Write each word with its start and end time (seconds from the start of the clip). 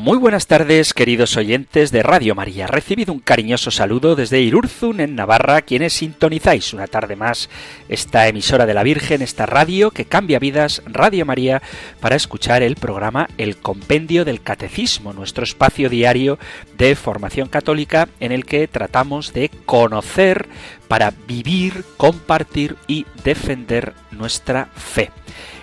Muy 0.00 0.16
buenas 0.16 0.46
tardes, 0.46 0.94
queridos 0.94 1.36
oyentes 1.36 1.92
de 1.92 2.02
Radio 2.02 2.34
María. 2.34 2.66
Recibido 2.66 3.12
un 3.12 3.20
cariñoso 3.20 3.70
saludo 3.70 4.16
desde 4.16 4.40
Irurzun, 4.40 4.98
en 4.98 5.14
Navarra, 5.14 5.60
quienes 5.60 5.92
sintonizáis 5.92 6.72
una 6.72 6.86
tarde 6.86 7.16
más 7.16 7.50
esta 7.86 8.26
emisora 8.26 8.64
de 8.64 8.72
la 8.72 8.82
Virgen, 8.82 9.20
esta 9.20 9.44
radio 9.44 9.90
que 9.90 10.06
cambia 10.06 10.38
vidas, 10.38 10.80
Radio 10.86 11.26
María, 11.26 11.60
para 12.00 12.16
escuchar 12.16 12.62
el 12.62 12.76
programa 12.76 13.28
El 13.36 13.58
Compendio 13.58 14.24
del 14.24 14.40
Catecismo, 14.40 15.12
nuestro 15.12 15.44
espacio 15.44 15.90
diario 15.90 16.38
de 16.78 16.96
formación 16.96 17.48
católica 17.48 18.08
en 18.20 18.32
el 18.32 18.46
que 18.46 18.68
tratamos 18.68 19.34
de 19.34 19.50
conocer 19.66 20.48
para 20.88 21.12
vivir, 21.28 21.84
compartir 21.98 22.76
y 22.88 23.04
defender 23.22 23.92
nuestra 24.12 24.70
fe 24.74 25.10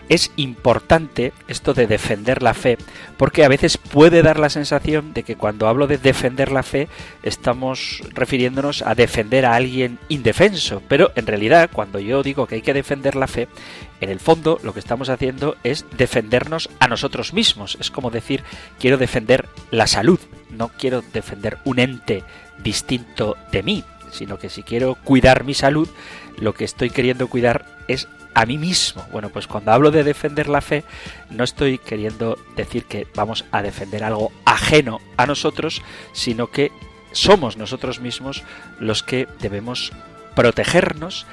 es 0.09 0.31
importante 0.35 1.33
esto 1.47 1.73
de 1.73 1.87
defender 1.87 2.41
la 2.41 2.53
fe, 2.53 2.77
porque 3.17 3.43
a 3.43 3.49
veces 3.49 3.77
puede 3.77 4.21
dar 4.21 4.39
la 4.39 4.49
sensación 4.49 5.13
de 5.13 5.23
que 5.23 5.35
cuando 5.35 5.67
hablo 5.67 5.87
de 5.87 5.97
defender 5.97 6.51
la 6.51 6.63
fe 6.63 6.87
estamos 7.23 8.01
refiriéndonos 8.13 8.81
a 8.81 8.95
defender 8.95 9.45
a 9.45 9.55
alguien 9.55 9.99
indefenso, 10.09 10.81
pero 10.87 11.11
en 11.15 11.27
realidad 11.27 11.69
cuando 11.71 11.99
yo 11.99 12.23
digo 12.23 12.47
que 12.47 12.55
hay 12.55 12.61
que 12.61 12.73
defender 12.73 13.15
la 13.15 13.27
fe, 13.27 13.47
en 13.99 14.09
el 14.09 14.19
fondo 14.19 14.59
lo 14.63 14.73
que 14.73 14.79
estamos 14.79 15.09
haciendo 15.09 15.57
es 15.63 15.85
defendernos 15.97 16.69
a 16.79 16.87
nosotros 16.87 17.33
mismos, 17.33 17.77
es 17.79 17.91
como 17.91 18.11
decir 18.11 18.43
quiero 18.79 18.97
defender 18.97 19.47
la 19.71 19.87
salud, 19.87 20.19
no 20.49 20.69
quiero 20.69 21.01
defender 21.13 21.57
un 21.65 21.79
ente 21.79 22.23
distinto 22.63 23.35
de 23.51 23.63
mí, 23.63 23.83
sino 24.11 24.37
que 24.37 24.49
si 24.49 24.63
quiero 24.63 24.95
cuidar 24.95 25.43
mi 25.43 25.53
salud, 25.53 25.89
lo 26.39 26.53
que 26.53 26.65
estoy 26.65 26.89
queriendo 26.89 27.27
cuidar 27.27 27.65
es 27.87 28.07
a 28.37 28.45
mí 28.45 28.59
mismo. 28.59 29.03
Bueno, 29.11 29.29
pues 29.29 29.47
cuando 29.47 29.71
hablo 29.71 29.89
de 29.89 30.03
defender 30.03 30.47
la 30.47 30.61
fe, 30.61 30.83
no 31.31 31.43
estoy 31.43 31.79
queriendo 31.79 32.37
decir 32.55 32.85
que 32.85 33.07
vamos 33.15 33.45
a 33.51 33.63
defender 33.63 34.03
algo 34.03 34.31
ajeno 34.45 35.01
a 35.17 35.25
nosotros, 35.25 35.81
sino 36.13 36.51
que 36.51 36.71
somos 37.11 37.57
nosotros 37.57 37.99
mismos 37.99 38.43
los 38.79 39.01
que 39.01 39.27
debemos 39.39 39.91
protegernos 40.35 41.25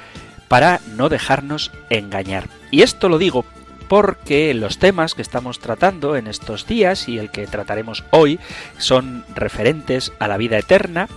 para 0.49 0.81
no 0.97 1.11
dejarnos 1.11 1.73
engañar. 1.91 2.49
Y 2.71 2.81
esto 2.81 3.11
lo 3.11 3.19
digo 3.19 3.45
porque 3.87 4.55
los 4.55 4.79
temas 4.79 5.15
que 5.15 5.21
estamos 5.21 5.59
tratando 5.59 6.17
en 6.17 6.27
estos 6.27 6.67
días 6.67 7.07
y 7.07 7.19
el 7.19 7.31
que 7.31 7.47
trataremos 7.47 8.03
hoy 8.13 8.41
son 8.79 9.27
referentes 9.35 10.11
a 10.19 10.27
la 10.27 10.39
vida 10.39 10.57
eterna, 10.57 11.11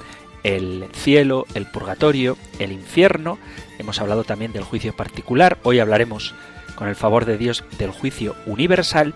el 0.43 0.85
cielo, 0.93 1.45
el 1.53 1.65
purgatorio, 1.65 2.37
el 2.59 2.73
infierno. 2.73 3.39
Hemos 3.77 3.99
hablado 3.99 4.23
también 4.23 4.53
del 4.53 4.63
juicio 4.63 4.95
particular. 4.95 5.57
Hoy 5.63 5.79
hablaremos, 5.79 6.33
con 6.75 6.87
el 6.87 6.95
favor 6.95 7.25
de 7.25 7.37
Dios, 7.37 7.63
del 7.77 7.91
juicio 7.91 8.35
universal. 8.45 9.13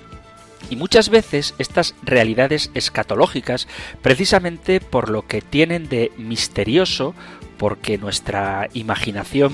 Y 0.70 0.76
muchas 0.76 1.09
veces 1.09 1.56
estas 1.58 1.95
realidades 2.04 2.70
escatológicas, 2.76 3.67
precisamente 4.02 4.80
por 4.80 5.09
lo 5.09 5.26
que 5.28 5.42
tienen 5.42 5.89
de 5.89 6.12
misterioso, 6.17 7.16
porque 7.58 7.98
nuestra 7.98 8.70
imaginación 8.73 9.54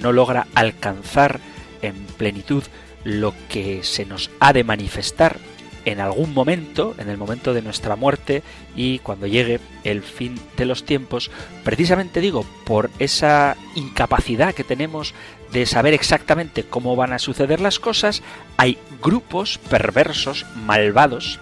no 0.00 0.12
logra 0.12 0.46
alcanzar 0.54 1.40
en 1.82 1.94
plenitud 2.16 2.64
lo 3.04 3.34
que 3.48 3.84
se 3.84 4.04
nos 4.04 4.30
ha 4.40 4.52
de 4.52 4.64
manifestar 4.64 5.38
en 5.88 6.00
algún 6.00 6.34
momento, 6.34 6.94
en 6.98 7.08
el 7.08 7.16
momento 7.16 7.54
de 7.54 7.62
nuestra 7.62 7.96
muerte 7.96 8.42
y 8.76 8.98
cuando 8.98 9.26
llegue 9.26 9.58
el 9.84 10.02
fin 10.02 10.38
de 10.56 10.66
los 10.66 10.84
tiempos, 10.84 11.30
precisamente 11.64 12.20
digo, 12.20 12.44
por 12.66 12.90
esa 12.98 13.56
incapacidad 13.74 14.54
que 14.54 14.64
tenemos 14.64 15.14
de 15.50 15.64
saber 15.64 15.94
exactamente 15.94 16.64
cómo 16.64 16.94
van 16.94 17.14
a 17.14 17.18
suceder 17.18 17.60
las 17.60 17.78
cosas, 17.78 18.22
hay 18.58 18.76
grupos 19.02 19.56
perversos, 19.70 20.44
malvados, 20.66 21.40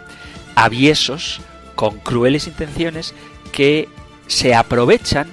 aviesos, 0.54 1.40
con 1.74 1.98
crueles 1.98 2.46
intenciones, 2.46 3.14
que 3.50 3.88
se 4.28 4.54
aprovechan 4.54 5.28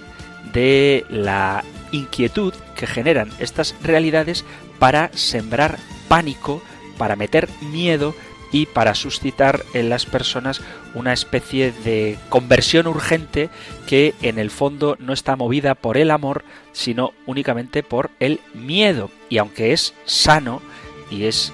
de 0.53 1.06
la 1.09 1.63
inquietud 1.91 2.53
que 2.75 2.88
generan 2.88 3.31
estas 3.40 3.75
realidades 3.84 4.44
para 4.80 5.12
sembrar 5.13 5.78
pánico, 6.07 6.63
para 6.97 7.16
meter 7.16 7.47
miedo, 7.62 8.16
y 8.53 8.68
para 8.68 8.96
suscitar 8.96 9.66
en 9.74 9.90
las 9.90 10.06
personas 10.06 10.62
una 10.94 11.12
especie 11.12 11.74
de 11.84 12.18
conversión 12.30 12.88
urgente 12.88 13.50
que 13.88 14.14
en 14.22 14.38
el 14.40 14.52
fondo 14.52 14.96
no 15.00 15.12
está 15.12 15.36
movida 15.36 15.75
por 15.75 15.97
el 15.97 16.12
amor, 16.12 16.46
sino 16.72 17.13
únicamente 17.25 17.84
por 17.84 18.12
el 18.22 18.40
miedo. 18.53 19.09
Y 19.28 19.40
aunque 19.40 19.74
es 19.74 19.96
sano 20.06 20.62
y 21.09 21.25
es 21.25 21.52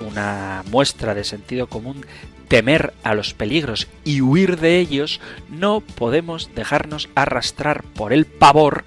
una 0.00 0.64
muestra 0.70 1.14
de 1.14 1.24
sentido 1.24 1.68
común 1.68 2.04
temer 2.48 2.92
a 3.04 3.14
los 3.14 3.32
peligros 3.32 3.86
y 4.04 4.20
huir 4.20 4.58
de 4.58 4.80
ellos, 4.80 5.20
no 5.48 5.80
podemos 5.80 6.50
dejarnos 6.54 7.08
arrastrar 7.14 7.84
por 7.94 8.12
el 8.12 8.26
pavor 8.26 8.84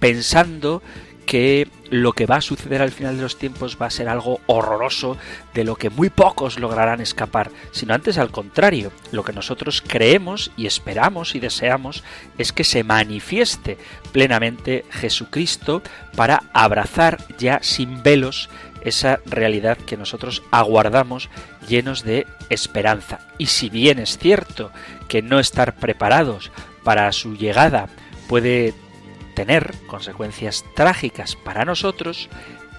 pensando 0.00 0.82
que 1.26 1.68
lo 1.90 2.12
que 2.12 2.26
va 2.26 2.36
a 2.36 2.40
suceder 2.40 2.82
al 2.82 2.90
final 2.90 3.16
de 3.16 3.22
los 3.22 3.38
tiempos 3.38 3.78
va 3.80 3.86
a 3.86 3.90
ser 3.90 4.08
algo 4.08 4.40
horroroso 4.46 5.16
de 5.52 5.64
lo 5.64 5.76
que 5.76 5.90
muy 5.90 6.10
pocos 6.10 6.58
lograrán 6.58 7.00
escapar, 7.00 7.50
sino 7.72 7.94
antes 7.94 8.18
al 8.18 8.30
contrario, 8.30 8.90
lo 9.12 9.24
que 9.24 9.32
nosotros 9.32 9.82
creemos 9.86 10.50
y 10.56 10.66
esperamos 10.66 11.34
y 11.34 11.40
deseamos 11.40 12.02
es 12.38 12.52
que 12.52 12.64
se 12.64 12.84
manifieste 12.84 13.78
plenamente 14.12 14.84
Jesucristo 14.90 15.82
para 16.16 16.44
abrazar 16.52 17.18
ya 17.38 17.60
sin 17.62 18.02
velos 18.02 18.48
esa 18.82 19.20
realidad 19.24 19.78
que 19.78 19.96
nosotros 19.96 20.42
aguardamos 20.50 21.30
llenos 21.68 22.04
de 22.04 22.26
esperanza. 22.50 23.20
Y 23.38 23.46
si 23.46 23.70
bien 23.70 23.98
es 23.98 24.18
cierto 24.18 24.70
que 25.08 25.22
no 25.22 25.40
estar 25.40 25.74
preparados 25.76 26.50
para 26.82 27.10
su 27.12 27.34
llegada 27.34 27.88
puede 28.28 28.74
tener 29.34 29.74
consecuencias 29.86 30.64
trágicas 30.74 31.36
para 31.36 31.64
nosotros, 31.64 32.28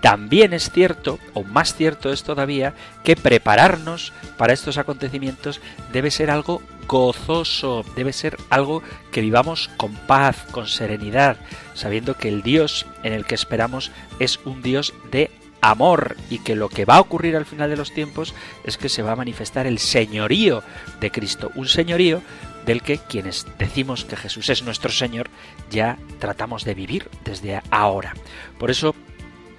también 0.02 0.54
es 0.54 0.70
cierto, 0.70 1.20
o 1.34 1.44
más 1.44 1.74
cierto 1.76 2.12
es 2.12 2.24
todavía, 2.24 2.74
que 3.04 3.16
prepararnos 3.16 4.14
para 4.38 4.54
estos 4.54 4.78
acontecimientos 4.78 5.62
debe 5.92 6.12
ser 6.12 6.30
algo 6.30 6.62
gozoso, 6.88 7.84
debe 7.96 8.14
ser 8.14 8.38
algo 8.50 8.84
que 9.12 9.22
vivamos 9.22 9.70
con 9.78 9.96
paz, 9.96 10.46
con 10.52 10.68
serenidad, 10.68 11.38
sabiendo 11.74 12.16
que 12.18 12.30
el 12.30 12.44
Dios 12.44 12.86
en 13.04 13.14
el 13.14 13.26
que 13.26 13.36
esperamos 13.36 13.92
es 14.20 14.40
un 14.46 14.62
Dios 14.62 14.94
de 15.12 15.32
amor 15.62 16.16
y 16.30 16.40
que 16.40 16.56
lo 16.56 16.70
que 16.70 16.86
va 16.86 16.98
a 16.98 17.02
ocurrir 17.02 17.36
al 17.36 17.46
final 17.46 17.70
de 17.70 17.78
los 17.78 17.92
tiempos 17.92 18.36
es 18.64 18.78
que 18.78 18.90
se 18.90 19.02
va 19.02 19.14
a 19.14 19.16
manifestar 19.16 19.66
el 19.66 19.80
señorío 19.80 20.62
de 21.00 21.10
Cristo, 21.10 21.52
un 21.56 21.68
señorío 21.68 22.22
del 22.66 22.82
que 22.82 22.98
quienes 22.98 23.46
decimos 23.58 24.06
que 24.06 24.16
Jesús 24.16 24.50
es 24.50 24.64
nuestro 24.64 24.92
Señor 24.92 25.30
ya 25.70 25.98
tratamos 26.20 26.64
de 26.64 26.74
vivir 26.74 27.10
desde 27.24 27.62
ahora. 27.72 28.14
Por 28.58 28.72
eso, 28.72 28.96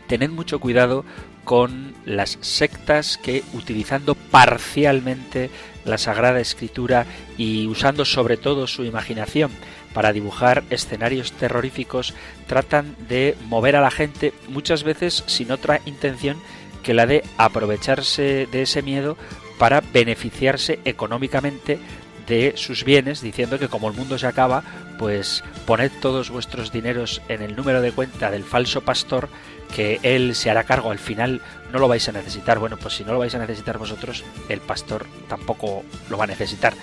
tened 0.07 0.31
mucho 0.31 0.59
cuidado 0.61 1.05
con 1.45 1.95
las 2.05 2.39
sectas 2.41 3.19
que 3.19 3.45
utilizando 3.53 4.17
parcialmente 4.17 5.49
la 5.85 5.97
Sagrada 5.97 6.41
Escritura 6.41 7.07
y 7.39 7.69
usando 7.69 8.05
sobre 8.05 8.37
todo 8.37 8.67
su 8.67 8.85
imaginación 8.85 9.53
para 9.95 10.13
dibujar 10.13 10.65
escenarios 10.71 11.33
terroríficos, 11.33 12.15
tratan 12.49 12.97
de 13.09 13.37
mover 13.47 13.77
a 13.77 13.81
la 13.81 13.93
gente 13.93 14.35
muchas 14.49 14.83
veces 14.83 15.23
sin 15.27 15.53
otra 15.53 15.81
intención 15.87 16.37
que 16.83 16.95
la 16.95 17.07
de 17.07 17.23
aprovecharse 17.39 18.49
de 18.51 18.63
ese 18.63 18.83
miedo 18.83 19.17
para 19.59 19.81
beneficiarse 19.81 20.81
económicamente 20.85 21.79
de 22.27 22.55
sus 22.57 22.85
bienes, 22.85 23.21
diciendo 23.21 23.59
que 23.59 23.69
como 23.69 23.89
el 23.89 23.95
mundo 23.95 24.19
se 24.19 24.27
acaba, 24.27 24.63
pues 24.99 25.45
poned 25.67 25.91
todos 26.01 26.31
vuestros 26.31 26.73
dineros 26.73 27.23
en 27.29 27.43
el 27.43 27.57
número 27.57 27.81
de 27.81 27.93
cuenta 27.93 28.31
del 28.31 28.45
falso 28.45 28.83
pastor, 28.83 29.29
que 29.75 30.01
él 30.03 30.35
se 30.35 30.51
hará 30.51 30.65
cargo, 30.65 30.91
al 30.91 30.99
final 30.99 31.41
no 31.73 31.79
lo 31.79 31.89
vais 31.89 32.09
a 32.09 32.13
necesitar. 32.13 32.59
Bueno, 32.59 32.77
pues 32.77 32.95
si 32.95 33.05
no 33.05 33.13
lo 33.13 33.19
vais 33.19 33.35
a 33.35 33.39
necesitar 33.39 33.79
vosotros, 33.79 34.25
el 34.49 34.61
pastor 34.61 35.07
tampoco 35.29 35.85
lo 36.09 36.17
va 36.17 36.25
a 36.25 36.29
necesitar. 36.29 36.75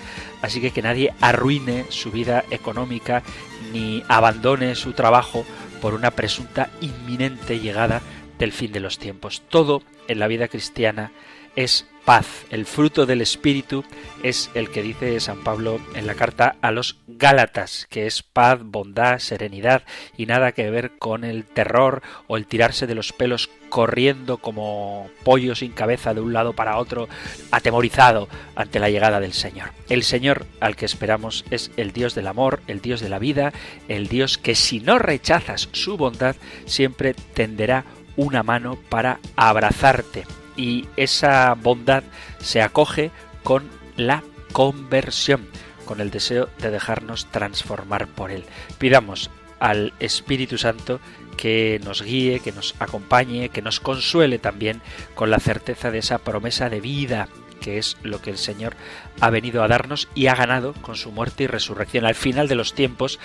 Así 0.42 0.60
que 0.60 0.70
que 0.70 0.82
nadie 0.82 1.14
arruine 1.20 1.86
su 1.88 2.10
vida 2.10 2.44
económica 2.50 3.22
ni 3.72 4.02
abandone 4.08 4.74
su 4.74 4.92
trabajo 4.92 5.44
por 5.80 5.94
una 5.94 6.10
presunta 6.10 6.70
inminente 6.80 7.58
llegada 7.58 8.02
del 8.38 8.52
fin 8.52 8.72
de 8.72 8.80
los 8.80 8.98
tiempos. 8.98 9.42
Todo 9.48 9.82
en 10.08 10.18
la 10.18 10.26
vida 10.26 10.48
cristiana 10.48 11.12
es 11.56 11.86
paz. 12.04 12.44
El 12.50 12.66
fruto 12.66 13.06
del 13.06 13.20
Espíritu 13.20 13.84
es 14.22 14.50
el 14.54 14.70
que 14.70 14.82
dice 14.82 15.18
San 15.20 15.42
Pablo 15.42 15.80
en 15.94 16.06
la 16.06 16.14
carta 16.14 16.56
a 16.60 16.70
los 16.70 16.98
Gálatas, 17.06 17.86
que 17.88 18.06
es 18.06 18.22
paz, 18.22 18.60
bondad, 18.62 19.18
serenidad 19.18 19.82
y 20.16 20.26
nada 20.26 20.52
que 20.52 20.70
ver 20.70 20.92
con 20.98 21.24
el 21.24 21.44
terror 21.44 22.02
o 22.26 22.36
el 22.36 22.46
tirarse 22.46 22.86
de 22.86 22.94
los 22.94 23.12
pelos 23.12 23.48
corriendo 23.68 24.38
como 24.38 25.08
pollo 25.24 25.54
sin 25.54 25.72
cabeza 25.72 26.14
de 26.14 26.20
un 26.20 26.32
lado 26.32 26.52
para 26.52 26.76
otro, 26.76 27.08
atemorizado 27.50 28.28
ante 28.54 28.78
la 28.78 28.90
llegada 28.90 29.20
del 29.20 29.32
Señor. 29.32 29.70
El 29.88 30.04
Señor 30.04 30.46
al 30.60 30.76
que 30.76 30.84
esperamos 30.84 31.44
es 31.50 31.70
el 31.76 31.92
Dios 31.92 32.14
del 32.14 32.26
amor, 32.26 32.60
el 32.68 32.80
Dios 32.80 33.00
de 33.00 33.08
la 33.08 33.18
vida, 33.18 33.52
el 33.88 34.08
Dios 34.08 34.38
que 34.38 34.54
si 34.54 34.80
no 34.80 34.98
rechazas 34.98 35.68
su 35.72 35.96
bondad 35.96 36.36
siempre 36.66 37.14
tenderá 37.14 37.84
una 38.16 38.42
mano 38.42 38.78
para 38.88 39.18
abrazarte 39.34 40.24
y 40.56 40.86
esa 40.96 41.54
bondad 41.54 42.04
se 42.38 42.62
acoge 42.62 43.10
con 43.42 43.68
la 43.96 44.22
conversión, 44.52 45.46
con 45.84 46.00
el 46.00 46.10
deseo 46.10 46.48
de 46.58 46.70
dejarnos 46.70 47.26
transformar 47.26 48.06
por 48.06 48.30
Él. 48.30 48.44
Pidamos 48.78 49.30
al 49.60 49.92
Espíritu 50.00 50.58
Santo 50.58 51.00
que 51.36 51.80
nos 51.84 52.02
guíe, 52.02 52.40
que 52.40 52.52
nos 52.52 52.74
acompañe, 52.78 53.48
que 53.48 53.62
nos 53.62 53.80
consuele 53.80 54.38
también 54.38 54.80
con 55.14 55.30
la 55.30 55.40
certeza 55.40 55.90
de 55.90 55.98
esa 55.98 56.18
promesa 56.18 56.68
de 56.70 56.80
vida 56.80 57.28
que 57.64 57.78
es 57.78 57.96
lo 58.02 58.20
que 58.20 58.28
el 58.28 58.36
Señor 58.36 58.76
ha 59.20 59.30
venido 59.30 59.62
a 59.62 59.68
darnos 59.68 60.08
y 60.14 60.26
ha 60.26 60.34
ganado 60.34 60.74
con 60.74 60.96
su 60.96 61.10
muerte 61.12 61.44
y 61.44 61.46
resurrección. 61.46 62.04
Al 62.04 62.14
final 62.14 62.46
de 62.46 62.56
los 62.56 62.74
tiempos, 62.74 63.18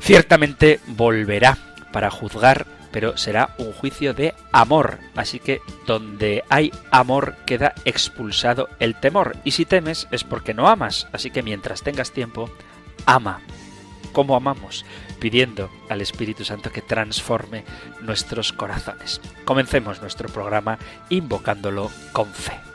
ciertamente 0.00 0.80
volverá 0.86 1.58
para 1.92 2.10
juzgar 2.10 2.66
pero 2.90 3.16
será 3.16 3.54
un 3.58 3.72
juicio 3.72 4.14
de 4.14 4.34
amor. 4.52 4.98
Así 5.14 5.38
que 5.38 5.60
donde 5.86 6.44
hay 6.48 6.72
amor 6.90 7.36
queda 7.46 7.74
expulsado 7.84 8.68
el 8.78 8.94
temor. 8.94 9.36
Y 9.44 9.52
si 9.52 9.64
temes 9.64 10.08
es 10.10 10.24
porque 10.24 10.54
no 10.54 10.68
amas. 10.68 11.08
Así 11.12 11.30
que 11.30 11.42
mientras 11.42 11.82
tengas 11.82 12.12
tiempo, 12.12 12.50
ama. 13.06 13.40
¿Cómo 14.12 14.36
amamos? 14.36 14.84
Pidiendo 15.20 15.70
al 15.88 16.00
Espíritu 16.00 16.44
Santo 16.44 16.70
que 16.70 16.82
transforme 16.82 17.64
nuestros 18.00 18.52
corazones. 18.52 19.20
Comencemos 19.44 20.00
nuestro 20.00 20.28
programa 20.28 20.78
invocándolo 21.08 21.90
con 22.12 22.26
fe. 22.32 22.67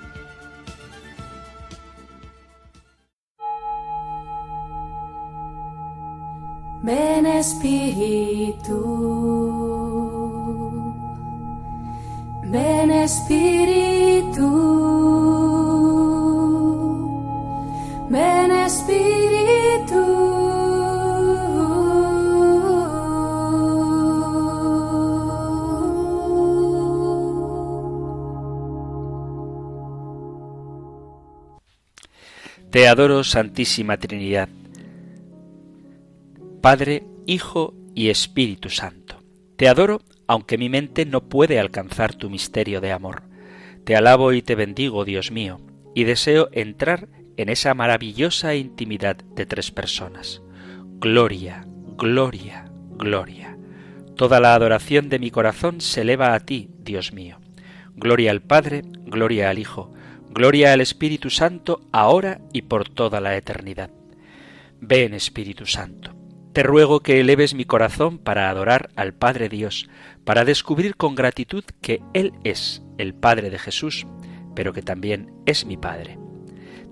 Ven 6.83 7.25
Espíritu. 7.25 9.13
Ven 12.53 12.91
Espíritu, 12.91 14.47
ven 18.09 18.51
Espíritu. 18.51 20.03
Te 32.69 32.87
adoro, 32.87 33.23
Santísima 33.23 33.97
Trinidad, 33.97 34.49
Padre, 36.63 37.03
Hijo 37.25 37.73
y 37.93 38.07
Espíritu 38.07 38.69
Santo. 38.69 39.21
Te 39.57 39.67
adoro 39.67 39.99
aunque 40.27 40.57
mi 40.57 40.69
mente 40.69 41.05
no 41.05 41.27
puede 41.27 41.59
alcanzar 41.59 42.15
tu 42.15 42.29
misterio 42.29 42.79
de 42.79 42.93
amor. 42.93 43.23
Te 43.83 43.97
alabo 43.97 44.31
y 44.31 44.41
te 44.41 44.55
bendigo, 44.55 45.03
Dios 45.03 45.29
mío, 45.29 45.59
y 45.93 46.05
deseo 46.05 46.47
entrar 46.53 47.09
en 47.35 47.49
esa 47.49 47.73
maravillosa 47.73 48.55
intimidad 48.55 49.17
de 49.17 49.45
tres 49.45 49.71
personas. 49.71 50.41
Gloria, 51.01 51.67
gloria, 51.97 52.71
gloria. 52.91 53.57
Toda 54.15 54.39
la 54.39 54.55
adoración 54.55 55.09
de 55.09 55.19
mi 55.19 55.31
corazón 55.31 55.81
se 55.81 55.99
eleva 55.99 56.33
a 56.33 56.39
ti, 56.39 56.69
Dios 56.79 57.11
mío. 57.11 57.39
Gloria 57.97 58.31
al 58.31 58.41
Padre, 58.41 58.83
gloria 59.05 59.49
al 59.49 59.59
Hijo, 59.59 59.93
gloria 60.29 60.71
al 60.71 60.79
Espíritu 60.79 61.29
Santo, 61.29 61.81
ahora 61.91 62.39
y 62.53 62.61
por 62.61 62.87
toda 62.87 63.19
la 63.19 63.35
eternidad. 63.35 63.91
Ven, 64.79 65.13
Espíritu 65.13 65.65
Santo. 65.65 66.22
Te 66.53 66.61
ruego 66.61 66.99
que 66.99 67.19
eleves 67.19 67.55
mi 67.55 67.65
corazón 67.65 68.19
para 68.19 68.49
adorar 68.49 68.91
al 68.95 69.13
Padre 69.13 69.49
Dios, 69.49 69.89
para 70.23 70.45
descubrir 70.45 70.95
con 70.95 71.15
gratitud 71.15 71.63
que 71.81 71.99
Él 72.13 72.33
es 72.43 72.83
el 72.99 73.15
Padre 73.15 73.49
de 73.49 73.57
Jesús, 73.57 74.05
pero 74.55 74.71
que 74.71 74.83
también 74.83 75.33
es 75.47 75.65
mi 75.65 75.77
Padre. 75.77 76.19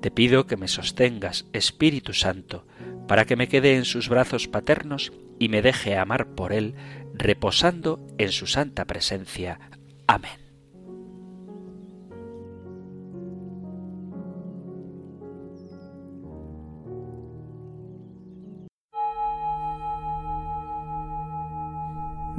Te 0.01 0.09
pido 0.09 0.47
que 0.47 0.57
me 0.57 0.67
sostengas, 0.67 1.45
Espíritu 1.53 2.13
Santo, 2.13 2.65
para 3.07 3.25
que 3.25 3.35
me 3.35 3.47
quede 3.47 3.75
en 3.75 3.85
sus 3.85 4.09
brazos 4.09 4.47
paternos 4.47 5.11
y 5.37 5.47
me 5.47 5.61
deje 5.61 5.95
amar 5.95 6.29
por 6.33 6.53
Él, 6.53 6.73
reposando 7.13 7.99
en 8.17 8.31
su 8.31 8.47
santa 8.47 8.85
presencia. 8.85 9.59
Amén. 10.07 10.40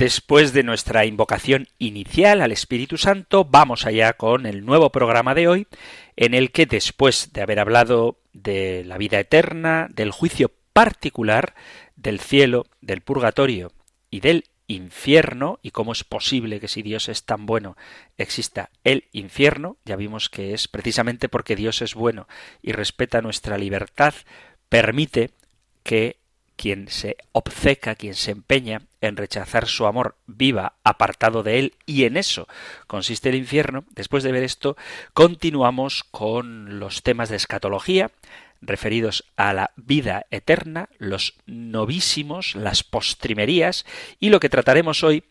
Después 0.00 0.54
de 0.54 0.62
nuestra 0.62 1.04
invocación 1.04 1.68
inicial 1.76 2.40
al 2.40 2.52
Espíritu 2.52 2.96
Santo, 2.96 3.44
vamos 3.44 3.84
allá 3.84 4.14
con 4.14 4.46
el 4.46 4.64
nuevo 4.64 4.88
programa 4.88 5.34
de 5.34 5.46
hoy, 5.46 5.66
en 6.16 6.32
el 6.32 6.52
que 6.52 6.64
después 6.64 7.34
de 7.34 7.42
haber 7.42 7.60
hablado 7.60 8.18
de 8.32 8.82
la 8.86 8.96
vida 8.96 9.20
eterna, 9.20 9.88
del 9.90 10.10
juicio 10.10 10.52
particular, 10.72 11.54
del 11.96 12.18
cielo, 12.18 12.64
del 12.80 13.02
purgatorio 13.02 13.72
y 14.08 14.20
del 14.20 14.44
infierno, 14.68 15.58
y 15.60 15.70
cómo 15.70 15.92
es 15.92 16.02
posible 16.02 16.60
que 16.60 16.68
si 16.68 16.80
Dios 16.80 17.10
es 17.10 17.26
tan 17.26 17.44
bueno 17.44 17.76
exista 18.16 18.70
el 18.84 19.04
infierno, 19.12 19.76
ya 19.84 19.96
vimos 19.96 20.30
que 20.30 20.54
es 20.54 20.66
precisamente 20.66 21.28
porque 21.28 21.56
Dios 21.56 21.82
es 21.82 21.94
bueno 21.94 22.26
y 22.62 22.72
respeta 22.72 23.20
nuestra 23.20 23.58
libertad, 23.58 24.14
permite 24.70 25.32
que 25.82 26.19
quien 26.60 26.88
se 26.88 27.16
obceca, 27.32 27.94
quien 27.94 28.12
se 28.12 28.32
empeña 28.32 28.82
en 29.00 29.16
rechazar 29.16 29.66
su 29.66 29.86
amor, 29.86 30.16
viva 30.26 30.74
apartado 30.84 31.42
de 31.42 31.58
él, 31.58 31.74
y 31.86 32.04
en 32.04 32.18
eso 32.18 32.46
consiste 32.86 33.30
el 33.30 33.36
infierno, 33.36 33.84
después 33.92 34.24
de 34.24 34.30
ver 34.30 34.42
esto, 34.42 34.76
continuamos 35.14 36.04
con 36.04 36.78
los 36.78 37.02
temas 37.02 37.30
de 37.30 37.36
escatología, 37.36 38.10
referidos 38.60 39.24
a 39.36 39.54
la 39.54 39.70
vida 39.76 40.26
eterna, 40.30 40.90
los 40.98 41.32
novísimos, 41.46 42.54
las 42.54 42.84
postrimerías, 42.84 43.86
y 44.18 44.28
lo 44.28 44.38
que 44.38 44.50
trataremos 44.50 45.02
hoy 45.02 45.24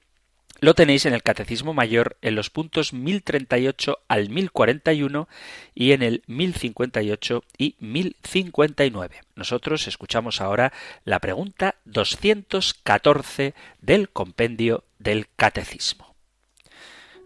lo 0.62 0.74
tenéis 0.74 1.06
en 1.06 1.14
el 1.14 1.24
Catecismo 1.24 1.74
Mayor 1.74 2.18
en 2.22 2.36
los 2.36 2.50
puntos 2.50 2.94
1038 2.94 4.00
al 4.08 4.30
1041 4.30 5.28
y 5.74 5.92
en 5.94 6.04
el 6.04 6.24
1058 6.28 7.44
y 7.58 7.76
1059. 7.80 9.22
Nosotros 9.36 9.88
escuchamos 9.88 10.42
ahora 10.42 10.74
la 11.06 11.20
pregunta 11.20 11.76
214 11.86 13.54
del 13.82 14.10
compendio 14.10 14.84
del 14.98 15.28
Catecismo. 15.36 16.16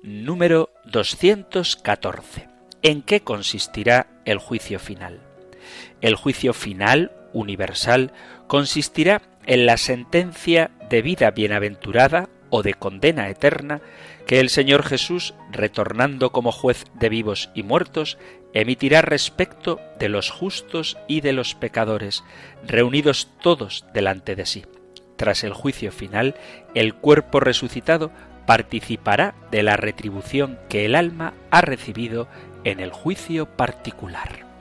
Número 0.04 0.70
214. 0.86 2.50
¿En 2.82 3.02
qué 3.02 3.22
consistirá 3.22 4.08
el 4.26 4.38
juicio 4.38 4.78
final? 4.78 5.22
El 6.02 6.16
juicio 6.16 6.54
final, 6.54 7.12
universal, 7.32 8.12
consistirá 8.48 9.22
en 9.46 9.66
la 9.66 9.78
sentencia 9.78 10.72
de 10.90 11.02
vida 11.02 11.32
bienaventurada 11.32 12.30
o 12.56 12.62
de 12.62 12.76
condena 12.76 13.30
eterna 13.30 13.82
que 14.28 14.40
el 14.40 14.50
Señor 14.50 14.84
Jesús, 14.84 15.34
retornando 15.52 16.32
como 16.32 16.52
juez 16.52 16.86
de 16.94 17.10
vivos 17.10 17.50
y 17.56 17.64
muertos, 17.64 18.20
emitirá 18.54 19.02
respecto 19.02 19.80
de 19.98 20.08
los 20.08 20.30
justos 20.30 20.96
y 21.08 21.22
de 21.22 21.34
los 21.34 21.56
pecadores, 21.56 22.24
reunidos 22.64 23.28
todos 23.42 23.86
delante 23.96 24.36
de 24.36 24.46
sí. 24.46 24.66
Tras 25.16 25.44
el 25.44 25.54
juicio 25.54 25.92
final, 25.92 26.36
el 26.76 26.94
cuerpo 26.94 27.40
resucitado 27.40 28.12
participará 28.46 29.34
de 29.50 29.64
la 29.64 29.76
retribución 29.76 30.60
que 30.70 30.86
el 30.86 30.94
alma 30.94 31.34
ha 31.50 31.62
recibido 31.62 32.28
en 32.66 32.80
el 32.80 32.92
juicio 32.92 33.48
particular. 33.48 34.53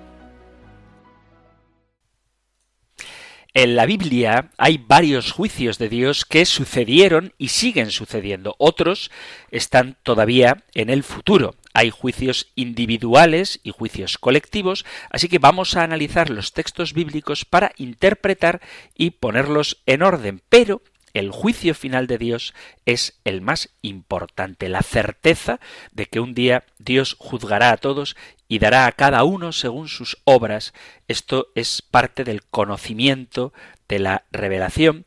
En 3.54 3.76
la 3.76 3.85
Biblia 3.85 4.50
hay 4.56 4.78
varios 4.78 5.30
juicios 5.30 5.76
de 5.76 5.90
Dios 5.90 6.25
que 6.25 6.47
sucedieron 6.47 7.35
y 7.37 7.49
siguen 7.49 7.90
sucediendo. 7.90 8.54
Otros 8.56 9.11
están 9.50 9.99
todavía 10.02 10.64
en 10.73 10.88
el 10.88 11.02
futuro. 11.02 11.54
Hay 11.75 11.90
juicios 11.90 12.50
individuales 12.54 13.61
y 13.62 13.71
juicios 13.71 14.16
colectivos, 14.16 14.87
así 15.11 15.28
que 15.28 15.38
vamos 15.38 15.76
a 15.76 15.82
analizar 15.82 16.30
los 16.30 16.54
textos 16.54 16.94
bíblicos 16.94 17.44
para 17.44 17.73
interpretar 17.76 18.62
y 18.97 19.11
ponerlos 19.11 19.82
en 19.85 20.02
orden. 20.02 20.40
Pero 20.49 20.80
el 21.14 21.31
juicio 21.31 21.75
final 21.75 22.07
de 22.07 22.19
Dios 22.19 22.54
es 22.87 23.19
el 23.25 23.40
más 23.40 23.71
importante, 23.83 24.69
la 24.69 24.83
certeza 24.83 25.61
de 25.92 26.07
que 26.07 26.21
un 26.21 26.35
día 26.35 26.64
Dios 26.78 27.16
juzgará 27.19 27.71
a 27.71 27.76
todos 27.76 28.16
y 28.49 28.59
dará 28.59 28.87
a 28.87 28.92
cada 28.92 29.25
uno 29.25 29.52
según 29.52 29.88
sus 29.88 30.19
obras. 30.25 30.73
Esto 31.09 31.49
es 31.54 31.83
parte 31.83 32.25
del 32.25 32.45
conocimiento, 32.45 33.52
de 33.88 33.99
la 33.99 34.25
revelación. 34.31 35.04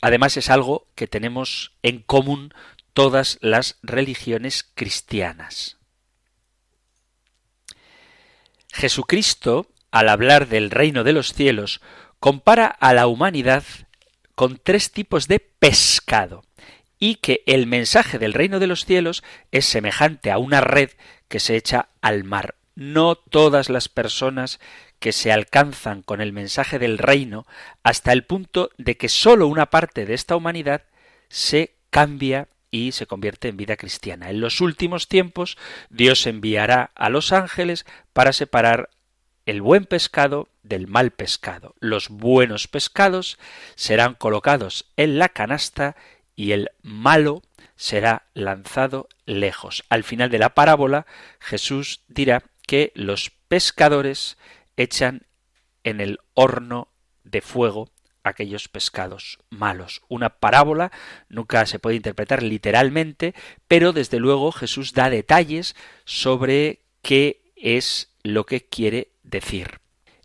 Además 0.00 0.36
es 0.36 0.50
algo 0.50 0.86
que 0.94 1.06
tenemos 1.06 1.72
en 1.82 2.00
común 2.00 2.52
todas 2.92 3.38
las 3.40 3.78
religiones 3.82 4.70
cristianas. 4.74 5.76
Jesucristo, 8.72 9.70
al 9.90 10.10
hablar 10.10 10.48
del 10.48 10.70
reino 10.70 11.02
de 11.02 11.14
los 11.14 11.32
cielos, 11.32 11.80
compara 12.20 12.66
a 12.66 12.92
la 12.92 13.06
humanidad 13.06 13.64
con 14.36 14.60
tres 14.62 14.92
tipos 14.92 15.26
de 15.26 15.40
pescado 15.40 16.44
y 17.00 17.16
que 17.16 17.42
el 17.46 17.66
mensaje 17.66 18.18
del 18.18 18.32
reino 18.32 18.60
de 18.60 18.68
los 18.68 18.84
cielos 18.84 19.24
es 19.50 19.66
semejante 19.66 20.30
a 20.30 20.38
una 20.38 20.60
red 20.60 20.90
que 21.28 21.40
se 21.40 21.56
echa 21.56 21.88
al 22.00 22.22
mar. 22.22 22.54
No 22.74 23.16
todas 23.16 23.70
las 23.70 23.88
personas 23.88 24.60
que 24.98 25.12
se 25.12 25.32
alcanzan 25.32 26.02
con 26.02 26.20
el 26.20 26.32
mensaje 26.32 26.78
del 26.78 26.98
reino 26.98 27.46
hasta 27.82 28.12
el 28.12 28.24
punto 28.24 28.70
de 28.78 28.96
que 28.96 29.08
sólo 29.08 29.48
una 29.48 29.66
parte 29.66 30.06
de 30.06 30.14
esta 30.14 30.36
humanidad 30.36 30.84
se 31.28 31.74
cambia 31.90 32.48
y 32.70 32.92
se 32.92 33.06
convierte 33.06 33.48
en 33.48 33.56
vida 33.56 33.76
cristiana. 33.76 34.28
En 34.30 34.40
los 34.40 34.60
últimos 34.60 35.08
tiempos 35.08 35.56
Dios 35.88 36.26
enviará 36.26 36.90
a 36.94 37.08
los 37.08 37.32
ángeles 37.32 37.86
para 38.12 38.32
separar 38.32 38.90
el 39.46 39.62
buen 39.62 39.84
pescado 39.84 40.48
del 40.62 40.88
mal 40.88 41.12
pescado. 41.12 41.74
Los 41.80 42.08
buenos 42.08 42.68
pescados 42.68 43.38
serán 43.76 44.14
colocados 44.14 44.90
en 44.96 45.18
la 45.18 45.28
canasta 45.28 45.96
y 46.34 46.52
el 46.52 46.70
malo 46.82 47.42
será 47.76 48.26
lanzado 48.34 49.08
lejos. 49.24 49.84
Al 49.88 50.04
final 50.04 50.30
de 50.30 50.38
la 50.38 50.54
parábola 50.54 51.06
Jesús 51.38 52.02
dirá 52.08 52.42
que 52.66 52.92
los 52.94 53.30
pescadores 53.48 54.36
echan 54.76 55.26
en 55.84 56.00
el 56.00 56.18
horno 56.34 56.88
de 57.22 57.40
fuego 57.40 57.90
aquellos 58.24 58.68
pescados 58.68 59.38
malos. 59.50 60.02
Una 60.08 60.30
parábola 60.40 60.90
nunca 61.28 61.64
se 61.66 61.78
puede 61.78 61.96
interpretar 61.96 62.42
literalmente, 62.42 63.34
pero 63.68 63.92
desde 63.92 64.18
luego 64.18 64.50
Jesús 64.50 64.92
da 64.94 65.10
detalles 65.10 65.76
sobre 66.04 66.80
qué 67.02 67.45
es 67.66 68.12
lo 68.22 68.46
que 68.46 68.64
quiere 68.64 69.08
decir. 69.24 69.80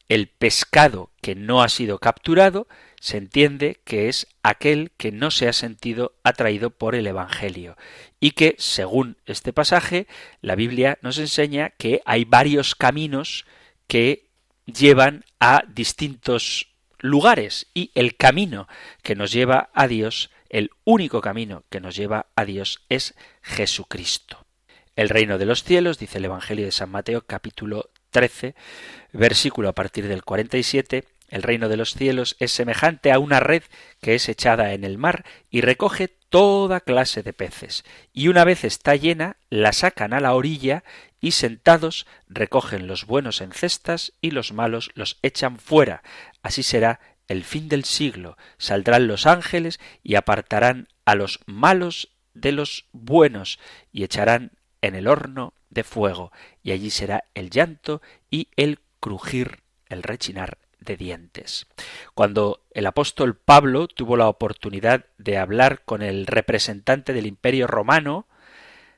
El 0.08 0.28
pescado 0.28 1.10
que 1.22 1.34
no 1.34 1.64
ha 1.64 1.70
sido 1.70 1.98
capturado 1.98 2.68
se 3.00 3.18
entiende 3.18 3.80
que 3.84 4.10
es 4.10 4.28
aquel 4.44 4.92
que 4.98 5.12
no 5.12 5.32
se 5.32 5.48
ha 5.48 5.54
sentido 5.54 6.14
atraído 6.24 6.70
por 6.70 6.94
el 6.94 7.08
Evangelio 7.08 7.78
y 8.20 8.32
que, 8.32 8.56
según 8.60 9.18
este 9.26 9.54
pasaje, 9.54 10.06
la 10.42 10.56
Biblia 10.56 11.00
nos 11.02 11.18
enseña 11.18 11.72
que 11.72 12.02
hay 12.06 12.26
varios 12.26 12.76
caminos 12.76 13.46
que 13.88 14.28
llevan 14.66 15.26
a 15.40 15.64
distintos 15.68 16.68
lugares 17.00 17.68
y 17.74 17.90
el 17.96 18.16
camino 18.18 18.68
que 19.02 19.16
nos 19.16 19.32
lleva 19.32 19.72
a 19.74 19.88
Dios, 19.88 20.30
el 20.50 20.70
único 20.84 21.22
camino 21.22 21.64
que 21.72 21.80
nos 21.80 21.96
lleva 21.96 22.28
a 22.36 22.46
Dios 22.46 22.84
es 22.90 23.16
Jesucristo. 23.42 24.46
El 24.96 25.08
reino 25.08 25.38
de 25.38 25.46
los 25.46 25.64
cielos, 25.64 26.00
dice 26.00 26.18
el 26.18 26.26
Evangelio 26.26 26.66
de 26.66 26.72
San 26.72 26.90
Mateo 26.90 27.22
capítulo 27.26 27.92
13, 28.10 28.56
versículo 29.14 29.70
a 29.70 29.74
partir 29.74 30.10
del 30.10 30.24
47, 30.24 31.06
el 31.30 31.44
reino 31.44 31.70
de 31.70 31.78
los 31.78 31.94
cielos 31.94 32.36
es 32.40 32.52
semejante 32.52 33.14
a 33.14 33.20
una 33.20 33.40
red 33.40 33.64
que 34.02 34.16
es 34.16 34.28
echada 34.28 34.74
en 34.74 34.84
el 34.84 34.98
mar 34.98 35.24
y 35.50 35.62
recoge 35.62 36.10
toda 36.10 36.82
clase 36.82 37.24
de 37.24 37.32
peces, 37.32 37.86
y 38.12 38.28
una 38.28 38.44
vez 38.44 38.66
está 38.66 38.98
llena, 38.98 39.38
la 39.50 39.72
sacan 39.72 40.12
a 40.12 40.20
la 40.20 40.34
orilla 40.34 40.84
y 41.22 41.32
sentados 41.32 42.06
recogen 42.28 42.88
los 42.88 43.06
buenos 43.06 43.40
en 43.40 43.54
cestas 43.54 44.12
y 44.20 44.32
los 44.32 44.52
malos 44.52 44.92
los 44.96 45.20
echan 45.22 45.58
fuera. 45.58 46.04
Así 46.42 46.64
será 46.64 47.00
el 47.30 47.46
fin 47.46 47.70
del 47.70 47.86
siglo. 47.86 48.38
Saldrán 48.58 49.08
los 49.08 49.26
ángeles 49.26 49.80
y 50.04 50.16
apartarán 50.16 50.90
a 51.06 51.16
los 51.16 51.40
malos 51.46 52.10
de 52.34 52.52
los 52.52 52.88
buenos 52.92 53.60
y 53.94 54.04
echarán 54.04 54.52
en 54.82 54.96
el 54.96 55.08
horno 55.08 55.54
de 55.70 55.84
fuego, 55.84 56.32
y 56.64 56.72
allí 56.72 56.90
será 56.90 57.24
el 57.34 57.50
llanto 57.50 58.02
y 58.30 58.50
el 58.56 58.80
crujir, 59.00 59.60
el 59.90 60.04
rechinar 60.04 60.58
de 60.80 60.98
dientes. 60.98 61.68
Cuando 62.14 62.62
el 62.72 62.86
apóstol 62.86 63.36
Pablo 63.36 63.88
tuvo 63.88 64.18
la 64.18 64.28
oportunidad 64.28 65.06
de 65.18 65.38
hablar 65.38 65.84
con 65.86 66.02
el 66.02 66.28
representante 66.28 67.14
del 67.14 67.28
imperio 67.28 67.68
romano, 67.68 68.28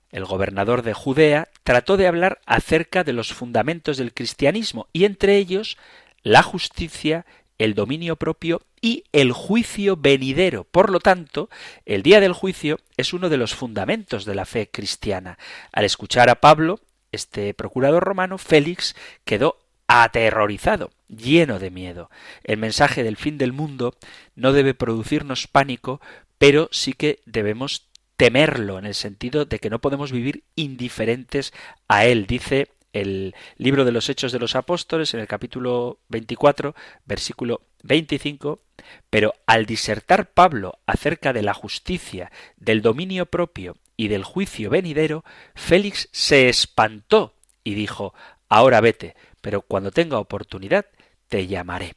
el 0.09 0.25
gobernador 0.25 0.83
de 0.83 0.93
Judea, 0.93 1.49
trató 1.63 1.97
de 1.97 2.07
hablar 2.07 2.39
acerca 2.45 3.03
de 3.03 3.13
los 3.13 3.33
fundamentos 3.33 3.97
del 3.97 4.13
cristianismo 4.13 4.87
y 4.93 5.05
entre 5.05 5.37
ellos 5.37 5.77
la 6.21 6.43
justicia, 6.43 7.25
el 7.63 7.75
dominio 7.75 8.17
propio 8.17 8.62
y 8.82 9.05
el 9.13 9.32
juicio 9.32 9.96
venidero. 9.96 10.65
Por 10.65 10.89
lo 10.89 11.00
tanto, 11.00 11.50
el 11.86 12.03
día 12.03 12.20
del 12.20 12.34
juicio 12.34 12.82
es 12.98 13.13
uno 13.13 13.29
de 13.29 13.38
los 13.38 13.55
fundamentos 13.55 14.25
de 14.25 14.36
la 14.36 14.46
fe 14.46 14.70
cristiana. 14.70 15.38
Al 15.72 15.86
escuchar 15.86 16.29
a 16.29 16.41
Pablo, 16.41 16.82
este 17.13 17.53
procurador 17.53 18.03
romano, 18.03 18.38
Félix, 18.38 18.98
quedó 19.24 19.60
aterrorizado, 19.88 20.91
lleno 21.08 21.58
de 21.58 21.72
miedo. 21.72 22.10
El 22.43 22.58
mensaje 22.58 23.01
del 23.01 23.15
fin 23.15 23.38
del 23.38 23.53
mundo 23.53 23.96
no 24.36 24.51
debe 24.51 24.74
producirnos 24.74 25.48
pánico, 25.48 26.01
pero 26.38 26.67
sí 26.74 26.91
que 26.91 27.22
debemos 27.25 27.88
temerlo 28.17 28.77
en 28.77 28.86
el 28.86 28.93
sentido 28.93 29.46
de 29.46 29.60
que 29.60 29.70
no 29.70 29.79
podemos 29.79 30.12
vivir 30.12 30.43
indiferentes 30.55 31.53
a 31.88 32.05
él. 32.05 32.27
Dice 32.27 32.67
el 32.93 33.35
libro 33.57 33.83
de 33.83 33.91
los 33.91 34.07
Hechos 34.07 34.31
de 34.31 34.39
los 34.39 34.55
Apóstoles 34.55 35.13
en 35.13 35.19
el 35.19 35.27
capítulo 35.27 36.00
24, 36.09 36.75
versículo 37.05 37.62
25, 37.83 38.62
pero 39.09 39.33
al 39.45 39.65
disertar 39.65 40.31
Pablo 40.31 40.79
acerca 40.85 41.33
de 41.33 41.41
la 41.41 41.53
justicia, 41.53 42.31
del 42.55 42.81
dominio 42.81 43.25
propio 43.25 43.75
y 43.97 44.07
del 44.07 44.23
juicio 44.23 44.69
venidero, 44.69 45.25
Félix 45.55 46.07
se 46.12 46.47
espantó 46.47 47.35
y 47.63 47.73
dijo 47.73 48.13
Ahora 48.47 48.81
vete, 48.81 49.15
pero 49.41 49.62
cuando 49.62 49.91
tenga 49.91 50.19
oportunidad 50.19 50.85
te 51.27 51.47
llamaré. 51.47 51.95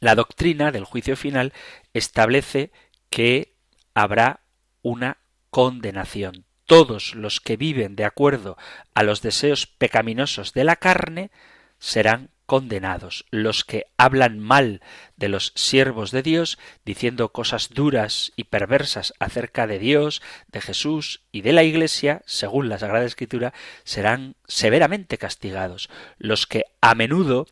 La 0.00 0.14
doctrina 0.14 0.72
del 0.72 0.84
juicio 0.84 1.16
final 1.16 1.52
establece 1.92 2.72
que 3.08 3.54
habrá 3.94 4.40
una 4.82 5.18
condenación 5.50 6.47
todos 6.68 7.14
los 7.14 7.40
que 7.40 7.56
viven 7.56 7.96
de 7.96 8.04
acuerdo 8.04 8.58
a 8.94 9.02
los 9.02 9.22
deseos 9.22 9.66
pecaminosos 9.66 10.52
de 10.52 10.64
la 10.64 10.76
carne 10.76 11.30
serán 11.78 12.28
condenados. 12.44 13.24
Los 13.30 13.64
que 13.64 13.86
hablan 13.96 14.38
mal 14.38 14.82
de 15.16 15.28
los 15.28 15.52
siervos 15.54 16.10
de 16.10 16.22
Dios, 16.22 16.58
diciendo 16.84 17.30
cosas 17.30 17.70
duras 17.70 18.32
y 18.36 18.44
perversas 18.44 19.14
acerca 19.18 19.66
de 19.66 19.78
Dios, 19.78 20.20
de 20.48 20.60
Jesús 20.60 21.22
y 21.32 21.40
de 21.40 21.54
la 21.54 21.62
Iglesia, 21.62 22.20
según 22.26 22.68
la 22.68 22.78
Sagrada 22.78 23.06
Escritura, 23.06 23.54
serán 23.84 24.36
severamente 24.46 25.16
castigados. 25.16 25.88
Los 26.18 26.46
que 26.46 26.64
a 26.82 26.94
menudo 26.94 27.46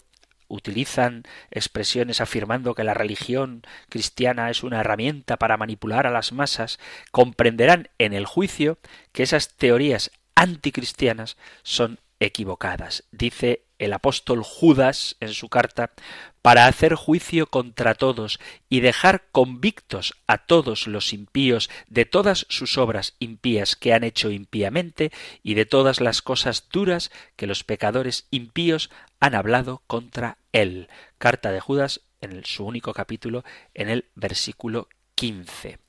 utilizan 0.49 1.25
expresiones 1.51 2.21
afirmando 2.21 2.75
que 2.75 2.85
la 2.85 2.95
religión 2.95 3.63
cristiana 3.89 4.51
es 4.51 4.63
una 4.63 4.81
herramienta 4.81 5.37
para 5.37 5.57
manipular 5.57 6.07
a 6.07 6.11
las 6.11 6.33
masas, 6.33 6.79
comprenderán 7.11 7.89
en 7.99 8.13
el 8.13 8.27
juicio 8.27 8.79
que 9.13 9.23
esas 9.23 9.57
teorías 9.57 10.11
anticristianas 10.35 11.37
son 11.63 12.01
equivocadas. 12.21 13.05
Dice 13.11 13.65
el 13.79 13.93
apóstol 13.93 14.43
Judas 14.43 15.17
en 15.21 15.29
su 15.29 15.49
carta, 15.49 15.93
para 16.47 16.69
hacer 16.69 16.95
juicio 16.95 17.49
contra 17.49 17.97
todos 17.97 18.39
y 18.69 18.79
dejar 18.79 19.25
convictos 19.33 20.15
a 20.29 20.39
todos 20.39 20.87
los 20.87 21.13
impíos 21.13 21.69
de 21.89 22.05
todas 22.05 22.47
sus 22.49 22.79
obras 22.79 23.17
impías 23.19 23.75
que 23.75 23.93
han 23.93 24.05
hecho 24.05 24.31
impíamente 24.31 25.11
y 25.43 25.55
de 25.55 25.67
todas 25.67 26.01
las 26.01 26.23
cosas 26.23 26.69
duras 26.71 27.11
que 27.35 27.49
los 27.49 27.65
pecadores 27.65 28.29
impíos 28.31 28.91
han 29.19 29.35
hablado 29.35 29.83
contra 29.89 30.39
él. 30.53 30.87
Carta 31.19 31.51
de 31.51 31.59
Judas 31.59 32.03
en 32.21 32.45
su 32.45 32.65
único 32.65 32.93
capítulo 32.95 33.43
en 33.75 33.89
el 33.89 34.05
versículo 34.15 34.89
15. 35.17 35.86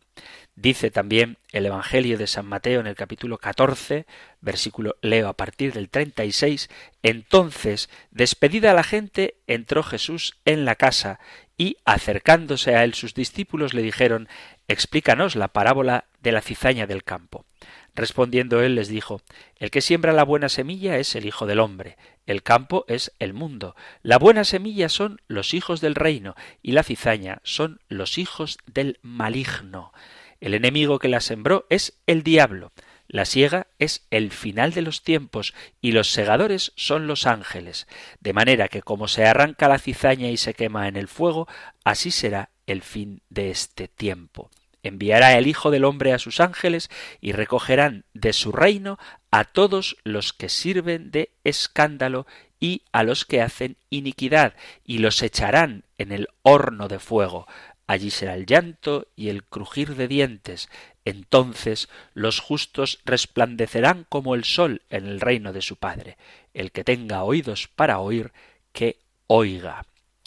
Dice 0.57 0.89
también 0.89 1.37
el 1.51 1.67
Evangelio 1.67 2.17
de 2.17 2.25
San 2.25 2.47
Mateo 2.47 2.79
en 2.79 2.87
el 2.87 2.95
capítulo 2.95 3.37
14, 3.37 4.07
versículo 4.41 4.95
leo 5.03 5.27
a 5.27 5.33
partir 5.33 5.71
del 5.71 5.87
36, 5.87 6.67
entonces, 7.03 7.91
despedida 8.09 8.73
la 8.73 8.81
gente, 8.81 9.35
entró 9.45 9.83
Jesús 9.83 10.35
en 10.45 10.65
la 10.65 10.73
casa 10.73 11.19
y 11.57 11.77
acercándose 11.85 12.75
a 12.75 12.83
él 12.83 12.95
sus 12.95 13.13
discípulos 13.13 13.75
le 13.75 13.83
dijeron 13.83 14.27
Explícanos 14.67 15.35
la 15.35 15.49
parábola 15.49 16.05
de 16.23 16.31
la 16.31 16.41
cizaña 16.41 16.87
del 16.87 17.03
campo. 17.03 17.45
Respondiendo 17.93 18.63
él 18.63 18.73
les 18.73 18.87
dijo 18.87 19.21
El 19.57 19.69
que 19.69 19.81
siembra 19.81 20.11
la 20.11 20.23
buena 20.23 20.49
semilla 20.49 20.97
es 20.97 21.15
el 21.15 21.27
Hijo 21.27 21.45
del 21.45 21.59
hombre, 21.59 21.97
el 22.25 22.41
campo 22.41 22.83
es 22.87 23.11
el 23.19 23.35
mundo, 23.35 23.75
la 24.01 24.17
buena 24.17 24.43
semilla 24.43 24.89
son 24.89 25.21
los 25.27 25.53
hijos 25.53 25.81
del 25.81 25.93
reino, 25.93 26.33
y 26.63 26.71
la 26.71 26.81
cizaña 26.81 27.41
son 27.43 27.79
los 27.89 28.17
hijos 28.17 28.57
del 28.65 28.97
maligno. 29.03 29.93
El 30.39 30.53
enemigo 30.53 30.99
que 30.99 31.07
la 31.07 31.21
sembró 31.21 31.65
es 31.69 31.93
el 32.05 32.23
diablo. 32.23 32.71
La 33.07 33.25
siega 33.25 33.67
es 33.79 34.05
el 34.11 34.31
final 34.31 34.73
de 34.73 34.81
los 34.81 35.01
tiempos 35.01 35.53
y 35.79 35.93
los 35.93 36.11
segadores 36.11 36.73
son 36.75 37.07
los 37.07 37.25
ángeles, 37.25 37.87
de 38.19 38.33
manera 38.33 38.67
que 38.67 38.81
como 38.81 39.07
se 39.07 39.25
arranca 39.25 39.69
la 39.69 39.79
cizaña 39.79 40.29
y 40.29 40.37
se 40.37 40.53
quema 40.53 40.89
en 40.89 40.97
el 40.97 41.07
fuego, 41.07 41.47
así 41.85 42.11
será 42.11 42.49
el 42.65 42.81
fin 42.81 43.21
de 43.29 43.49
este 43.49 43.87
tiempo. 43.87 44.51
Enviará 44.83 45.37
el 45.37 45.47
Hijo 45.47 45.71
del 45.71 45.85
Hombre 45.85 46.13
a 46.13 46.19
sus 46.19 46.39
ángeles 46.39 46.89
y 47.21 47.31
recogerán 47.31 48.05
de 48.13 48.33
su 48.33 48.51
reino 48.51 48.99
a 49.31 49.45
todos 49.45 49.97
los 50.03 50.33
que 50.33 50.49
sirven 50.49 51.09
de 51.11 51.31
escándalo 51.43 52.27
y 52.59 52.83
a 52.91 53.03
los 53.03 53.25
que 53.25 53.41
hacen 53.41 53.77
iniquidad, 53.89 54.55
y 54.83 54.97
los 54.97 55.21
echarán 55.21 55.85
en 55.97 56.11
el 56.11 56.27
horno 56.41 56.87
de 56.87 56.99
fuego. 56.99 57.47
Allí 57.87 58.11
será 58.11 58.35
el 58.35 58.45
llanto 58.45 59.07
y 59.15 59.29
el 59.29 59.43
crujir 59.43 59.95
de 59.95 60.09
dientes. 60.09 60.69
Entonces 61.05 61.87
los 62.13 62.41
justos 62.41 62.99
resplandecerán 63.05 64.05
como 64.09 64.35
el 64.35 64.43
sol 64.43 64.81
en 64.89 65.07
el 65.07 65.21
reino 65.21 65.53
de 65.53 65.61
su 65.61 65.77
Padre. 65.77 66.17
El 66.53 66.71
que 66.71 66.83
tenga 66.83 67.23
oídos 67.23 67.69
para 67.69 67.99
oír, 67.99 68.33
que 68.73 68.99
oiga. 69.27 69.85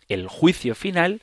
El 0.09 0.27
juicio 0.27 0.75
final 0.75 1.21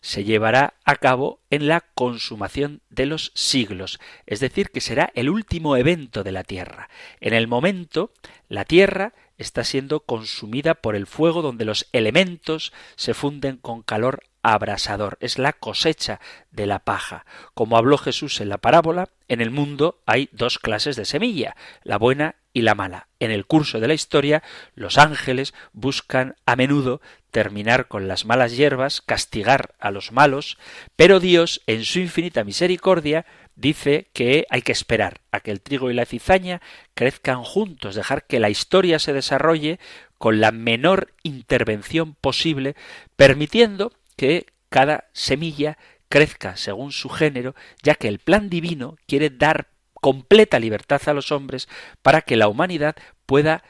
se 0.00 0.24
llevará 0.24 0.74
a 0.84 0.96
cabo 0.96 1.40
en 1.50 1.66
la 1.66 1.80
consumación 1.80 2.80
de 2.88 3.06
los 3.06 3.32
siglos, 3.34 4.00
es 4.26 4.40
decir, 4.40 4.70
que 4.70 4.80
será 4.80 5.10
el 5.14 5.28
último 5.28 5.76
evento 5.76 6.22
de 6.22 6.32
la 6.32 6.44
Tierra. 6.44 6.88
En 7.20 7.34
el 7.34 7.48
momento, 7.48 8.12
la 8.48 8.64
Tierra 8.64 9.12
está 9.36 9.64
siendo 9.64 10.00
consumida 10.00 10.74
por 10.74 10.96
el 10.96 11.06
fuego 11.06 11.42
donde 11.42 11.64
los 11.64 11.88
elementos 11.92 12.72
se 12.96 13.12
funden 13.12 13.56
con 13.56 13.82
calor 13.82 14.22
abrasador, 14.42 15.18
es 15.20 15.38
la 15.38 15.52
cosecha 15.52 16.20
de 16.50 16.66
la 16.66 16.80
paja. 16.80 17.24
Como 17.54 17.76
habló 17.76 17.98
Jesús 17.98 18.40
en 18.40 18.48
la 18.48 18.58
parábola, 18.58 19.08
en 19.28 19.40
el 19.40 19.50
mundo 19.50 20.00
hay 20.06 20.28
dos 20.32 20.58
clases 20.58 20.96
de 20.96 21.04
semilla, 21.04 21.56
la 21.82 21.98
buena 21.98 22.36
y 22.52 22.62
la 22.62 22.74
mala. 22.74 23.08
En 23.20 23.30
el 23.30 23.46
curso 23.46 23.80
de 23.80 23.88
la 23.88 23.94
historia, 23.94 24.42
los 24.74 24.98
ángeles 24.98 25.54
buscan 25.72 26.36
a 26.46 26.56
menudo 26.56 27.00
terminar 27.30 27.86
con 27.86 28.08
las 28.08 28.24
malas 28.24 28.56
hierbas, 28.56 29.00
castigar 29.00 29.74
a 29.78 29.90
los 29.90 30.10
malos, 30.10 30.58
pero 30.96 31.20
Dios, 31.20 31.62
en 31.66 31.84
su 31.84 32.00
infinita 32.00 32.42
misericordia, 32.42 33.24
dice 33.54 34.08
que 34.12 34.46
hay 34.50 34.62
que 34.62 34.72
esperar 34.72 35.20
a 35.30 35.40
que 35.40 35.50
el 35.50 35.60
trigo 35.60 35.90
y 35.90 35.94
la 35.94 36.06
cizaña 36.06 36.60
crezcan 36.94 37.44
juntos, 37.44 37.94
dejar 37.94 38.26
que 38.26 38.40
la 38.40 38.50
historia 38.50 38.98
se 38.98 39.12
desarrolle 39.12 39.78
con 40.18 40.40
la 40.40 40.50
menor 40.50 41.14
intervención 41.22 42.14
posible, 42.14 42.74
permitiendo 43.16 43.92
que 44.20 44.44
cada 44.68 45.08
semilla 45.14 45.78
crezca 46.10 46.54
según 46.58 46.92
su 46.92 47.08
género, 47.08 47.54
ya 47.82 47.94
que 47.94 48.06
el 48.06 48.18
plan 48.18 48.50
divino 48.50 48.98
quiere 49.06 49.30
dar 49.30 49.68
completa 49.94 50.58
libertad 50.58 51.00
a 51.06 51.14
los 51.14 51.32
hombres 51.32 51.70
para 52.02 52.20
que 52.20 52.36
la 52.36 52.48
humanidad 52.48 52.96
pueda 53.24 53.64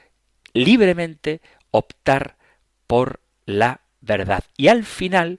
libremente 0.52 1.40
optar 1.71 2.37
por 2.88 3.21
la 3.47 3.83
verdad. 4.00 4.42
Y 4.57 4.66
al 4.66 4.85
final 4.85 5.38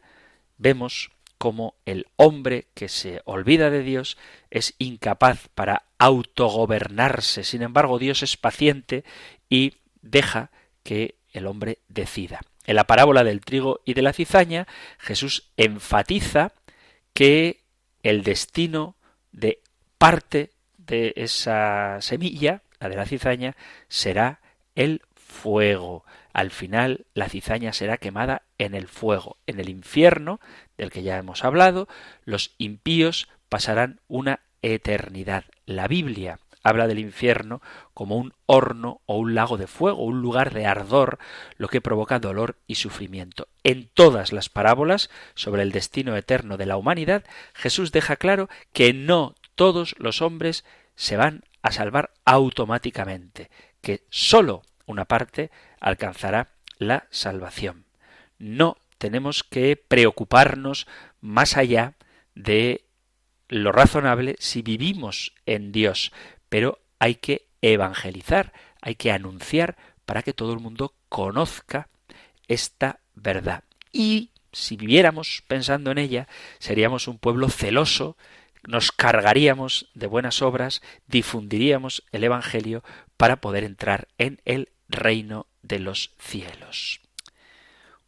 vemos 0.58 1.12
cómo 1.38 1.76
el 1.86 2.08
hombre 2.16 2.70
que 2.74 2.88
se 2.88 3.20
olvida 3.26 3.70
de 3.70 3.84
Dios 3.84 4.18
es 4.50 4.76
incapaz 4.78 5.50
para 5.54 5.88
autogobernarse. 5.98 7.44
Sin 7.44 7.64
embargo, 7.64 8.00
Dios 8.00 8.24
es 8.24 8.38
paciente 8.38 9.04
y 9.50 9.74
deja 10.02 10.52
que 10.84 11.16
el 11.34 11.48
hombre 11.48 11.80
decida. 11.90 12.40
En 12.66 12.76
la 12.76 12.86
parábola 12.86 13.24
del 13.24 13.42
trigo 13.42 13.82
y 13.86 13.94
de 13.94 14.02
la 14.02 14.14
cizaña, 14.14 14.68
Jesús 15.00 15.52
enfatiza 15.58 16.54
que 17.14 17.64
el 18.04 18.24
destino 18.24 18.96
de 19.32 19.62
parte 19.98 20.52
de 20.78 21.14
esa 21.16 21.98
semilla, 22.02 22.62
la 22.80 22.90
de 22.90 22.96
la 22.96 23.06
cizaña, 23.06 23.56
será 23.88 24.42
el 24.76 25.02
fuego. 25.16 26.06
Al 26.34 26.52
final 26.52 27.06
la 27.14 27.30
cizaña 27.30 27.74
será 27.74 27.98
quemada 27.98 28.44
en 28.58 28.76
el 28.76 28.88
fuego. 28.88 29.38
En 29.48 29.60
el 29.60 29.70
infierno, 29.70 30.40
del 30.78 30.92
que 30.92 31.04
ya 31.04 31.18
hemos 31.18 31.44
hablado, 31.44 31.88
los 32.26 32.54
impíos 32.58 33.28
pasarán 33.50 34.00
una 34.08 34.42
eternidad. 34.62 35.46
La 35.66 35.88
Biblia 35.88 36.40
habla 36.64 36.88
del 36.88 37.00
infierno 37.00 37.62
como 37.94 38.18
un 38.18 38.34
horno 38.46 39.02
o 39.06 39.18
un 39.18 39.36
lago 39.36 39.58
de 39.58 39.68
fuego, 39.68 40.04
un 40.04 40.22
lugar 40.22 40.54
de 40.54 40.66
ardor, 40.66 41.20
lo 41.58 41.68
que 41.68 41.82
provoca 41.82 42.20
dolor 42.20 42.58
y 42.68 42.76
sufrimiento. 42.76 43.48
En 43.64 43.90
todas 43.94 44.32
las 44.32 44.50
parábolas 44.50 45.10
sobre 45.34 45.64
el 45.64 45.72
destino 45.72 46.16
eterno 46.16 46.58
de 46.58 46.66
la 46.66 46.78
humanidad, 46.78 47.24
Jesús 47.54 47.92
deja 47.92 48.16
claro 48.16 48.50
que 48.74 48.94
no 48.94 49.36
todos 49.56 49.96
los 49.98 50.22
hombres 50.22 50.66
se 50.96 51.18
van 51.18 51.44
a 51.62 51.72
salvar 51.72 52.12
automáticamente, 52.26 53.50
que 53.82 54.04
sólo 54.10 54.64
una 54.86 55.06
parte 55.06 55.52
alcanzará 55.80 56.50
la 56.78 57.08
salvación. 57.10 57.86
No 58.38 58.78
tenemos 58.98 59.44
que 59.44 59.76
preocuparnos 59.76 60.88
más 61.22 61.58
allá 61.58 61.94
de 62.36 62.86
lo 63.48 63.72
razonable 63.72 64.36
si 64.40 64.62
vivimos 64.62 65.34
en 65.46 65.72
Dios, 65.72 66.12
pero 66.52 66.80
hay 67.00 67.16
que 67.16 67.48
evangelizar, 67.62 68.52
hay 68.82 68.96
que 68.96 69.14
anunciar 69.14 69.78
para 70.06 70.22
que 70.22 70.34
todo 70.34 70.52
el 70.52 70.60
mundo 70.60 70.94
conozca 71.08 71.88
esta 72.50 73.00
verdad. 73.16 73.64
Y 73.94 74.32
si 74.52 74.76
viviéramos 74.76 75.46
pensando 75.48 75.92
en 75.92 75.98
ella, 75.98 76.28
seríamos 76.60 77.08
un 77.08 77.20
pueblo 77.20 77.48
celoso, 77.48 78.18
nos 78.68 78.92
cargaríamos 78.92 79.90
de 79.94 80.08
buenas 80.08 80.42
obras, 80.42 80.82
difundiríamos 81.08 82.04
el 82.12 82.26
Evangelio 82.26 82.84
para 83.16 83.38
poder 83.38 83.64
entrar 83.64 84.10
en 84.18 84.42
el 84.44 84.74
reino 84.90 85.48
de 85.62 85.80
los 85.80 86.12
cielos. 86.20 87.00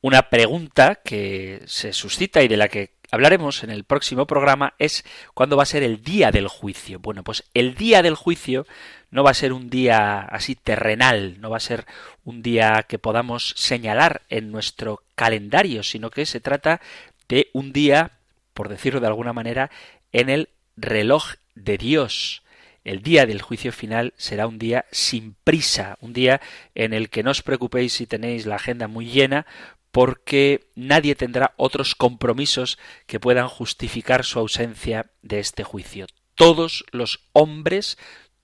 Una 0.01 0.29
pregunta 0.29 0.95
que 0.95 1.63
se 1.65 1.93
suscita 1.93 2.43
y 2.43 2.49
de 2.49 2.57
la 2.57 2.67
que 2.67 2.97
hablaremos 3.13 3.63
en 3.63 3.69
el 3.69 3.83
próximo 3.83 4.25
programa 4.25 4.73
es 4.79 5.05
cuándo 5.35 5.55
va 5.55 5.61
a 5.61 5.67
ser 5.67 5.83
el 5.83 6.03
día 6.03 6.31
del 6.31 6.47
juicio. 6.47 6.97
Bueno, 6.97 7.23
pues 7.23 7.43
el 7.53 7.75
día 7.75 8.01
del 8.01 8.15
juicio 8.15 8.65
no 9.11 9.23
va 9.23 9.29
a 9.29 9.35
ser 9.35 9.53
un 9.53 9.69
día 9.69 10.21
así 10.21 10.55
terrenal, 10.55 11.39
no 11.39 11.51
va 11.51 11.57
a 11.57 11.59
ser 11.59 11.85
un 12.25 12.41
día 12.41 12.83
que 12.87 12.97
podamos 12.97 13.53
señalar 13.55 14.23
en 14.29 14.51
nuestro 14.51 15.03
calendario, 15.13 15.83
sino 15.83 16.09
que 16.09 16.25
se 16.25 16.39
trata 16.39 16.81
de 17.29 17.49
un 17.53 17.71
día, 17.71 18.13
por 18.55 18.67
decirlo 18.67 18.99
de 18.99 19.05
alguna 19.05 19.31
manera, 19.31 19.69
en 20.11 20.31
el 20.31 20.49
reloj 20.75 21.35
de 21.53 21.77
Dios. 21.77 22.41
El 22.83 23.03
día 23.03 23.27
del 23.27 23.43
juicio 23.43 23.71
final 23.71 24.15
será 24.17 24.47
un 24.47 24.57
día 24.57 24.85
sin 24.91 25.35
prisa, 25.43 25.99
un 26.01 26.13
día 26.13 26.41
en 26.73 26.93
el 26.93 27.11
que 27.11 27.21
no 27.21 27.29
os 27.29 27.43
preocupéis 27.43 27.93
si 27.93 28.07
tenéis 28.07 28.47
la 28.47 28.55
agenda 28.55 28.87
muy 28.87 29.05
llena, 29.05 29.45
porque 29.93 30.71
nadie 30.73 31.13
tendrá 31.13 31.53
otros 31.55 31.93
compromisos 31.93 32.79
que 33.05 33.19
puedan 33.19 33.47
justificar 33.47 34.25
su 34.25 34.39
ausencia 34.39 35.11
de 35.21 35.37
este 35.37 35.63
juicio. 35.63 36.07
Todos 36.33 36.83
los 36.91 37.29
hombres, 37.31 37.99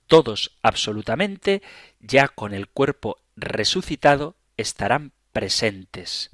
todos 0.06 0.56
absolutamente, 0.62 1.64
ya 2.00 2.28
con 2.28 2.54
el 2.54 2.68
cuerpo 2.68 3.18
resucitado, 3.36 4.36
estarán 4.58 5.12
presentes. 5.34 6.30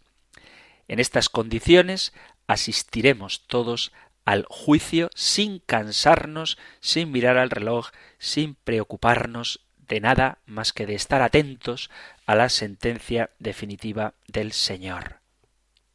En 0.89 0.99
estas 0.99 1.30
condiciones 1.30 2.12
asistiremos 2.45 3.47
todos 3.47 3.93
al 4.25 4.45
juicio 4.49 5.10
sin 5.15 5.60
cansarnos, 5.60 6.58
sin 6.82 7.10
mirar 7.13 7.38
al 7.38 7.51
reloj, 7.51 7.91
sin 8.19 8.56
preocuparnos 8.56 9.64
de 9.88 10.00
nada 10.00 10.39
más 10.45 10.74
que 10.74 10.86
de 10.86 10.95
estar 10.95 11.21
atentos 11.21 11.89
a 12.26 12.36
la 12.36 12.50
sentencia 12.50 13.30
definitiva 13.39 14.13
del 14.28 14.52
Señor. 14.52 15.17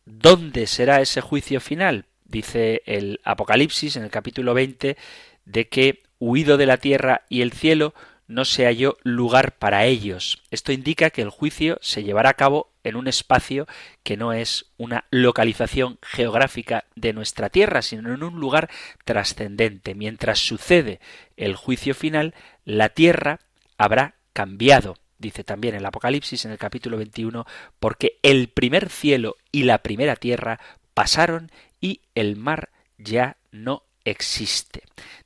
¿Dónde 0.05 0.67
será 0.67 1.01
ese 1.01 1.21
juicio 1.21 1.61
final? 1.61 2.07
Dice 2.25 2.83
el 2.87 3.21
Apocalipsis 3.25 3.97
en 3.97 4.05
el 4.05 4.11
capítulo 4.11 4.55
20 4.55 4.97
de 5.45 5.69
que 5.69 6.03
huido 6.19 6.57
de 6.57 6.67
la 6.67 6.77
tierra 6.77 7.23
y 7.29 7.43
el 7.43 7.53
cielo 7.53 7.95
no 8.31 8.45
se 8.45 8.65
halló 8.65 8.97
lugar 9.03 9.59
para 9.59 9.87
ellos. 9.87 10.41
Esto 10.53 10.71
indica 10.71 11.11
que 11.11 11.23
el 11.23 11.31
juicio 11.31 11.79
se 11.81 12.05
llevará 12.05 12.31
a 12.31 12.35
cabo 12.35 12.71
en 12.85 12.95
un 12.95 13.09
espacio 13.09 13.67
que 14.05 14.17
no 14.17 14.33
es 14.33 14.67
una 14.77 15.05
localización 15.11 15.99
geográfica 16.03 16.85
de 16.95 17.13
nuestra 17.13 17.51
tierra, 17.51 17.83
sino 17.83 18.15
en 18.15 18.23
un 18.23 18.39
lugar 18.39 18.71
trascendente. 19.05 19.97
Mientras 19.97 20.39
sucede 20.39 21.01
el 21.37 21.57
juicio 21.57 21.95
final, 21.95 22.35
la 22.65 22.91
tierra 22.91 23.41
habrá 23.81 24.17
cambiado, 24.35 24.99
dice 25.19 25.43
también 25.43 25.75
el 25.75 25.87
Apocalipsis 25.87 26.45
en 26.45 26.51
el 26.51 26.59
capítulo 26.59 26.99
21, 26.99 27.47
porque 27.79 28.19
el 28.23 28.49
primer 28.49 28.91
cielo 28.91 29.37
y 29.53 29.63
la 29.63 29.79
primera 29.79 30.17
tierra 30.17 30.61
pasaron 30.93 31.51
y 31.81 32.03
el 32.15 32.37
mar 32.37 32.69
ya 32.99 33.39
no 33.53 33.85
existe. 34.05 34.83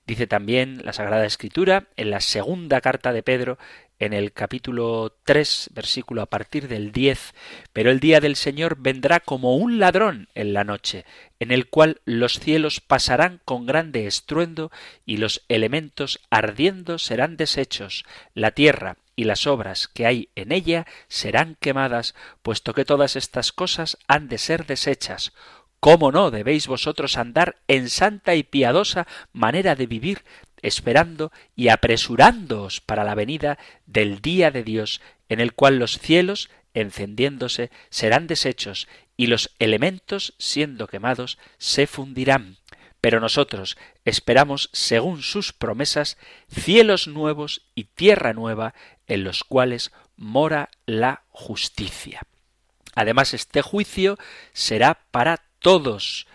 Dice 0.07 0.29
también 0.29 0.83
la 0.85 0.93
Sagrada 0.93 1.27
Escritura 1.27 1.89
en 1.97 2.11
la 2.11 2.21
segunda 2.21 2.81
carta 2.81 3.13
de 3.13 3.25
Pedro 3.25 3.59
en 3.99 4.13
el 4.13 4.33
capítulo 4.33 5.17
3, 5.25 5.71
versículo 5.73 6.23
a 6.23 6.27
partir 6.27 6.69
del 6.69 6.93
10, 6.93 7.35
pero 7.73 7.91
el 7.91 8.01
día 8.01 8.21
del 8.21 8.37
Señor 8.37 8.77
vendrá 8.79 9.21
como 9.21 9.57
un 9.57 9.79
ladrón 9.79 10.29
en 10.35 10.53
la 10.53 10.65
noche, 10.65 11.05
en 11.39 11.51
el 11.51 11.69
cual 11.69 12.01
los 12.05 12.39
cielos 12.41 12.81
pasarán 12.81 13.41
con 13.45 13.67
grande 13.67 14.07
estruendo 14.07 14.71
y 15.07 15.19
los 15.19 15.45
elementos 15.49 16.21
ardiendo 16.31 16.99
serán 16.99 17.37
deshechos, 17.37 18.05
la 18.35 18.51
tierra 18.51 18.97
y 19.17 19.25
las 19.25 19.47
obras 19.47 19.89
que 19.89 20.07
hay 20.07 20.29
en 20.35 20.53
ella 20.53 20.87
serán 21.09 21.57
quemadas, 21.61 22.15
puesto 22.43 22.75
que 22.75 22.85
todas 22.85 23.17
estas 23.17 23.53
cosas 23.53 23.99
han 24.09 24.29
de 24.29 24.39
ser 24.39 24.67
deshechas. 24.67 25.33
¿Cómo 25.81 26.11
no 26.13 26.31
debéis 26.31 26.67
vosotros 26.67 27.19
andar 27.19 27.57
en 27.69 27.91
santa 27.91 28.35
y 28.35 28.43
piadosa 28.43 29.07
manera 29.33 29.77
de 29.77 29.87
vivir, 29.87 30.25
esperando 30.65 31.31
y 31.55 31.69
apresurándoos 31.69 32.81
para 32.81 33.05
la 33.05 33.15
venida 33.15 33.59
del 33.85 34.21
día 34.23 34.51
de 34.51 34.65
Dios, 34.65 35.03
en 35.29 35.41
el 35.41 35.53
cual 35.53 35.79
los 35.79 35.99
cielos, 35.99 36.49
encendiéndose, 36.73 37.71
serán 37.91 38.27
deshechos, 38.27 38.89
y 39.17 39.27
los 39.27 39.51
elementos, 39.59 40.35
siendo 40.39 40.89
quemados, 40.89 41.39
se 41.59 41.87
fundirán. 41.87 42.57
Pero 43.03 43.21
nosotros 43.21 43.77
esperamos, 44.07 44.71
según 44.73 45.23
sus 45.23 45.53
promesas, 45.53 46.17
cielos 46.49 47.09
nuevos 47.09 47.67
y 47.75 47.85
tierra 47.85 48.33
nueva, 48.33 48.75
en 49.07 49.23
los 49.23 49.45
cuales 49.45 49.93
mora 50.17 50.71
la 50.87 51.25
justicia. 51.29 52.23
Además, 52.95 53.35
este 53.35 53.61
juicio 53.61 54.17
será 54.55 55.01
para 55.11 55.43
todos, 55.59 56.27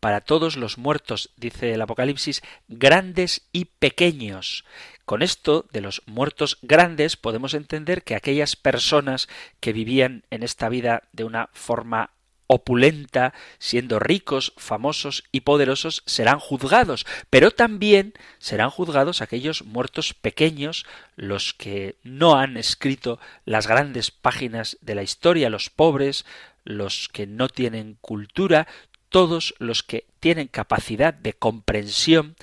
para 0.00 0.22
todos 0.22 0.56
los 0.56 0.78
muertos, 0.78 1.30
dice 1.36 1.74
el 1.74 1.82
Apocalipsis, 1.82 2.42
grandes 2.68 3.42
y 3.52 3.66
pequeños. 3.66 4.64
Con 5.04 5.22
esto 5.22 5.66
de 5.72 5.80
los 5.80 6.02
muertos 6.06 6.58
grandes 6.62 7.16
podemos 7.16 7.54
entender 7.54 8.02
que 8.02 8.14
aquellas 8.14 8.56
personas 8.56 9.28
que 9.60 9.72
vivían 9.72 10.24
en 10.30 10.42
esta 10.42 10.68
vida 10.68 11.02
de 11.12 11.24
una 11.24 11.50
forma 11.52 12.10
opulenta, 12.52 13.32
siendo 13.60 14.00
ricos, 14.00 14.52
famosos 14.56 15.22
y 15.30 15.42
poderosos, 15.42 16.02
serán 16.04 16.40
juzgados, 16.40 17.06
pero 17.30 17.52
también 17.52 18.12
serán 18.38 18.70
juzgados 18.70 19.22
aquellos 19.22 19.64
muertos 19.64 20.14
pequeños, 20.14 20.84
los 21.14 21.54
que 21.54 21.94
no 22.02 22.34
han 22.34 22.56
escrito 22.56 23.20
las 23.44 23.68
grandes 23.68 24.10
páginas 24.10 24.78
de 24.80 24.96
la 24.96 25.04
historia, 25.04 25.48
los 25.48 25.70
pobres, 25.70 26.24
los 26.64 27.08
que 27.08 27.28
no 27.28 27.48
tienen 27.48 27.96
cultura, 28.00 28.66
todos 29.10 29.54
los 29.58 29.82
que 29.82 30.06
tienen 30.20 30.48
capacidad 30.48 31.12
de 31.12 31.34
comprensión 31.34 32.36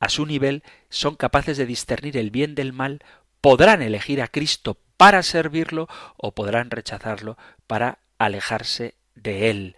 a 0.00 0.08
su 0.08 0.26
nivel 0.26 0.64
son 0.88 1.14
capaces 1.14 1.56
de 1.56 1.66
discernir 1.66 2.16
el 2.16 2.30
bien 2.30 2.54
del 2.54 2.72
mal, 2.72 3.00
podrán 3.40 3.82
elegir 3.82 4.20
a 4.20 4.28
Cristo 4.28 4.78
para 4.96 5.22
servirlo 5.22 5.88
o 6.16 6.32
podrán 6.32 6.70
rechazarlo 6.70 7.36
para 7.66 7.98
alejarse 8.18 8.94
de 9.14 9.50
él. 9.50 9.76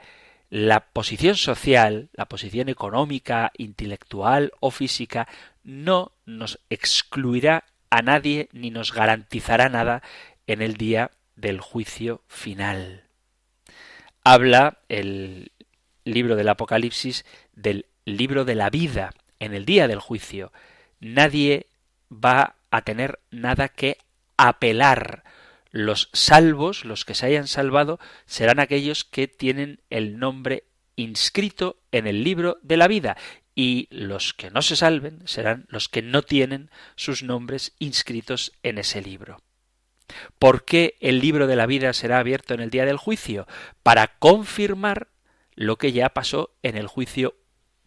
La 0.49 0.81
posición 0.81 1.35
social, 1.35 2.09
la 2.13 2.27
posición 2.27 2.69
económica, 2.69 3.53
intelectual 3.59 4.53
o 4.61 4.71
física 4.71 5.27
no 5.65 6.13
nos 6.25 6.61
excluirá 6.71 7.65
a 7.91 8.03
nadie 8.03 8.49
ni 8.53 8.71
nos 8.71 8.93
garantizará 8.93 9.69
nada 9.69 10.03
en 10.47 10.63
el 10.63 10.77
día 10.77 11.11
del 11.35 11.61
juicio 11.61 12.23
final 12.29 13.07
habla 14.27 14.79
el 14.89 15.53
libro 16.07 16.37
del 16.37 16.49
Apocalipsis 16.49 17.27
del 17.55 17.87
libro 18.07 18.47
de 18.47 18.55
la 18.55 18.71
vida 18.71 19.13
en 19.39 19.53
el 19.53 19.67
día 19.67 19.89
del 19.89 20.01
juicio. 20.01 20.53
Nadie 21.01 21.67
va 22.11 22.57
a 22.71 22.83
tener 22.83 23.19
nada 23.31 23.69
que 23.69 23.99
apelar. 24.39 25.25
Los 25.71 26.09
salvos, 26.15 26.87
los 26.87 27.05
que 27.05 27.15
se 27.15 27.27
hayan 27.27 27.49
salvado, 27.49 27.99
serán 28.25 28.61
aquellos 28.61 29.05
que 29.05 29.29
tienen 29.29 29.81
el 29.91 30.19
nombre 30.19 30.65
inscrito 30.95 31.79
en 31.93 32.07
el 32.07 32.25
libro 32.25 32.59
de 32.63 32.79
la 32.79 32.89
vida 32.89 33.17
y 33.55 33.89
los 33.91 34.33
que 34.33 34.51
no 34.51 34.63
se 34.63 34.77
salven 34.77 35.27
serán 35.27 35.67
los 35.69 35.89
que 35.89 36.03
no 36.03 36.23
tienen 36.23 36.71
sus 36.95 37.23
nombres 37.23 37.75
inscritos 37.79 38.53
en 38.63 38.79
ese 38.79 39.03
libro. 39.03 39.43
¿Por 40.39 40.65
qué 40.65 40.97
el 41.01 41.21
libro 41.21 41.47
de 41.47 41.57
la 41.57 41.67
vida 41.67 41.93
será 41.93 42.19
abierto 42.19 42.55
en 42.55 42.61
el 42.61 42.71
día 42.71 42.85
del 42.85 42.97
juicio? 42.97 43.47
Para 43.83 44.19
confirmar 44.19 45.09
lo 45.57 45.77
que 45.77 45.93
ya 45.93 46.11
pasó 46.11 46.55
en 46.63 46.77
el 46.77 46.87
juicio 46.87 47.35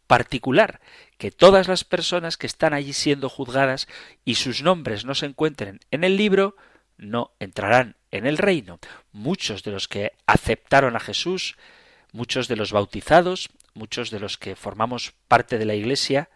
particular, 0.08 0.82
que 1.18 1.32
todas 1.32 1.68
las 1.68 1.84
personas 1.84 2.36
que 2.36 2.48
están 2.48 2.74
allí 2.74 2.94
siendo 2.94 3.30
juzgadas 3.30 3.88
y 4.26 4.36
sus 4.36 4.64
nombres 4.64 5.06
no 5.06 5.14
se 5.14 5.28
encuentren 5.28 5.80
en 5.92 6.04
el 6.04 6.18
libro, 6.18 6.56
no 6.98 7.32
entrarán 7.40 7.96
en 8.12 8.26
el 8.26 8.40
reino. 8.40 8.80
Muchos 9.12 9.64
de 9.64 9.72
los 9.72 9.88
que 9.88 10.14
aceptaron 10.26 10.96
a 10.96 11.00
Jesús, 11.00 11.56
muchos 12.12 12.48
de 12.48 12.56
los 12.56 12.72
bautizados, 12.72 13.50
muchos 13.76 14.10
de 14.10 14.20
los 14.20 14.38
que 14.38 14.56
formamos 14.56 15.14
parte 15.28 15.60
de 15.60 15.66
la 15.66 15.76
Iglesia, 15.76 16.30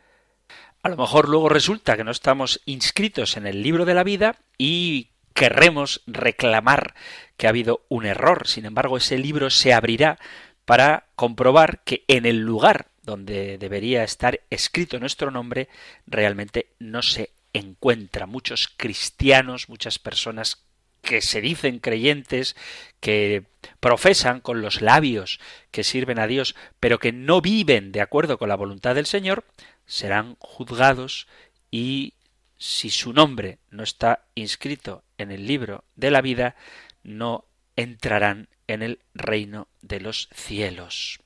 a 0.84 0.90
lo 0.90 0.98
mejor 0.98 1.30
luego 1.30 1.50
resulta 1.50 1.98
que 1.98 2.04
no 2.04 2.12
estamos 2.12 2.62
inscritos 2.66 3.38
en 3.38 3.48
el 3.48 3.64
libro 3.64 3.86
de 3.86 3.94
la 3.96 4.04
vida 4.04 4.38
y 4.58 5.10
querremos 5.34 6.04
reclamar 6.06 6.94
que 7.38 7.48
ha 7.48 7.50
habido 7.50 7.86
un 7.90 8.06
error. 8.06 8.48
Sin 8.48 8.66
embargo, 8.66 8.98
ese 8.98 9.18
libro 9.18 9.50
se 9.50 9.74
abrirá 9.74 10.20
para 10.66 11.08
comprobar 11.16 11.84
que 11.84 12.04
en 12.08 12.26
el 12.26 12.40
lugar 12.40 12.88
donde 13.04 13.58
debería 13.58 14.04
estar 14.04 14.42
escrito 14.50 15.00
nuestro 15.00 15.30
nombre 15.30 15.68
realmente 16.08 16.68
no 16.80 17.02
se 17.02 17.32
encuentra. 17.52 18.26
Muchos 18.26 18.70
cristianos, 18.76 19.70
muchas 19.70 20.00
personas 20.00 20.64
que 21.02 21.22
se 21.22 21.42
dicen 21.42 21.80
creyentes, 21.80 22.56
que 23.02 23.44
profesan 23.82 24.40
con 24.40 24.62
los 24.62 24.82
labios 24.82 25.40
que 25.70 25.84
sirven 25.84 26.18
a 26.18 26.28
Dios, 26.28 26.56
pero 26.80 26.98
que 26.98 27.12
no 27.12 27.42
viven 27.42 27.92
de 27.92 28.02
acuerdo 28.02 28.38
con 28.38 28.48
la 28.48 28.56
voluntad 28.56 28.96
del 28.96 29.06
Señor, 29.06 29.44
serán 29.86 30.38
juzgados 30.40 31.28
y 31.70 32.14
si 32.58 32.90
su 32.90 33.12
nombre 33.12 33.60
no 33.70 33.84
está 33.84 34.26
inscrito 34.36 35.04
en 35.18 35.32
el 35.32 35.46
libro 35.46 35.84
de 35.98 36.12
la 36.12 36.22
vida, 36.22 36.56
no 37.04 37.44
entrarán 37.76 38.50
en 38.68 38.82
el 38.82 39.00
reino 39.14 39.68
de 39.82 40.00
los 40.00 40.30
cielos. 40.34 41.20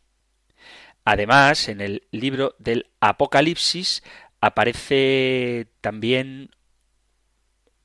Además, 1.05 1.69
en 1.69 1.81
el 1.81 2.07
libro 2.11 2.55
del 2.59 2.89
Apocalipsis 2.99 4.03
aparece 4.41 5.67
también 5.81 6.51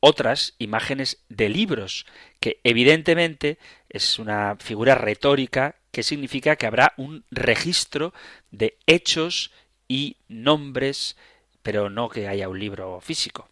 otras 0.01 0.55
imágenes 0.59 1.25
de 1.29 1.49
libros, 1.49 2.07
que 2.41 2.61
evidentemente 2.65 3.59
es 3.89 4.19
una 4.19 4.57
figura 4.59 4.97
retórica 4.97 5.77
que 5.93 6.03
significa 6.03 6.57
que 6.57 6.67
habrá 6.67 6.95
un 6.97 7.25
registro 7.31 8.13
de 8.51 8.79
hechos 8.87 9.53
y 9.87 10.17
nombres 10.27 11.17
pero 11.63 11.91
no 11.91 12.09
que 12.09 12.29
haya 12.29 12.49
un 12.49 12.59
libro 12.59 13.01
físico. 13.01 13.49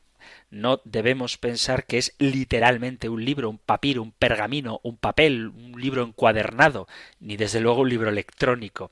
No 0.50 0.80
debemos 0.84 1.38
pensar 1.38 1.86
que 1.86 1.98
es 1.98 2.14
literalmente 2.18 3.08
un 3.08 3.24
libro, 3.24 3.48
un 3.48 3.58
papiro, 3.58 4.02
un 4.02 4.12
pergamino, 4.12 4.80
un 4.82 4.96
papel, 4.96 5.48
un 5.48 5.80
libro 5.80 6.02
encuadernado, 6.02 6.88
ni 7.20 7.36
desde 7.36 7.60
luego 7.60 7.82
un 7.82 7.88
libro 7.88 8.10
electrónico. 8.10 8.90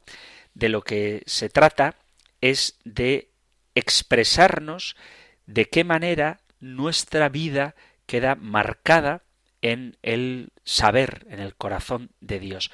De 0.55 0.69
lo 0.69 0.83
que 0.83 1.23
se 1.27 1.49
trata 1.49 1.97
es 2.41 2.79
de 2.85 3.29
expresarnos 3.75 4.97
de 5.47 5.69
qué 5.69 5.83
manera 5.83 6.41
nuestra 6.61 7.29
vida 7.29 7.75
queda 8.07 8.35
marcada 8.37 9.23
en 9.63 9.97
el 10.03 10.51
saber, 10.65 11.27
en 11.31 11.41
el 11.41 11.55
corazón 11.55 12.11
de 12.21 12.39
Dios. 12.39 12.71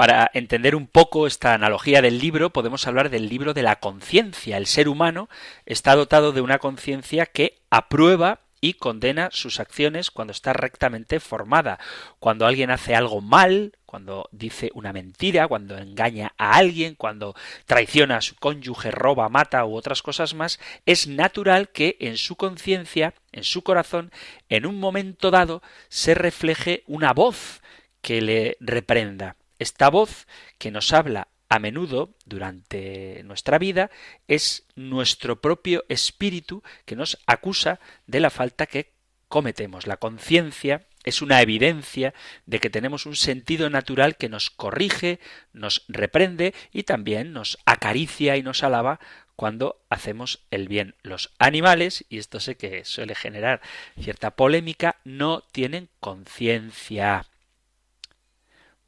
Para 0.00 0.30
entender 0.32 0.76
un 0.76 0.86
poco 0.86 1.26
esta 1.26 1.52
analogía 1.52 2.00
del 2.00 2.20
libro, 2.20 2.48
podemos 2.54 2.86
hablar 2.86 3.10
del 3.10 3.28
libro 3.28 3.52
de 3.52 3.62
la 3.62 3.80
conciencia. 3.80 4.56
El 4.56 4.64
ser 4.66 4.88
humano 4.88 5.28
está 5.66 5.94
dotado 5.94 6.32
de 6.32 6.40
una 6.40 6.58
conciencia 6.58 7.26
que 7.26 7.58
aprueba 7.68 8.40
y 8.62 8.72
condena 8.72 9.28
sus 9.30 9.60
acciones 9.60 10.10
cuando 10.10 10.32
está 10.32 10.54
rectamente 10.54 11.20
formada. 11.20 11.78
Cuando 12.18 12.46
alguien 12.46 12.70
hace 12.70 12.94
algo 12.94 13.20
mal, 13.20 13.76
cuando 13.84 14.26
dice 14.32 14.70
una 14.72 14.94
mentira, 14.94 15.46
cuando 15.48 15.76
engaña 15.76 16.32
a 16.38 16.56
alguien, 16.56 16.94
cuando 16.94 17.34
traiciona 17.66 18.16
a 18.16 18.22
su 18.22 18.36
cónyuge, 18.36 18.90
roba, 18.90 19.28
mata 19.28 19.66
u 19.66 19.76
otras 19.76 20.00
cosas 20.00 20.32
más, 20.32 20.60
es 20.86 21.08
natural 21.08 21.68
que 21.68 21.98
en 22.00 22.16
su 22.16 22.36
conciencia, 22.36 23.12
en 23.32 23.44
su 23.44 23.62
corazón, 23.62 24.12
en 24.48 24.64
un 24.64 24.80
momento 24.80 25.30
dado, 25.30 25.60
se 25.90 26.14
refleje 26.14 26.84
una 26.86 27.12
voz 27.12 27.60
que 28.00 28.22
le 28.22 28.56
reprenda. 28.60 29.36
Esta 29.60 29.90
voz 29.90 30.26
que 30.56 30.70
nos 30.70 30.94
habla 30.94 31.28
a 31.50 31.58
menudo 31.58 32.14
durante 32.24 33.22
nuestra 33.24 33.58
vida 33.58 33.90
es 34.26 34.66
nuestro 34.74 35.42
propio 35.42 35.84
espíritu 35.90 36.62
que 36.86 36.96
nos 36.96 37.18
acusa 37.26 37.78
de 38.06 38.20
la 38.20 38.30
falta 38.30 38.64
que 38.64 38.94
cometemos. 39.28 39.86
La 39.86 39.98
conciencia 39.98 40.86
es 41.04 41.20
una 41.20 41.42
evidencia 41.42 42.14
de 42.46 42.58
que 42.58 42.70
tenemos 42.70 43.04
un 43.04 43.16
sentido 43.16 43.68
natural 43.68 44.16
que 44.16 44.30
nos 44.30 44.48
corrige, 44.48 45.20
nos 45.52 45.84
reprende 45.88 46.54
y 46.72 46.84
también 46.84 47.34
nos 47.34 47.58
acaricia 47.66 48.38
y 48.38 48.42
nos 48.42 48.62
alaba 48.62 48.98
cuando 49.36 49.84
hacemos 49.90 50.46
el 50.50 50.68
bien. 50.68 50.94
Los 51.02 51.34
animales, 51.38 52.06
y 52.08 52.16
esto 52.16 52.40
sé 52.40 52.56
que 52.56 52.86
suele 52.86 53.14
generar 53.14 53.60
cierta 53.98 54.30
polémica, 54.30 54.96
no 55.04 55.42
tienen 55.52 55.90
conciencia. 56.00 57.29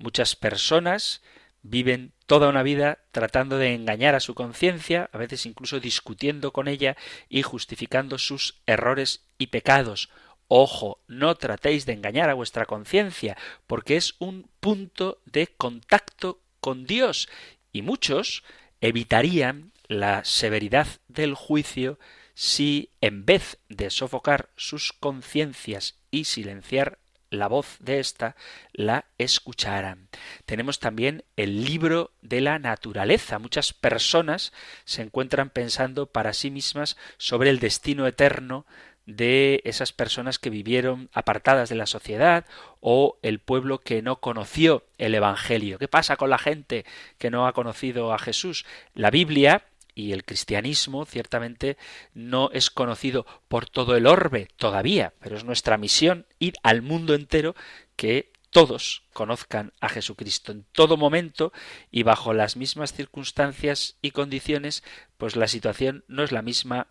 Muchas 0.02 0.34
personas 0.34 1.22
viven 1.62 2.12
toda 2.26 2.48
una 2.48 2.64
vida 2.64 2.98
tratando 3.12 3.56
de 3.56 3.72
engañar 3.72 4.16
a 4.16 4.20
su 4.20 4.34
conciencia, 4.34 5.08
a 5.12 5.18
veces 5.18 5.46
incluso 5.46 5.78
discutiendo 5.78 6.52
con 6.52 6.66
ella 6.66 6.96
y 7.28 7.42
justificando 7.42 8.18
sus 8.18 8.60
errores 8.66 9.24
y 9.38 9.46
pecados. 9.46 10.10
Ojo, 10.48 10.98
no 11.06 11.36
tratéis 11.36 11.86
de 11.86 11.92
engañar 11.92 12.30
a 12.30 12.34
vuestra 12.34 12.66
conciencia, 12.66 13.36
porque 13.68 13.96
es 13.96 14.16
un 14.18 14.50
punto 14.58 15.20
de 15.24 15.46
contacto 15.46 16.40
con 16.58 16.84
Dios, 16.84 17.28
y 17.70 17.82
muchos 17.82 18.42
evitarían 18.80 19.70
la 19.86 20.24
severidad 20.24 20.88
del 21.06 21.34
juicio 21.34 22.00
si, 22.34 22.90
en 23.00 23.24
vez 23.24 23.58
de 23.68 23.88
sofocar 23.88 24.50
sus 24.56 24.92
conciencias 24.92 25.94
y 26.10 26.24
silenciar 26.24 26.98
la 27.32 27.48
voz 27.48 27.76
de 27.80 27.98
ésta, 27.98 28.36
la 28.72 29.06
escucharan. 29.18 30.08
Tenemos 30.46 30.78
también 30.78 31.24
el 31.36 31.64
libro 31.64 32.12
de 32.20 32.40
la 32.40 32.58
naturaleza. 32.58 33.38
Muchas 33.38 33.72
personas 33.72 34.52
se 34.84 35.02
encuentran 35.02 35.50
pensando 35.50 36.06
para 36.06 36.32
sí 36.32 36.50
mismas 36.50 36.96
sobre 37.16 37.50
el 37.50 37.58
destino 37.58 38.06
eterno 38.06 38.66
de 39.06 39.62
esas 39.64 39.92
personas 39.92 40.38
que 40.38 40.50
vivieron 40.50 41.10
apartadas 41.12 41.68
de 41.68 41.74
la 41.74 41.86
sociedad 41.86 42.44
o 42.80 43.18
el 43.22 43.40
pueblo 43.40 43.80
que 43.80 44.00
no 44.02 44.20
conoció 44.20 44.84
el 44.98 45.14
Evangelio. 45.14 45.78
¿Qué 45.78 45.88
pasa 45.88 46.16
con 46.16 46.30
la 46.30 46.38
gente 46.38 46.84
que 47.18 47.30
no 47.30 47.46
ha 47.46 47.52
conocido 47.52 48.12
a 48.12 48.18
Jesús? 48.18 48.64
La 48.94 49.10
Biblia 49.10 49.64
y 49.94 50.12
el 50.12 50.24
cristianismo 50.24 51.04
ciertamente 51.04 51.76
no 52.14 52.50
es 52.52 52.70
conocido 52.70 53.26
por 53.48 53.68
todo 53.68 53.96
el 53.96 54.06
orbe 54.06 54.48
todavía, 54.56 55.12
pero 55.20 55.36
es 55.36 55.44
nuestra 55.44 55.78
misión 55.78 56.26
ir 56.38 56.54
al 56.62 56.82
mundo 56.82 57.14
entero 57.14 57.54
que 57.96 58.32
todos 58.50 59.02
conozcan 59.14 59.72
a 59.80 59.88
Jesucristo 59.88 60.52
en 60.52 60.64
todo 60.72 60.98
momento 60.98 61.52
y 61.90 62.02
bajo 62.02 62.34
las 62.34 62.56
mismas 62.56 62.92
circunstancias 62.92 63.96
y 64.02 64.10
condiciones, 64.10 64.84
pues 65.16 65.36
la 65.36 65.48
situación 65.48 66.04
no 66.06 66.22
es 66.22 66.32
la 66.32 66.42
misma 66.42 66.88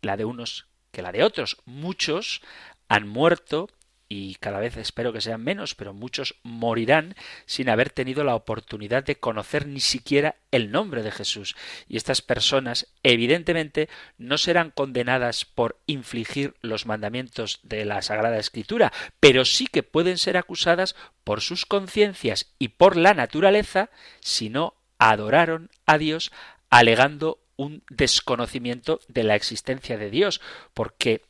la 0.00 0.16
de 0.16 0.24
unos 0.24 0.66
que 0.92 1.02
la 1.02 1.12
de 1.12 1.22
otros. 1.22 1.58
Muchos 1.66 2.40
han 2.88 3.06
muerto 3.06 3.68
y 4.14 4.36
cada 4.36 4.60
vez 4.60 4.76
espero 4.76 5.12
que 5.12 5.20
sean 5.20 5.42
menos, 5.42 5.74
pero 5.74 5.92
muchos 5.92 6.36
morirán 6.44 7.16
sin 7.46 7.68
haber 7.68 7.90
tenido 7.90 8.22
la 8.22 8.36
oportunidad 8.36 9.02
de 9.02 9.16
conocer 9.16 9.66
ni 9.66 9.80
siquiera 9.80 10.36
el 10.52 10.70
nombre 10.70 11.02
de 11.02 11.10
Jesús. 11.10 11.56
Y 11.88 11.96
estas 11.96 12.22
personas, 12.22 12.86
evidentemente, 13.02 13.88
no 14.16 14.38
serán 14.38 14.70
condenadas 14.70 15.44
por 15.44 15.80
infligir 15.86 16.54
los 16.60 16.86
mandamientos 16.86 17.58
de 17.64 17.84
la 17.84 18.02
Sagrada 18.02 18.38
Escritura, 18.38 18.92
pero 19.18 19.44
sí 19.44 19.66
que 19.66 19.82
pueden 19.82 20.16
ser 20.16 20.36
acusadas 20.36 20.94
por 21.24 21.40
sus 21.40 21.66
conciencias 21.66 22.54
y 22.60 22.68
por 22.68 22.96
la 22.96 23.14
naturaleza 23.14 23.90
si 24.20 24.48
no 24.48 24.74
adoraron 24.98 25.70
a 25.86 25.98
Dios 25.98 26.30
alegando 26.70 27.40
un 27.56 27.82
desconocimiento 27.90 29.00
de 29.08 29.24
la 29.24 29.34
existencia 29.34 29.98
de 29.98 30.10
Dios, 30.10 30.40
porque 30.72 31.22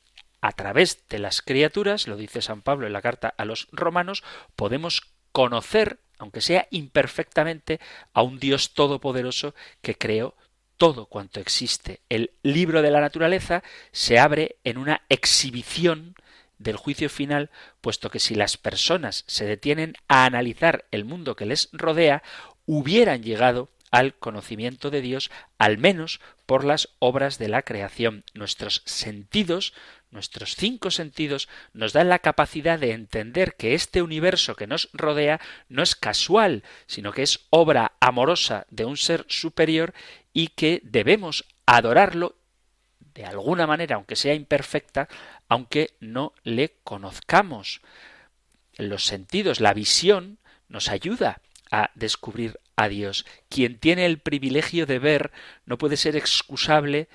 a 0.44 0.52
través 0.52 1.08
de 1.08 1.18
las 1.18 1.40
criaturas, 1.40 2.06
lo 2.06 2.18
dice 2.18 2.42
San 2.42 2.60
Pablo 2.60 2.86
en 2.86 2.92
la 2.92 3.00
carta 3.00 3.32
a 3.38 3.46
los 3.46 3.66
romanos, 3.72 4.22
podemos 4.56 5.00
conocer, 5.32 6.00
aunque 6.18 6.42
sea 6.42 6.68
imperfectamente, 6.70 7.80
a 8.12 8.20
un 8.20 8.38
Dios 8.38 8.74
todopoderoso 8.74 9.54
que 9.80 9.94
creó 9.94 10.34
todo 10.76 11.06
cuanto 11.06 11.40
existe. 11.40 12.00
El 12.10 12.32
libro 12.42 12.82
de 12.82 12.90
la 12.90 13.00
naturaleza 13.00 13.62
se 13.90 14.18
abre 14.18 14.56
en 14.64 14.76
una 14.76 15.00
exhibición 15.08 16.14
del 16.58 16.76
juicio 16.76 17.08
final, 17.08 17.48
puesto 17.80 18.10
que 18.10 18.20
si 18.20 18.34
las 18.34 18.58
personas 18.58 19.24
se 19.26 19.46
detienen 19.46 19.94
a 20.08 20.26
analizar 20.26 20.84
el 20.90 21.06
mundo 21.06 21.36
que 21.36 21.46
les 21.46 21.70
rodea, 21.72 22.22
hubieran 22.66 23.22
llegado 23.22 23.70
al 23.94 24.12
conocimiento 24.14 24.90
de 24.90 25.00
Dios, 25.00 25.30
al 25.56 25.78
menos 25.78 26.20
por 26.46 26.64
las 26.64 26.88
obras 26.98 27.38
de 27.38 27.48
la 27.48 27.62
creación. 27.62 28.24
Nuestros 28.34 28.82
sentidos, 28.84 29.72
nuestros 30.14 30.56
cinco 30.56 30.90
sentidos, 30.90 31.48
nos 31.74 31.92
dan 31.92 32.08
la 32.08 32.20
capacidad 32.20 32.78
de 32.78 32.92
entender 32.92 33.56
que 33.56 33.74
este 33.74 34.00
universo 34.00 34.54
que 34.54 34.66
nos 34.66 34.88
rodea 34.94 35.40
no 35.68 35.82
es 35.82 35.94
casual, 35.94 36.62
sino 36.86 37.12
que 37.12 37.22
es 37.22 37.40
obra 37.50 37.92
amorosa 38.00 38.66
de 38.70 38.86
un 38.86 38.96
ser 38.96 39.26
superior 39.28 39.92
y 40.32 40.48
que 40.48 40.80
debemos 40.84 41.44
adorarlo 41.66 42.36
de 43.14 43.26
alguna 43.26 43.66
manera, 43.66 43.96
aunque 43.96 44.16
sea 44.16 44.34
imperfecta, 44.34 45.08
aunque 45.48 45.90
no 46.00 46.32
le 46.42 46.76
conozcamos. 46.82 47.80
Los 48.76 49.04
sentidos, 49.04 49.60
la 49.60 49.74
visión, 49.74 50.38
nos 50.68 50.88
ayuda 50.88 51.40
a 51.70 51.90
descubrir 51.94 52.58
a 52.76 52.88
Dios. 52.88 53.24
Quien 53.48 53.78
tiene 53.78 54.06
el 54.06 54.18
privilegio 54.18 54.86
de 54.86 54.98
ver 54.98 55.32
no 55.66 55.78
puede 55.78 55.96
ser 55.96 56.16
excusable 56.16 57.08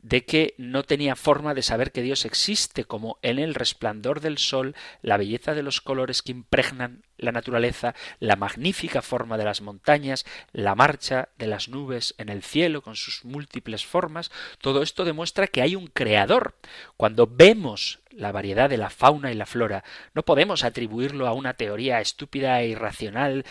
de 0.00 0.24
que 0.24 0.54
no 0.58 0.84
tenía 0.84 1.16
forma 1.16 1.54
de 1.54 1.62
saber 1.62 1.90
que 1.92 2.02
Dios 2.02 2.24
existe, 2.24 2.84
como 2.84 3.18
en 3.22 3.38
el 3.38 3.54
resplandor 3.54 4.20
del 4.20 4.38
sol, 4.38 4.74
la 5.02 5.16
belleza 5.16 5.54
de 5.54 5.62
los 5.62 5.80
colores 5.80 6.22
que 6.22 6.32
impregnan 6.32 7.02
la 7.16 7.32
naturaleza, 7.32 7.94
la 8.20 8.36
magnífica 8.36 9.02
forma 9.02 9.36
de 9.36 9.44
las 9.44 9.60
montañas, 9.60 10.24
la 10.52 10.76
marcha 10.76 11.30
de 11.36 11.48
las 11.48 11.68
nubes 11.68 12.14
en 12.18 12.28
el 12.28 12.44
cielo 12.44 12.80
con 12.80 12.94
sus 12.94 13.24
múltiples 13.24 13.84
formas, 13.84 14.30
todo 14.60 14.82
esto 14.82 15.04
demuestra 15.04 15.48
que 15.48 15.62
hay 15.62 15.74
un 15.74 15.88
creador. 15.88 16.54
Cuando 16.96 17.26
vemos 17.26 17.98
la 18.10 18.30
variedad 18.30 18.70
de 18.70 18.78
la 18.78 18.90
fauna 18.90 19.32
y 19.32 19.34
la 19.34 19.46
flora, 19.46 19.82
no 20.14 20.22
podemos 20.22 20.62
atribuirlo 20.62 21.26
a 21.26 21.32
una 21.32 21.54
teoría 21.54 22.00
estúpida 22.00 22.60
e 22.60 22.68
irracional, 22.68 23.44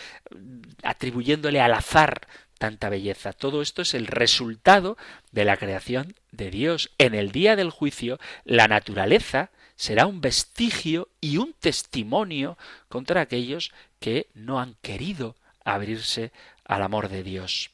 atribuyéndole 0.82 1.60
al 1.60 1.74
azar 1.74 2.26
tanta 2.58 2.88
belleza. 2.88 3.32
Todo 3.32 3.62
esto 3.62 3.82
es 3.82 3.94
el 3.94 4.06
resultado 4.06 4.96
de 5.32 5.44
la 5.44 5.56
creación 5.56 6.14
de 6.32 6.50
Dios. 6.50 6.90
En 6.98 7.14
el 7.14 7.32
día 7.32 7.56
del 7.56 7.70
juicio, 7.70 8.18
la 8.44 8.68
naturaleza 8.68 9.50
será 9.76 10.06
un 10.06 10.20
vestigio 10.20 11.08
y 11.20 11.36
un 11.36 11.54
testimonio 11.54 12.58
contra 12.88 13.20
aquellos 13.20 13.72
que 14.00 14.26
no 14.34 14.60
han 14.60 14.74
querido 14.82 15.36
abrirse 15.64 16.32
al 16.64 16.82
amor 16.82 17.08
de 17.08 17.22
Dios. 17.22 17.70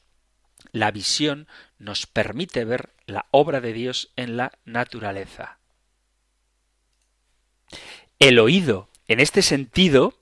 La 0.71 0.91
visión 0.91 1.47
nos 1.79 2.05
permite 2.05 2.63
ver 2.63 2.89
la 3.07 3.25
obra 3.31 3.61
de 3.61 3.73
Dios 3.73 4.11
en 4.15 4.37
la 4.37 4.51
naturaleza. 4.65 5.57
El 8.19 8.39
oído, 8.39 8.89
en 9.07 9.19
este 9.19 9.41
sentido, 9.41 10.13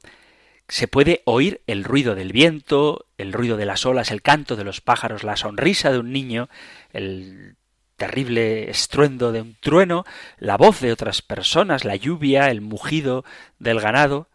se 0.67 0.87
puede 0.87 1.21
oír 1.25 1.61
el 1.67 1.83
ruido 1.83 2.15
del 2.15 2.31
viento, 2.31 3.05
el 3.17 3.33
ruido 3.33 3.57
de 3.57 3.65
las 3.65 3.85
olas, 3.85 4.11
el 4.11 4.21
canto 4.21 4.55
de 4.55 4.63
los 4.63 4.81
pájaros, 4.81 5.23
la 5.23 5.35
sonrisa 5.35 5.91
de 5.91 5.99
un 5.99 6.11
niño, 6.11 6.49
el 6.91 7.55
terrible 7.97 8.69
estruendo 8.69 9.31
de 9.31 9.41
un 9.41 9.55
trueno, 9.59 10.05
la 10.37 10.57
voz 10.57 10.79
de 10.79 10.91
otras 10.91 11.21
personas, 11.21 11.85
la 11.85 11.95
lluvia, 11.95 12.49
el 12.49 12.61
mugido 12.61 13.23
del 13.59 13.79
ganado. 13.79 14.29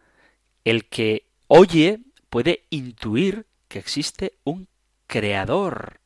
El 0.63 0.85
que 0.85 1.25
oye 1.47 1.99
puede 2.29 2.65
intuir 2.69 3.45
que 3.67 3.79
existe 3.79 4.33
un 4.43 4.67
creador. 5.07 5.99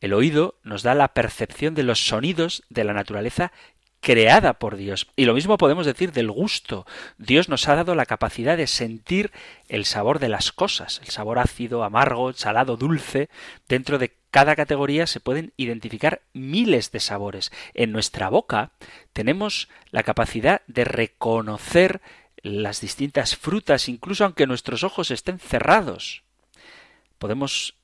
El 0.00 0.12
oído 0.12 0.58
nos 0.62 0.82
da 0.82 0.94
la 0.94 1.14
percepción 1.14 1.74
de 1.74 1.82
los 1.82 2.06
sonidos 2.06 2.62
de 2.68 2.84
la 2.84 2.92
naturaleza 2.92 3.52
creada 4.00 4.54
por 4.54 4.76
Dios. 4.76 5.08
Y 5.16 5.24
lo 5.24 5.34
mismo 5.34 5.58
podemos 5.58 5.86
decir 5.86 6.12
del 6.12 6.30
gusto. 6.30 6.86
Dios 7.18 7.48
nos 7.48 7.68
ha 7.68 7.74
dado 7.74 7.94
la 7.94 8.06
capacidad 8.06 8.56
de 8.56 8.66
sentir 8.66 9.32
el 9.68 9.84
sabor 9.84 10.18
de 10.18 10.28
las 10.28 10.52
cosas, 10.52 11.00
el 11.04 11.08
sabor 11.08 11.38
ácido, 11.38 11.82
amargo, 11.84 12.32
salado, 12.32 12.76
dulce. 12.76 13.28
Dentro 13.68 13.98
de 13.98 14.14
cada 14.30 14.54
categoría 14.54 15.06
se 15.06 15.20
pueden 15.20 15.52
identificar 15.56 16.22
miles 16.34 16.92
de 16.92 17.00
sabores. 17.00 17.50
En 17.74 17.92
nuestra 17.92 18.28
boca 18.28 18.72
tenemos 19.12 19.68
la 19.90 20.02
capacidad 20.02 20.62
de 20.66 20.84
reconocer 20.84 22.00
las 22.42 22.80
distintas 22.80 23.34
frutas, 23.34 23.88
incluso 23.88 24.24
aunque 24.24 24.46
nuestros 24.46 24.84
ojos 24.84 25.10
estén 25.10 25.38
cerrados. 25.38 26.22
Podemos 27.18 27.74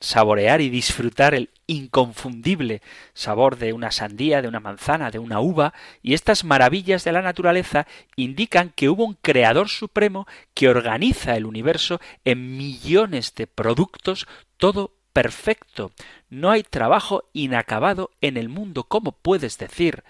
saborear 0.00 0.60
y 0.60 0.70
disfrutar 0.70 1.34
el 1.34 1.50
inconfundible 1.66 2.82
sabor 3.14 3.56
de 3.56 3.72
una 3.72 3.92
sandía, 3.92 4.42
de 4.42 4.48
una 4.48 4.58
manzana, 4.58 5.10
de 5.10 5.18
una 5.18 5.40
uva, 5.40 5.72
y 6.02 6.14
estas 6.14 6.42
maravillas 6.42 7.04
de 7.04 7.12
la 7.12 7.22
naturaleza 7.22 7.86
indican 8.16 8.72
que 8.74 8.88
hubo 8.88 9.04
un 9.04 9.14
creador 9.14 9.68
supremo 9.68 10.26
que 10.54 10.68
organiza 10.68 11.36
el 11.36 11.46
universo 11.46 12.00
en 12.24 12.56
millones 12.56 13.34
de 13.34 13.46
productos, 13.46 14.26
todo 14.56 14.92
perfecto. 15.12 15.92
No 16.28 16.50
hay 16.50 16.62
trabajo 16.62 17.24
inacabado 17.32 18.10
en 18.20 18.36
el 18.36 18.48
mundo. 18.48 18.84
¿Cómo 18.84 19.12
puedes 19.12 19.58
decir 19.58 20.02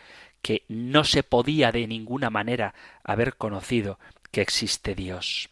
que 0.42 0.64
no 0.68 1.04
se 1.04 1.22
podía 1.22 1.72
de 1.72 1.86
ninguna 1.86 2.30
manera 2.30 2.74
haber 3.04 3.36
conocido 3.36 3.98
que 4.30 4.40
existe 4.40 4.94
Dios. 4.94 5.50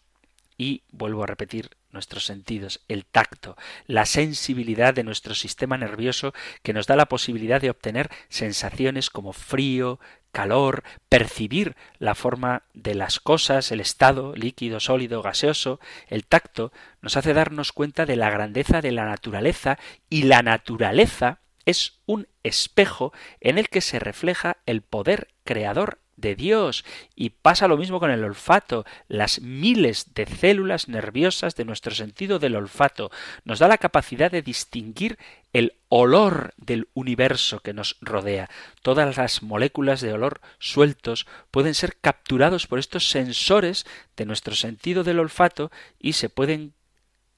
Y 0.57 0.83
vuelvo 0.90 1.24
a 1.24 1.27
repetir 1.27 1.70
nuestros 1.98 2.24
sentidos, 2.24 2.80
el 2.87 3.04
tacto, 3.04 3.56
la 3.87 4.06
sensibilidad 4.06 4.94
de 4.94 5.02
nuestro 5.02 5.34
sistema 5.34 5.76
nervioso 5.76 6.32
que 6.62 6.72
nos 6.72 6.87
da 6.87 6.94
la 6.94 7.06
posibilidad 7.06 7.61
de 7.61 7.70
obtener 7.70 8.08
sensaciones 8.28 9.11
como 9.11 9.32
frío, 9.32 9.98
calor, 10.30 10.84
percibir 11.08 11.74
la 11.98 12.14
forma 12.14 12.62
de 12.72 12.94
las 12.94 13.18
cosas, 13.18 13.72
el 13.72 13.80
estado 13.80 14.37
líquido, 14.37 14.78
sólido, 14.78 15.22
gaseoso, 15.22 15.80
el 16.06 16.24
tacto, 16.24 16.72
nos 17.02 17.16
hace 17.16 17.34
darnos 17.34 17.72
cuenta 17.72 18.06
de 18.06 18.14
la 18.14 18.30
grandeza 18.30 18.80
de 18.80 18.92
la 18.92 19.06
naturaleza 19.06 19.76
y 20.08 20.22
la 20.22 20.42
naturaleza 20.42 21.40
es 21.64 21.98
un 22.06 22.28
espejo 22.44 23.12
en 23.40 23.58
el 23.58 23.68
que 23.68 23.80
se 23.80 23.98
refleja 23.98 24.58
el 24.66 24.82
poder 24.82 25.34
creador 25.42 25.98
de 26.18 26.35
Dios. 26.35 26.85
Y 27.14 27.31
pasa 27.31 27.68
lo 27.68 27.76
mismo 27.76 28.00
con 28.00 28.11
el 28.11 28.24
olfato. 28.24 28.85
Las 29.09 29.40
miles 29.40 30.14
de 30.14 30.26
células 30.26 30.88
nerviosas 30.88 31.57
de 31.57 31.64
nuestro 31.64 31.94
sentido 31.94 32.38
del 32.38 32.57
olfato 32.57 33.11
nos 33.44 33.59
da 33.59 33.68
la 33.68 33.78
capacidad 33.78 34.31
de 34.31 34.42
distinguir 34.42 35.18
el 35.52 35.74
olor 35.88 36.52
del 36.57 36.88
universo 36.92 37.61
que 37.61 37.72
nos 37.72 37.96
rodea. 38.00 38.50
Todas 38.83 39.16
las 39.16 39.42
moléculas 39.42 40.00
de 40.00 40.12
olor 40.12 40.40
sueltos 40.59 41.26
pueden 41.50 41.74
ser 41.74 41.96
capturados 42.00 42.66
por 42.66 42.78
estos 42.78 43.09
sensores 43.09 43.87
de 44.16 44.26
nuestro 44.26 44.54
sentido 44.54 45.04
del 45.04 45.20
olfato 45.20 45.70
y 45.98 46.12
se 46.14 46.28
pueden 46.28 46.74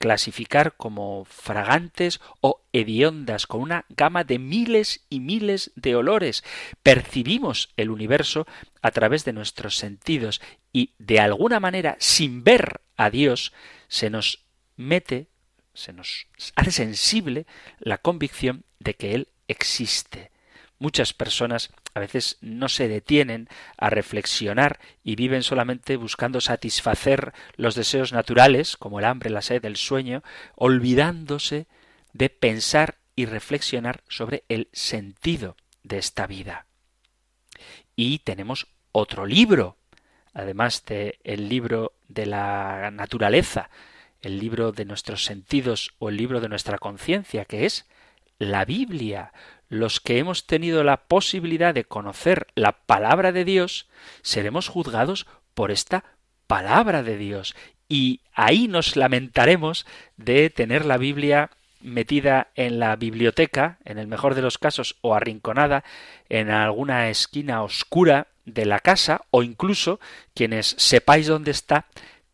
clasificar 0.01 0.77
como 0.79 1.27
fragantes 1.27 2.21
o 2.41 2.63
hediondas, 2.73 3.47
con 3.47 3.61
una 3.61 3.85
gama 3.91 4.25
de 4.25 4.39
miles 4.39 5.05
y 5.11 5.21
miles 5.21 5.73
de 5.77 5.95
olores. 5.95 6.43
Percibimos 6.83 7.69
el 7.77 7.91
universo 7.91 8.47
a 8.81 8.93
través 8.93 9.27
de 9.27 9.35
nuestros 9.35 9.77
sentidos 9.77 10.41
y 10.73 10.95
de 10.99 11.21
alguna 11.21 11.61
manera, 11.61 11.97
sin 12.01 12.43
ver 12.45 12.81
a 12.97 13.11
Dios, 13.11 13.53
se 13.89 14.09
nos 14.09 14.47
mete, 14.77 15.29
se 15.75 15.93
nos 15.93 16.29
hace 16.57 16.73
sensible 16.73 17.47
la 17.79 17.99
convicción 17.99 18.65
de 18.79 18.95
que 18.95 19.15
Él 19.15 19.29
existe. 19.49 20.31
Muchas 20.79 21.13
personas 21.13 21.71
a 21.95 22.01
veces 22.01 22.39
no 22.41 22.69
se 22.69 22.89
detienen 22.89 23.49
a 23.77 23.91
reflexionar 23.91 24.79
y 25.03 25.17
viven 25.17 25.43
solamente 25.43 25.97
buscando 25.97 26.41
satisfacer 26.41 27.33
los 27.57 27.75
deseos 27.75 28.13
naturales, 28.13 28.77
como 28.77 28.99
el 28.99 29.05
hambre, 29.05 29.31
la 29.31 29.43
sed, 29.43 29.65
el 29.65 29.77
sueño, 29.77 30.23
olvidándose 30.55 31.67
de 32.13 32.31
pensar 32.31 32.99
y 33.17 33.27
reflexionar 33.27 34.03
sobre 34.09 34.45
el 34.49 34.69
sentido 34.73 35.57
de 35.83 35.99
esta 35.99 36.27
vida. 36.27 36.67
Y 37.97 38.21
tenemos 38.21 38.67
otro 38.93 39.27
libro, 39.27 39.77
además 40.33 40.85
de 40.87 41.19
el 41.25 41.49
libro 41.49 41.93
de 42.09 42.27
la 42.27 42.91
naturaleza, 42.93 43.71
el 44.21 44.39
libro 44.39 44.73
de 44.73 44.85
nuestros 44.85 45.25
sentidos 45.25 45.95
o 45.99 46.09
el 46.09 46.17
libro 46.17 46.41
de 46.41 46.49
nuestra 46.49 46.79
conciencia, 46.79 47.45
que 47.45 47.67
es 47.67 47.87
la 48.39 48.65
Biblia, 48.65 49.33
los 49.71 50.01
que 50.01 50.19
hemos 50.19 50.47
tenido 50.47 50.85
la 50.85 50.99
posibilidad 51.05 51.73
de 51.73 51.85
conocer 51.85 52.49
la 52.55 52.73
palabra 52.73 53.33
de 53.33 53.45
Dios, 53.45 53.89
seremos 54.21 54.69
juzgados 54.69 55.27
por 55.55 55.71
esta 55.71 56.05
palabra 56.47 57.03
de 57.03 57.17
Dios. 57.17 57.55
Y 57.89 58.21
ahí 58.35 58.69
nos 58.69 58.97
lamentaremos 58.97 59.87
de 60.17 60.51
tener 60.51 60.85
la 60.85 60.99
Biblia 60.99 61.51
metida 61.81 62.49
en 62.57 62.81
la 62.81 62.97
biblioteca, 62.97 63.79
en 63.85 63.99
el 63.99 64.09
mejor 64.09 64.35
de 64.35 64.43
los 64.43 64.59
casos, 64.59 64.97
o 65.01 65.15
arrinconada 65.15 65.85
en 66.29 66.51
alguna 66.51 67.09
esquina 67.09 67.63
oscura 67.63 68.27
de 68.45 68.67
la 68.67 68.81
casa, 68.81 69.23
o 69.31 69.45
incluso 69.45 70.01
quienes 70.35 70.75
sepáis 70.79 71.29
dónde 71.29 71.53
está 71.53 71.87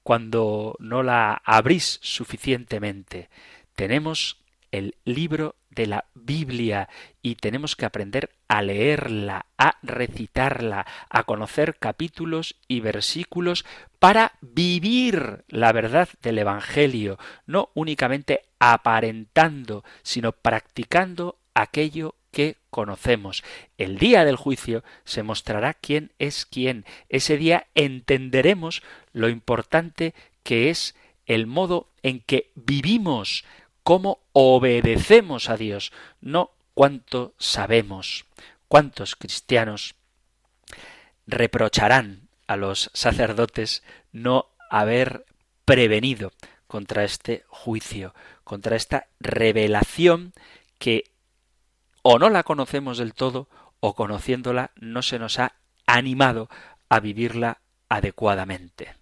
cuando 0.03 0.75
no 0.79 1.03
la 1.03 1.43
abrís 1.45 1.99
suficientemente. 2.03 3.29
Tenemos 3.75 4.39
el 4.71 4.95
libro 5.05 5.57
de 5.77 5.87
la 5.87 6.07
Biblia 6.15 6.89
y 7.23 7.37
tenemos 7.37 7.77
que 7.77 7.85
aprender 7.85 8.31
a 8.49 8.63
leerla, 8.63 9.47
a 9.59 9.77
recitarla, 9.83 10.87
a 11.09 11.23
conocer 11.23 11.77
capítulos 11.79 12.57
y 12.67 12.81
versículos 12.81 13.65
para 14.01 14.33
vivir 14.41 15.45
la 15.49 15.73
verdad 15.73 16.09
del 16.23 16.39
Evangelio, 16.39 17.19
no 17.47 17.71
únicamente 17.75 18.43
aparentando, 18.59 19.85
sino 20.03 20.33
practicando 20.33 21.39
aquello 21.55 22.17
que 22.33 22.57
conocemos. 22.71 23.45
El 23.79 23.99
día 23.99 24.25
del 24.25 24.37
juicio 24.37 24.83
se 25.05 25.23
mostrará 25.23 25.75
quién 25.75 26.13
es 26.19 26.45
quién. 26.45 26.85
Ese 27.09 27.37
día 27.37 27.67
entenderemos 27.75 28.83
lo 29.13 29.29
importante 29.29 30.15
que 30.43 30.71
es 30.71 30.95
el 31.27 31.47
modo 31.47 31.89
en 32.03 32.21
que 32.21 32.51
vivimos 32.55 33.45
cómo 33.87 34.19
obedecemos 34.33 35.49
a 35.49 35.57
Dios, 35.57 35.93
no 36.21 36.51
cuánto 36.75 37.35
sabemos. 37.39 38.27
¿Cuántos 38.67 39.15
cristianos 39.15 39.95
reprocharán 41.29 42.29
a 42.49 42.57
los 42.57 42.91
sacerdotes 42.95 43.85
no 44.11 44.47
haber 44.71 45.25
prevenido 45.65 46.33
contra 46.67 47.05
este 47.05 47.45
juicio, 47.47 48.13
contra 48.43 48.75
esta 48.75 49.07
revelación 49.21 50.33
que 50.81 51.05
o 52.03 52.19
no 52.19 52.29
la 52.29 52.43
conocemos 52.43 52.99
del 52.99 53.15
todo 53.15 53.49
o 53.79 53.95
conociéndola 53.95 54.73
no 54.75 55.03
se 55.03 55.21
nos 55.21 55.39
ha 55.39 55.55
animado 55.87 56.49
a 56.89 56.99
vivirla 56.99 57.61
adecuadamente. 57.89 58.97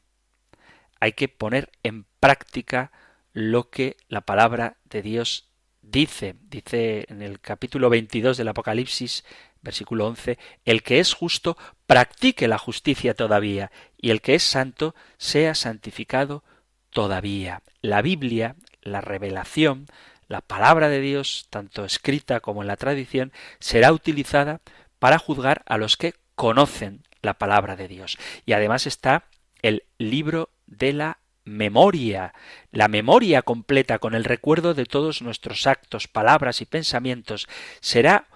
Hay 1.00 1.14
que 1.14 1.28
poner 1.28 1.72
en 1.82 2.04
práctica 2.20 2.92
lo 3.34 3.68
que 3.68 3.96
la 4.08 4.22
palabra 4.22 4.78
de 4.84 5.02
Dios 5.02 5.50
dice. 5.82 6.36
Dice 6.48 7.04
en 7.08 7.20
el 7.20 7.40
capítulo 7.40 7.90
22 7.90 8.38
del 8.38 8.48
Apocalipsis, 8.48 9.24
versículo 9.60 10.06
11, 10.06 10.38
el 10.64 10.82
que 10.82 11.00
es 11.00 11.12
justo 11.12 11.58
practique 11.86 12.48
la 12.48 12.58
justicia 12.58 13.14
todavía, 13.14 13.70
y 13.98 14.10
el 14.10 14.22
que 14.22 14.36
es 14.36 14.44
santo 14.44 14.94
sea 15.18 15.54
santificado 15.54 16.44
todavía. 16.90 17.62
La 17.82 18.00
Biblia, 18.00 18.56
la 18.82 19.00
revelación, 19.00 19.86
la 20.28 20.40
palabra 20.40 20.88
de 20.88 21.00
Dios, 21.00 21.48
tanto 21.50 21.84
escrita 21.84 22.40
como 22.40 22.62
en 22.62 22.68
la 22.68 22.76
tradición, 22.76 23.32
será 23.58 23.92
utilizada 23.92 24.60
para 24.98 25.18
juzgar 25.18 25.64
a 25.66 25.76
los 25.76 25.96
que 25.96 26.14
conocen 26.34 27.02
la 27.20 27.34
palabra 27.34 27.74
de 27.74 27.88
Dios. 27.88 28.16
Y 28.46 28.52
además 28.52 28.86
está 28.86 29.24
el 29.60 29.84
libro 29.98 30.50
de 30.66 30.92
la 30.92 31.18
memoria, 31.44 32.34
la 32.72 32.88
memoria 32.88 33.42
completa 33.42 33.98
con 33.98 34.14
el 34.14 34.24
recuerdo 34.24 34.74
de 34.74 34.86
todos 34.86 35.22
nuestros 35.22 35.66
actos, 35.66 36.08
palabras 36.08 36.60
y 36.60 36.64
pensamientos, 36.64 37.48
será 37.80 38.28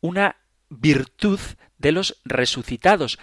una 0.00 0.36
virtud 0.68 1.40
de 1.78 1.92
los 1.92 2.20
resucitados. 2.24 3.18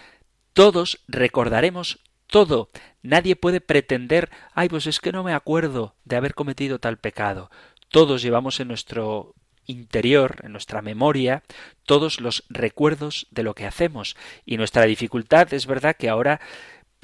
Todos 0.54 1.04
recordaremos 1.08 2.00
todo. 2.28 2.70
Nadie 3.02 3.36
puede 3.36 3.62
pretender, 3.62 4.30
ay, 4.54 4.70
pues 4.70 4.88
es 4.88 5.00
que 5.00 5.12
no 5.12 5.24
me 5.24 5.34
acuerdo 5.34 5.96
de 6.06 6.16
haber 6.16 6.34
cometido 6.34 6.80
tal 6.80 6.98
pecado. 6.98 7.52
Todos 7.90 8.22
llevamos 8.22 8.60
en 8.60 8.70
nuestro 8.70 9.36
interior, 9.66 10.42
en 10.44 10.52
nuestra 10.52 10.82
memoria, 10.82 11.44
todos 11.86 12.20
los 12.20 12.44
recuerdos 12.50 13.28
de 13.32 13.44
lo 13.44 13.54
que 13.54 13.66
hacemos. 13.66 14.16
Y 14.46 14.58
nuestra 14.58 14.86
dificultad 14.86 15.54
es 15.54 15.68
verdad 15.68 15.96
que 15.96 16.10
ahora 16.10 16.42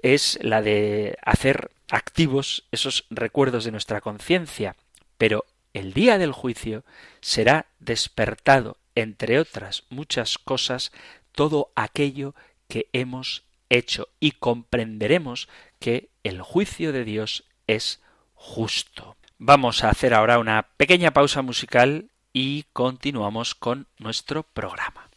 es 0.01 0.39
la 0.41 0.61
de 0.61 1.17
hacer 1.21 1.71
activos 1.89 2.63
esos 2.71 3.05
recuerdos 3.09 3.63
de 3.65 3.71
nuestra 3.71 4.01
conciencia, 4.01 4.75
pero 5.17 5.45
el 5.73 5.93
día 5.93 6.17
del 6.17 6.31
juicio 6.31 6.83
será 7.21 7.67
despertado, 7.79 8.77
entre 8.95 9.39
otras 9.39 9.83
muchas 9.89 10.37
cosas, 10.37 10.91
todo 11.31 11.71
aquello 11.75 12.35
que 12.67 12.87
hemos 12.93 13.43
hecho 13.69 14.09
y 14.19 14.31
comprenderemos 14.31 15.47
que 15.79 16.09
el 16.23 16.41
juicio 16.41 16.91
de 16.91 17.03
Dios 17.03 17.45
es 17.67 18.01
justo. 18.33 19.15
Vamos 19.37 19.83
a 19.83 19.89
hacer 19.89 20.13
ahora 20.13 20.39
una 20.39 20.63
pequeña 20.75 21.11
pausa 21.11 21.41
musical 21.41 22.09
y 22.33 22.63
continuamos 22.73 23.55
con 23.55 23.87
nuestro 23.97 24.43
programa. 24.43 25.08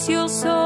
No 0.00 0.06
debemos 0.06 0.59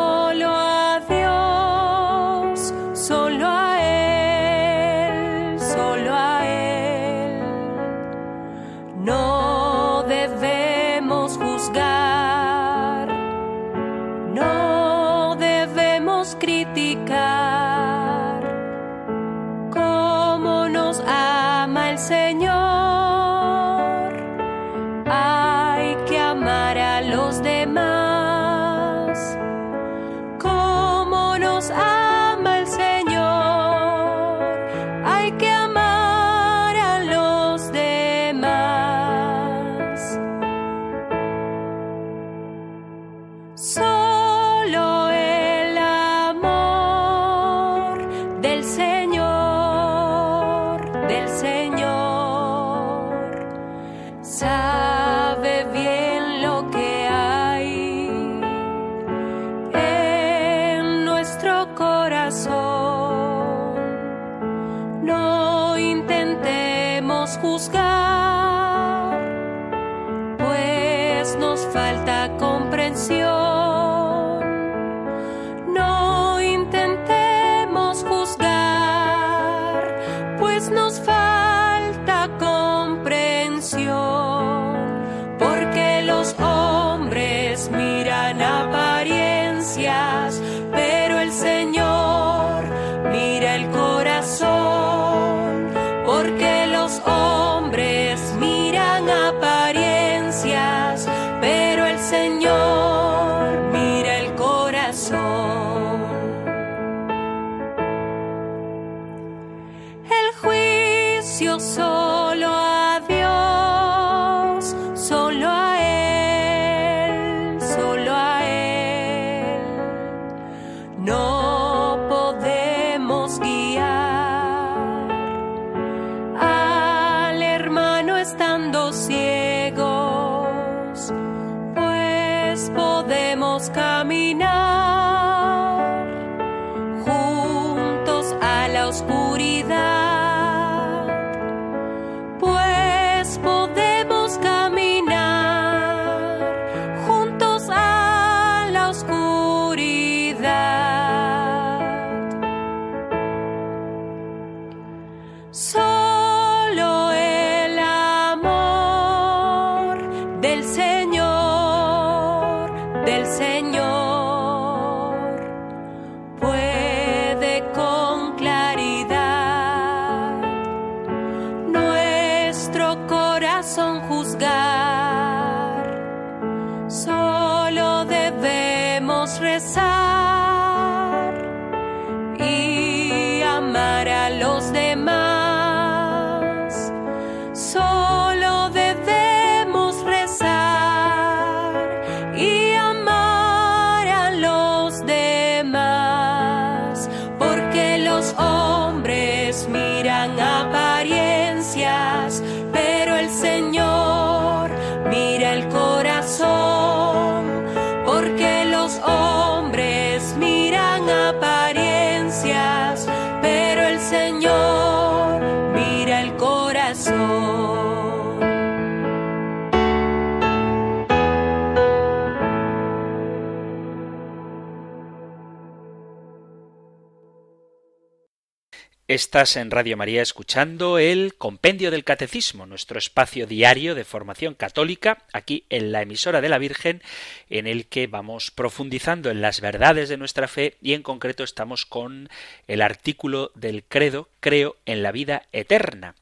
Estás 229.15 229.55
en 229.57 229.71
Radio 229.71 229.97
María 229.97 230.23
escuchando 230.23 230.99
el 230.99 231.37
Compendio 231.37 231.93
del 231.93 232.03
Catecismo, 232.03 232.67
nuestro 232.67 232.99
espacio 232.99 233.47
diario 233.47 233.95
de 233.95 234.05
formación 234.05 234.55
católica, 234.55 235.23
aquí 235.33 235.67
en 235.71 235.93
la 235.93 236.03
emisora 236.03 236.41
de 236.41 236.49
la 236.49 236.59
Virgen, 236.59 237.01
en 237.49 237.69
el 237.69 237.87
que 237.87 238.09
vamos 238.09 238.51
profundizando 238.51 239.31
en 239.31 239.41
las 239.41 239.61
verdades 239.61 240.09
de 240.09 240.17
nuestra 240.17 240.49
fe 240.49 240.79
y 240.83 240.95
en 240.95 241.05
concreto 241.05 241.45
estamos 241.45 241.87
con 241.87 242.29
el 242.67 242.83
artículo 242.83 243.53
del 243.55 243.85
credo 243.85 244.29
Creo 244.41 244.79
en 244.85 245.05
la 245.05 245.13
vida 245.13 245.45
eterna. 245.53 246.17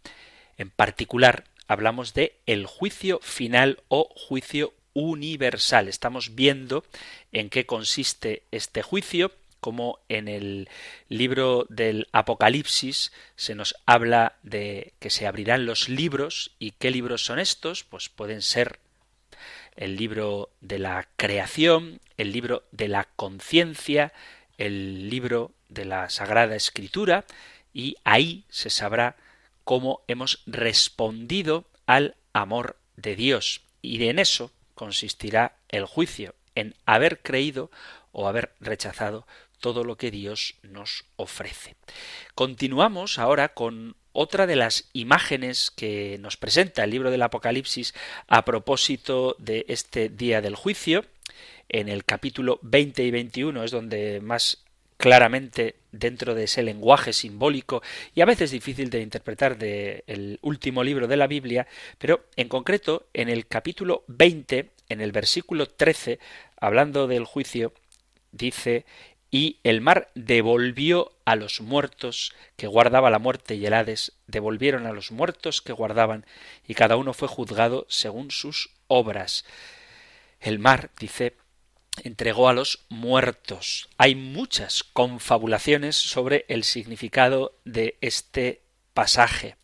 En 0.59 0.69
particular, 0.69 1.45
hablamos 1.69 2.13
de 2.13 2.35
el 2.45 2.67
juicio 2.67 3.21
final 3.23 3.81
o 3.89 4.07
juicio 4.15 4.75
universal. 4.93 5.89
Estamos 5.89 6.35
viendo 6.35 6.85
en 7.33 7.49
qué 7.49 7.65
consiste 7.65 8.43
este 8.51 8.83
juicio 8.83 9.33
como 9.63 10.01
en 10.09 10.27
el 10.27 10.69
libro 11.09 11.67
del 11.69 12.09
Apocalipsis 12.11 13.13
se 13.37 13.55
nos 13.55 13.77
habla 13.87 14.35
de 14.43 14.93
que 14.99 15.09
se 15.09 15.29
abrirán 15.29 15.67
los 15.67 15.89
libros 15.89 16.51
y 16.59 16.73
qué 16.73 16.91
libros 16.91 17.25
son 17.25 17.39
estos, 17.39 17.85
pues 17.85 18.09
pueden 18.09 18.43
ser 18.43 18.81
el 19.77 19.97
libro 19.97 20.51
de 20.61 20.81
la 20.81 21.07
creación, 21.15 22.01
el 22.17 22.33
libro 22.33 22.65
de 22.73 22.89
la 22.89 23.05
conciencia, 23.15 24.13
el 24.59 25.09
libro 25.09 25.53
de 25.69 25.85
la 25.85 26.11
Sagrada 26.11 26.57
Escritura 26.57 27.25
y 27.73 27.95
ahí 28.03 28.45
se 28.49 28.69
sabrá 28.69 29.15
cómo 29.63 30.03
hemos 30.09 30.43
respondido 30.47 31.67
al 31.87 32.17
amor 32.33 32.79
de 32.97 33.15
Dios. 33.15 33.61
Y 33.81 34.05
en 34.09 34.19
eso 34.19 34.51
consistirá 34.75 35.55
el 35.69 35.87
juicio, 35.87 36.35
en 36.57 36.75
haber 36.85 37.21
creído 37.21 37.71
o 38.13 38.29
haber 38.29 38.53
rechazado 38.61 39.27
todo 39.63 39.85
lo 39.85 39.97
que 39.97 40.11
Dios 40.11 40.57
nos 40.63 41.07
ofrece. 41.17 41.77
Continuamos 42.35 43.19
ahora 43.19 43.55
con 43.55 43.97
otra 44.13 44.47
de 44.47 44.57
las 44.57 44.91
imágenes 44.93 45.71
que 45.71 46.19
nos 46.21 46.37
presenta 46.37 46.85
el 46.85 46.91
libro 46.91 47.11
del 47.11 47.23
Apocalipsis 47.23 47.95
a 48.29 48.45
propósito 48.45 49.37
de 49.39 49.65
este 49.69 50.11
día 50.11 50.43
del 50.43 50.57
juicio. 50.57 51.07
En 51.71 51.89
el 51.89 52.05
capítulo 52.05 52.59
20 52.63 53.03
y 53.05 53.11
21 53.11 53.65
es 53.65 53.71
donde 53.71 54.21
más 54.21 54.65
claramente 54.99 55.77
dentro 55.91 56.35
de 56.35 56.45
ese 56.45 56.63
lenguaje 56.63 57.13
simbólico 57.13 57.83
y 58.15 58.21
a 58.21 58.27
veces 58.27 58.51
difícil 58.51 58.91
de 58.91 59.01
interpretar 59.01 59.57
del 59.59 60.39
último 60.43 60.85
libro 60.85 61.07
de 61.07 61.17
la 61.17 61.27
Biblia, 61.27 61.67
pero 61.99 62.27
en 62.37 62.49
concreto 62.49 63.07
en 63.15 63.29
el 63.29 63.47
capítulo 63.47 64.05
20, 64.09 64.71
en 64.89 65.01
el 65.01 65.13
versículo 65.13 65.67
13, 65.67 66.19
hablando 66.61 67.07
del 67.07 67.25
juicio, 67.25 67.73
dice 68.33 68.85
y 69.35 69.59
el 69.65 69.81
mar 69.81 70.11
devolvió 70.15 71.13
a 71.25 71.37
los 71.37 71.63
muertos 71.63 72.35
que 72.57 72.67
guardaba 72.67 73.11
la 73.11 73.19
muerte 73.19 73.55
y 73.55 73.65
el 73.65 73.73
Hades, 73.73 74.13
devolvieron 74.27 74.87
a 74.87 74.93
los 74.93 75.11
muertos 75.11 75.63
que 75.63 75.73
guardaban, 75.73 76.27
y 76.69 76.75
cada 76.75 76.97
uno 76.97 77.15
fue 77.15 77.29
juzgado 77.29 77.87
según 77.89 78.31
sus 78.31 78.71
obras. 78.89 79.47
El 80.39 80.59
mar, 80.59 80.91
dice, 81.01 81.35
entregó 82.05 82.51
a 82.51 82.53
los 82.53 82.85
muertos. 82.91 83.89
Hay 83.97 84.15
muchas 84.15 84.85
confabulaciones 84.85 85.97
sobre 85.97 86.45
el 86.49 86.63
significado 86.63 87.57
de 87.65 87.97
este 88.03 88.61
pasaje. 88.93 89.57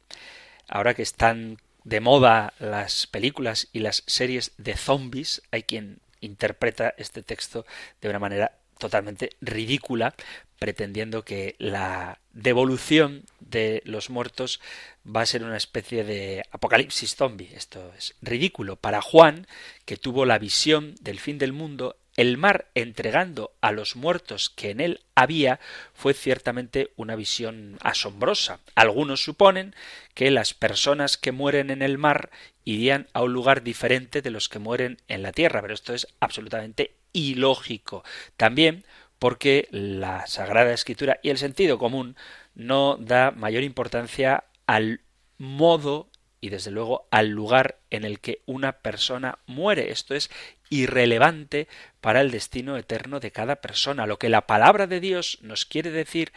Ahora 0.67 0.95
que 0.95 1.03
están 1.03 1.59
de 1.85 2.01
moda 2.01 2.55
las 2.59 3.07
películas 3.07 3.69
y 3.75 3.81
las 3.81 4.03
series 4.07 4.53
de 4.57 4.79
zombies, 4.79 5.43
hay 5.51 5.65
quien 5.65 6.01
interpreta 6.21 6.95
este 6.97 7.23
texto 7.23 7.67
de 8.01 8.09
una 8.09 8.19
manera 8.19 8.59
totalmente 8.79 9.31
ridícula, 9.41 10.15
pretendiendo 10.59 11.25
que 11.25 11.55
la 11.59 12.19
devolución 12.33 13.25
de 13.41 13.83
los 13.85 14.11
muertos 14.11 14.61
va 15.05 15.23
a 15.23 15.27
ser 15.27 15.45
una 15.45 15.57
especie 15.57 16.05
de 16.05 16.45
apocalipsis 16.51 17.15
zombie. 17.15 17.51
Esto 17.55 17.93
es 17.97 18.15
ridículo. 18.23 18.77
Para 18.77 19.01
Juan, 19.01 19.47
que 19.85 19.97
tuvo 19.97 20.25
la 20.25 20.39
visión 20.39 20.95
del 21.01 21.21
fin 21.21 21.39
del 21.39 21.53
mundo, 21.53 21.97
el 22.19 22.37
mar 22.37 22.67
entregando 22.75 23.53
a 23.61 23.71
los 23.71 23.95
muertos 23.95 24.51
que 24.51 24.71
en 24.71 24.81
él 24.81 25.01
había 25.15 25.61
fue 25.95 26.15
ciertamente 26.15 26.91
una 26.97 27.15
visión 27.15 27.79
asombrosa. 27.81 28.59
Algunos 28.75 29.23
suponen 29.23 29.73
que 30.15 30.33
las 30.33 30.53
personas 30.53 31.17
que 31.17 31.31
mueren 31.31 31.71
en 31.71 31.81
el 31.81 31.97
mar 31.97 32.31
irían 32.65 33.07
a 33.13 33.23
un 33.23 33.33
lugar 33.33 33.63
diferente 33.63 34.21
de 34.21 34.33
los 34.33 34.49
que 34.49 34.59
mueren 34.59 34.99
en 35.07 35.23
la 35.23 35.31
tierra, 35.31 35.63
pero 35.63 35.75
esto 35.75 35.95
es 35.95 36.09
absolutamente 36.19 36.98
ilógico. 37.13 38.05
También 38.37 38.85
porque 39.19 39.69
la 39.71 40.27
Sagrada 40.27 40.73
Escritura 40.73 41.19
y 41.23 41.31
el 41.31 41.39
sentido 41.39 41.79
común 41.79 42.17
no 42.55 42.97
da 42.99 43.31
mayor 43.31 43.63
importancia 43.63 44.45
al 44.67 45.01
modo 45.39 46.09
y 46.41 46.51
desde 46.51 46.71
luego 46.71 47.09
al 47.11 47.29
lugar 47.29 47.79
en 47.91 48.05
el 48.05 48.21
que 48.21 48.43
una 48.47 48.73
persona 48.73 49.39
muere. 49.47 49.91
Esto 49.91 50.15
es 50.15 50.31
irrelevante 50.71 51.69
para 52.01 52.21
el 52.21 52.31
destino 52.31 52.77
eterno 52.77 53.21
de 53.21 53.33
cada 53.33 53.57
persona. 53.57 54.07
Lo 54.07 54.19
que 54.19 54.29
la 54.29 54.47
palabra 54.47 54.87
de 54.87 55.01
Dios 55.01 55.39
nos 55.43 55.67
quiere 55.67 55.91
decir 55.91 56.33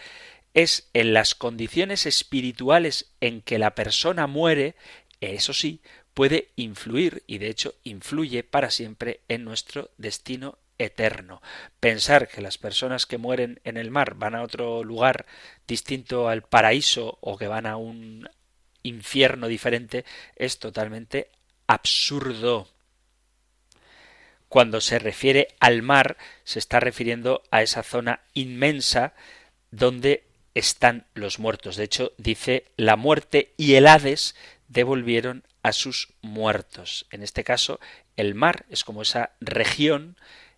es 0.54 0.90
en 0.94 1.14
las 1.14 1.36
condiciones 1.36 2.06
espirituales 2.06 3.12
en 3.22 3.42
que 3.42 3.60
la 3.60 3.76
persona 3.76 4.28
muere, 4.28 4.76
eso 5.22 5.54
sí, 5.54 5.82
puede 6.22 6.50
influir 6.56 7.24
y 7.26 7.40
de 7.40 7.48
hecho 7.48 7.74
influye 7.84 8.44
para 8.44 8.70
siempre 8.70 9.22
en 9.28 9.44
nuestro 9.44 9.90
destino 9.98 10.60
eterno. 10.78 11.42
Pensar 11.80 12.28
que 12.28 12.42
las 12.42 12.60
personas 12.60 13.08
que 13.08 13.18
mueren 13.18 13.60
en 13.64 13.76
el 13.76 13.90
mar 13.90 14.14
van 14.14 14.36
a 14.36 14.44
otro 14.44 14.84
lugar 14.84 15.26
distinto 15.68 16.30
al 16.30 16.44
paraíso 16.44 17.18
o 17.22 17.40
que 17.40 17.48
van 17.48 17.66
a 17.66 17.78
un 17.78 18.30
infierno 18.84 19.48
diferente 19.48 20.06
es 20.36 20.60
totalmente 20.60 21.32
absurdo. 21.66 22.68
Cuando 24.48 24.80
se 24.80 25.00
refiere 25.00 25.48
al 25.60 25.82
mar, 25.82 26.18
se 26.44 26.60
está 26.60 26.80
refiriendo 26.80 27.42
a 27.50 27.64
esa 27.64 27.82
zona 27.82 28.20
inmensa 28.36 29.16
donde 29.72 30.24
están 30.54 31.08
los 31.16 31.40
muertos. 31.40 31.78
De 31.78 31.86
hecho, 31.86 32.12
dice 32.20 32.66
la 32.78 32.96
muerte 32.96 33.56
y 33.58 33.74
el 33.74 33.88
Hades 33.88 34.36
devolvieron 34.68 35.46
a 35.64 35.74
sus 35.74 36.14
muertos. 36.22 37.06
En 37.12 37.24
este 37.24 37.44
caso, 37.44 37.80
el 38.16 38.36
mar 38.36 38.66
es 38.70 38.84
como 38.84 39.02
esa 39.02 39.32
región 39.40 40.18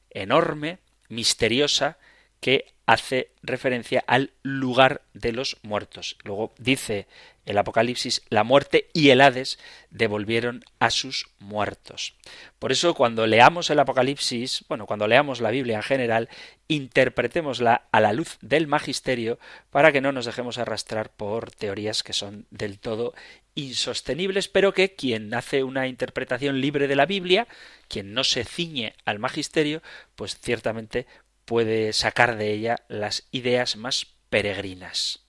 enorme, 0.10 0.80
misteriosa, 1.10 1.98
que 2.44 2.74
hace 2.86 3.32
referencia 3.42 4.04
al 4.06 4.32
lugar 4.44 5.04
de 5.14 5.32
los 5.32 5.56
muertos. 5.64 6.18
Luego 6.26 6.54
dice 6.58 7.08
el 7.46 7.58
Apocalipsis, 7.58 8.22
la 8.28 8.44
muerte 8.44 8.90
y 8.94 9.12
el 9.12 9.22
Hades 9.22 9.60
devolvieron 9.92 10.66
a 10.80 10.90
sus 10.90 11.28
muertos. 11.40 12.16
Por 12.60 12.74
eso 12.74 12.96
cuando 12.96 13.28
leamos 13.28 13.70
el 13.70 13.80
Apocalipsis, 13.80 14.66
bueno, 14.68 14.86
cuando 14.86 15.08
leamos 15.08 15.40
la 15.40 15.52
Biblia 15.52 15.78
en 15.78 15.84
general, 15.84 16.30
interpretémosla 16.68 17.88
a 17.92 18.02
la 18.02 18.12
luz 18.12 18.38
del 18.42 18.68
magisterio 18.68 19.40
para 19.70 19.94
que 19.94 20.02
no 20.02 20.12
nos 20.12 20.26
dejemos 20.26 20.58
arrastrar 20.58 21.12
por 21.12 21.52
teorías 21.52 22.04
que 22.04 22.12
son 22.12 22.46
del 22.50 22.78
todo 22.80 23.14
insostenibles, 23.56 24.48
pero 24.48 24.74
que 24.74 24.96
quien 24.96 25.34
hace 25.34 25.64
una 25.64 25.88
interpretación 25.88 26.60
libre 26.60 26.88
de 26.88 26.96
la 26.96 27.06
Biblia, 27.06 27.48
quien 27.88 28.14
no 28.14 28.24
se 28.24 28.44
ciñe 28.44 28.96
al 29.06 29.20
magisterio, 29.20 29.82
pues 30.16 30.38
ciertamente 30.40 31.06
puede 31.46 31.94
sacar 31.94 32.38
de 32.38 32.52
ella 32.52 32.84
las 32.88 33.28
ideas 33.32 33.76
más 33.76 34.08
peregrinas. 34.30 35.20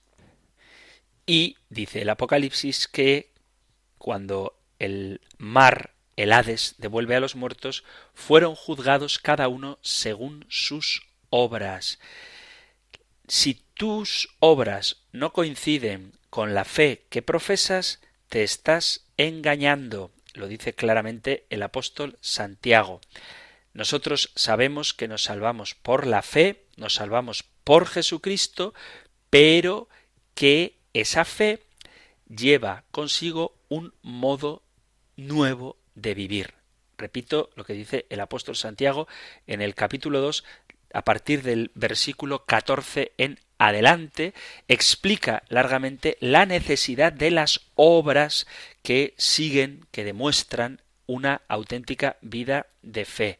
Y 1.25 1.57
dice 1.69 2.01
el 2.01 2.09
Apocalipsis 2.09 2.87
que 2.87 3.31
cuando 3.97 4.57
el 4.79 5.21
mar, 5.37 5.93
el 6.15 6.31
Hades, 6.31 6.75
devuelve 6.77 7.15
a 7.15 7.19
los 7.19 7.35
muertos, 7.35 7.83
fueron 8.13 8.55
juzgados 8.55 9.19
cada 9.19 9.47
uno 9.47 9.79
según 9.81 10.45
sus 10.49 11.07
obras. 11.29 11.99
Si 13.27 13.55
tus 13.73 14.29
obras 14.39 14.97
no 15.11 15.33
coinciden 15.33 16.13
con 16.29 16.53
la 16.53 16.65
fe 16.65 17.05
que 17.09 17.21
profesas, 17.21 18.01
te 18.29 18.43
estás 18.43 19.05
engañando, 19.17 20.11
lo 20.33 20.47
dice 20.47 20.73
claramente 20.73 21.45
el 21.49 21.63
apóstol 21.63 22.17
Santiago. 22.21 23.01
Nosotros 23.75 24.31
sabemos 24.35 24.93
que 24.93 25.09
nos 25.09 25.23
salvamos 25.23 25.75
por 25.75 26.07
la 26.07 26.21
fe, 26.21 26.63
nos 26.77 26.93
salvamos 26.93 27.43
por 27.65 27.87
Jesucristo, 27.87 28.73
pero 29.29 29.89
que 30.33 30.79
esa 30.93 31.25
fe 31.25 31.61
lleva 32.25 32.85
consigo 32.91 33.57
un 33.67 33.93
modo 34.01 34.63
nuevo 35.17 35.75
de 35.93 36.13
vivir. 36.13 36.53
Repito 36.97 37.49
lo 37.55 37.65
que 37.65 37.73
dice 37.73 38.05
el 38.09 38.21
apóstol 38.21 38.55
Santiago 38.55 39.09
en 39.45 39.61
el 39.61 39.75
capítulo 39.75 40.21
2, 40.21 40.45
a 40.93 41.03
partir 41.03 41.43
del 41.43 41.71
versículo 41.75 42.45
14 42.45 43.11
en 43.17 43.41
adelante, 43.57 44.33
explica 44.69 45.43
largamente 45.49 46.15
la 46.21 46.45
necesidad 46.45 47.11
de 47.11 47.29
las 47.29 47.59
obras 47.75 48.47
que 48.83 49.13
siguen, 49.17 49.85
que 49.91 50.05
demuestran 50.05 50.79
una 51.07 51.41
auténtica 51.47 52.17
vida 52.21 52.67
de 52.81 53.05
fe. 53.05 53.39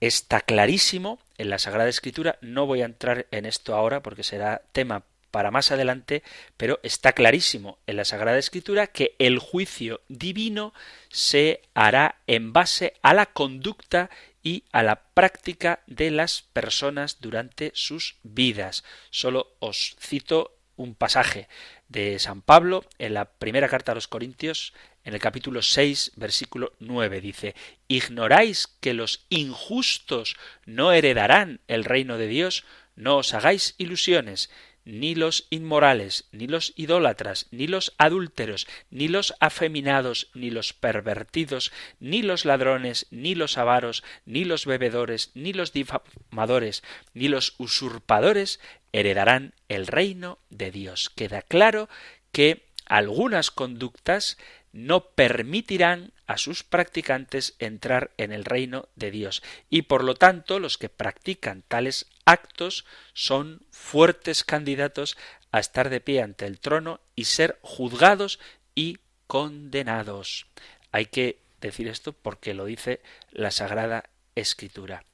Está 0.00 0.40
clarísimo 0.40 1.18
en 1.38 1.50
la 1.50 1.58
Sagrada 1.58 1.88
Escritura, 1.88 2.38
no 2.40 2.66
voy 2.66 2.82
a 2.82 2.86
entrar 2.86 3.26
en 3.30 3.46
esto 3.46 3.74
ahora 3.74 4.02
porque 4.02 4.22
será 4.22 4.62
tema 4.72 5.04
para 5.30 5.50
más 5.50 5.70
adelante, 5.70 6.22
pero 6.56 6.80
está 6.82 7.12
clarísimo 7.12 7.78
en 7.86 7.96
la 7.96 8.04
Sagrada 8.04 8.38
Escritura 8.38 8.86
que 8.86 9.14
el 9.18 9.38
juicio 9.38 10.00
divino 10.08 10.72
se 11.10 11.60
hará 11.74 12.20
en 12.26 12.52
base 12.52 12.94
a 13.02 13.12
la 13.12 13.26
conducta 13.26 14.08
y 14.42 14.64
a 14.72 14.82
la 14.82 15.02
práctica 15.12 15.80
de 15.86 16.10
las 16.10 16.42
personas 16.52 17.20
durante 17.20 17.72
sus 17.74 18.16
vidas. 18.22 18.84
Solo 19.10 19.56
os 19.58 19.96
cito 20.00 20.56
un 20.76 20.94
pasaje 20.94 21.48
de 21.88 22.18
San 22.18 22.42
Pablo 22.42 22.84
en 22.98 23.14
la 23.14 23.24
primera 23.26 23.68
carta 23.68 23.92
a 23.92 23.94
los 23.94 24.08
Corintios, 24.08 24.72
en 25.06 25.14
el 25.14 25.20
capítulo 25.20 25.62
6, 25.62 26.12
versículo 26.16 26.72
9, 26.80 27.20
dice, 27.20 27.54
¿Ignoráis 27.86 28.66
que 28.66 28.92
los 28.92 29.24
injustos 29.28 30.36
no 30.64 30.90
heredarán 30.90 31.60
el 31.68 31.84
reino 31.84 32.18
de 32.18 32.26
Dios? 32.26 32.64
No 32.96 33.18
os 33.18 33.32
hagáis 33.32 33.76
ilusiones, 33.78 34.50
ni 34.84 35.14
los 35.14 35.46
inmorales, 35.50 36.28
ni 36.32 36.48
los 36.48 36.72
idólatras, 36.74 37.46
ni 37.52 37.68
los 37.68 37.94
adúlteros, 37.98 38.66
ni 38.90 39.06
los 39.06 39.32
afeminados, 39.38 40.28
ni 40.34 40.50
los 40.50 40.72
pervertidos, 40.72 41.70
ni 42.00 42.22
los 42.22 42.44
ladrones, 42.44 43.06
ni 43.12 43.36
los 43.36 43.58
avaros, 43.58 44.02
ni 44.24 44.44
los 44.44 44.66
bebedores, 44.66 45.30
ni 45.34 45.52
los 45.52 45.72
difamadores, 45.72 46.82
ni 47.14 47.28
los 47.28 47.54
usurpadores 47.58 48.58
heredarán 48.90 49.54
el 49.68 49.86
reino 49.86 50.40
de 50.50 50.72
Dios. 50.72 51.10
Queda 51.10 51.42
claro 51.42 51.88
que 52.32 52.66
algunas 52.86 53.50
conductas 53.50 54.38
no 54.76 55.08
permitirán 55.10 56.12
a 56.26 56.36
sus 56.36 56.62
practicantes 56.62 57.54
entrar 57.58 58.10
en 58.18 58.32
el 58.32 58.44
reino 58.44 58.88
de 58.94 59.10
Dios 59.10 59.42
y 59.70 59.82
por 59.82 60.04
lo 60.04 60.14
tanto 60.14 60.60
los 60.60 60.76
que 60.76 60.88
practican 60.88 61.62
tales 61.62 62.06
actos 62.24 62.84
son 63.14 63.62
fuertes 63.70 64.44
candidatos 64.44 65.16
a 65.50 65.60
estar 65.60 65.88
de 65.88 66.00
pie 66.00 66.22
ante 66.22 66.46
el 66.46 66.60
trono 66.60 67.00
y 67.14 67.24
ser 67.24 67.58
juzgados 67.62 68.38
y 68.74 68.98
condenados. 69.26 70.46
Hay 70.92 71.06
que 71.06 71.38
decir 71.60 71.88
esto 71.88 72.12
porque 72.12 72.52
lo 72.52 72.66
dice 72.66 73.00
la 73.30 73.50
Sagrada 73.50 74.10
Escritura. 74.34 75.04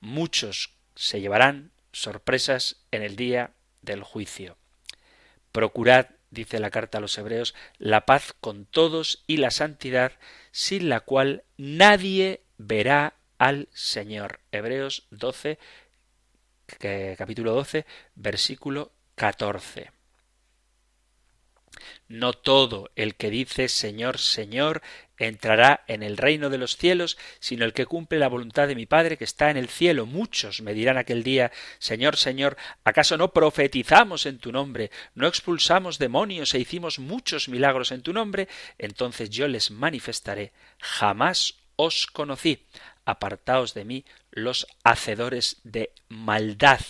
Muchos 0.00 0.72
se 0.96 1.20
llevarán 1.20 1.70
sorpresas 1.92 2.76
en 2.90 3.02
el 3.02 3.14
día 3.14 3.52
del 3.82 4.02
juicio. 4.02 4.56
Procurad, 5.52 6.06
dice 6.34 6.58
la 6.58 6.70
carta 6.70 6.98
a 6.98 7.00
los 7.00 7.16
hebreos, 7.16 7.54
la 7.78 8.04
paz 8.04 8.34
con 8.40 8.66
todos 8.66 9.22
y 9.26 9.38
la 9.38 9.50
santidad, 9.50 10.12
sin 10.50 10.88
la 10.88 11.00
cual 11.00 11.44
nadie 11.56 12.42
verá 12.58 13.14
al 13.38 13.68
Señor. 13.72 14.40
Hebreos 14.52 15.06
12, 15.10 15.58
capítulo 17.16 17.54
12, 17.54 17.86
versículo 18.14 18.92
14. 19.14 19.90
No 22.08 22.32
todo 22.32 22.90
el 22.94 23.16
que 23.16 23.30
dice 23.30 23.68
Señor, 23.68 24.18
Señor, 24.18 24.82
entrará 25.18 25.84
en 25.86 26.02
el 26.02 26.16
reino 26.16 26.50
de 26.50 26.58
los 26.58 26.76
cielos, 26.76 27.16
sino 27.40 27.64
el 27.64 27.72
que 27.72 27.86
cumple 27.86 28.18
la 28.18 28.28
voluntad 28.28 28.68
de 28.68 28.74
mi 28.74 28.86
Padre 28.86 29.16
que 29.16 29.24
está 29.24 29.50
en 29.50 29.56
el 29.56 29.68
cielo. 29.68 30.06
Muchos 30.06 30.60
me 30.62 30.74
dirán 30.74 30.96
aquel 30.96 31.22
día 31.22 31.52
Señor, 31.78 32.16
Señor, 32.16 32.56
¿acaso 32.84 33.16
no 33.16 33.32
profetizamos 33.32 34.26
en 34.26 34.38
tu 34.38 34.52
nombre, 34.52 34.90
no 35.14 35.26
expulsamos 35.26 35.98
demonios 35.98 36.54
e 36.54 36.58
hicimos 36.58 36.98
muchos 36.98 37.48
milagros 37.48 37.92
en 37.92 38.02
tu 38.02 38.12
nombre? 38.12 38.48
Entonces 38.78 39.30
yo 39.30 39.48
les 39.48 39.70
manifestaré 39.70 40.52
jamás 40.78 41.56
os 41.76 42.06
conocí 42.06 42.64
apartaos 43.04 43.74
de 43.74 43.84
mí 43.84 44.04
los 44.30 44.66
hacedores 44.82 45.60
de 45.64 45.92
maldad. 46.08 46.80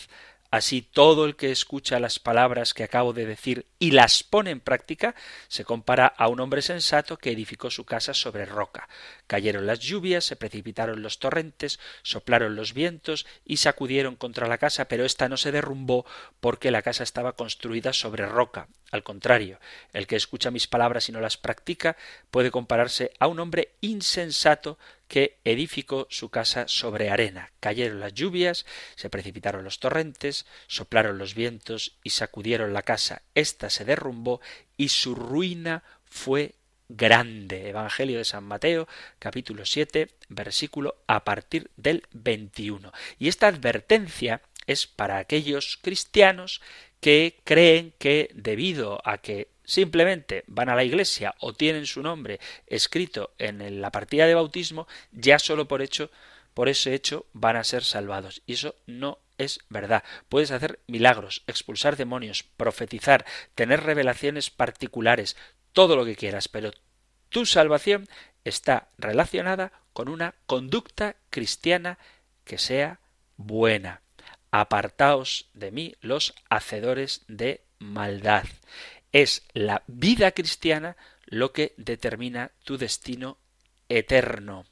Así 0.55 0.83
todo 0.83 1.25
el 1.25 1.35
que 1.35 1.51
escucha 1.51 1.99
las 1.99 2.21
palabras 2.21 2.75
que 2.75 2.85
acabo 2.85 3.13
de 3.13 3.27
decir 3.27 3.67
y 3.81 3.91
las 3.91 4.23
pone 4.23 4.53
en 4.53 4.61
práctica 4.61 5.17
se 5.49 5.65
compara 5.65 6.07
a 6.07 6.29
un 6.29 6.39
hombre 6.39 6.63
sensato 6.63 7.19
que 7.19 7.33
edificó 7.33 7.73
su 7.73 7.85
casa 7.85 8.15
sobre 8.15 8.45
roca. 8.45 8.89
Cayeron 9.27 9.67
las 9.67 9.81
lluvias, 9.81 10.25
se 10.25 10.37
precipitaron 10.37 11.03
los 11.03 11.19
torrentes, 11.19 11.81
soplaron 12.05 12.55
los 12.55 12.73
vientos 12.73 13.27
y 13.45 13.57
sacudieron 13.57 14.15
contra 14.15 14.47
la 14.47 14.59
casa, 14.59 14.85
pero 14.85 15.05
ésta 15.05 15.29
no 15.29 15.37
se 15.37 15.51
derrumbó 15.51 16.07
porque 16.39 16.71
la 16.71 16.83
casa 16.83 17.03
estaba 17.03 17.33
construida 17.33 17.93
sobre 17.93 18.25
roca. 18.25 18.69
Al 18.93 19.03
contrario, 19.03 19.59
el 19.93 20.07
que 20.07 20.15
escucha 20.15 20.53
mis 20.53 20.69
palabras 20.69 21.09
y 21.09 21.13
no 21.13 21.21
las 21.21 21.37
practica 21.37 21.97
puede 22.31 22.53
compararse 22.53 23.11
a 23.19 23.27
un 23.27 23.41
hombre 23.41 23.73
insensato 23.81 24.79
que 25.15 25.39
edificó 25.45 26.09
su 26.11 26.29
casa 26.29 26.67
sobre 26.67 27.09
arena. 27.09 27.53
Cayeron 27.61 28.01
las 28.01 28.15
lluvias, 28.15 28.67
se 28.97 29.11
precipitaron 29.11 29.63
los 29.63 29.79
torrentes, 29.79 30.45
soplaron 30.67 31.19
los 31.19 31.37
vientos 31.37 31.97
y 32.03 32.11
sacudieron 32.11 32.73
la 32.73 32.83
casa. 32.83 33.23
Esta 33.37 33.71
se 33.71 33.85
derrumbó 33.85 34.41
y 34.77 34.89
su 34.89 35.15
ruina 35.15 35.85
fue 36.05 36.57
grande. 36.89 37.69
Evangelio 37.69 38.19
de 38.19 38.25
San 38.25 38.43
Mateo, 38.43 38.89
capítulo 39.21 39.65
7, 39.65 40.11
versículo 40.31 40.97
a 41.07 41.23
partir 41.23 41.71
del 41.77 42.03
21. 42.11 42.93
Y 43.21 43.29
esta 43.29 43.47
advertencia 43.47 44.43
es 44.67 44.89
para 44.89 45.19
aquellos 45.19 45.79
cristianos 45.81 46.61
que 46.99 47.39
creen 47.45 47.95
que 48.01 48.31
debido 48.35 49.01
a 49.05 49.19
que 49.19 49.54
simplemente 49.65 50.45
van 50.47 50.69
a 50.69 50.75
la 50.75 50.85
iglesia 50.85 51.35
o 51.41 51.53
tienen 51.53 51.87
su 51.87 52.03
nombre 52.03 52.41
escrito 52.67 53.35
en 53.39 53.81
la 53.81 53.91
partida 53.91 54.27
de 54.27 54.35
bautismo, 54.35 54.87
ya 55.13 55.39
solo 55.39 55.67
por 55.67 55.83
hecho, 55.83 56.11
por 56.55 56.69
ese 56.69 56.95
hecho 56.95 57.27
van 57.33 57.57
a 57.57 57.65
ser 57.65 57.85
salvados. 57.85 58.43
Y 58.47 58.55
eso 58.55 58.77
no 58.87 59.19
es 59.39 59.61
verdad. 59.69 60.05
Puedes 60.29 60.51
hacer 60.51 60.81
milagros, 60.87 61.43
expulsar 61.47 61.97
demonios, 61.97 62.45
profetizar, 62.57 63.25
tener 63.55 63.83
revelaciones 63.83 64.51
particulares, 64.51 65.37
todo 65.73 65.97
lo 65.97 66.05
que 66.05 66.17
quieras, 66.17 66.49
pero 66.49 66.71
tu 67.29 67.47
salvación 67.47 68.07
está 68.45 68.89
relacionada 68.99 69.73
con 69.93 70.09
una 70.09 70.35
conducta 70.47 71.17
cristiana 71.31 71.99
que 72.45 72.59
sea 72.59 73.01
buena. 73.37 74.03
Apartaos 74.51 75.49
de 75.55 75.73
mí 75.73 75.95
los 76.01 76.35
hacedores 76.49 77.23
de 77.27 77.65
maldad. 77.79 78.45
Es 79.15 79.45
la 79.53 79.85
vida 79.87 80.33
cristiana 80.33 80.97
lo 81.27 81.53
que 81.53 81.73
determina 81.77 82.51
tu 82.65 82.79
destino 82.79 83.39
eterno. 83.89 84.67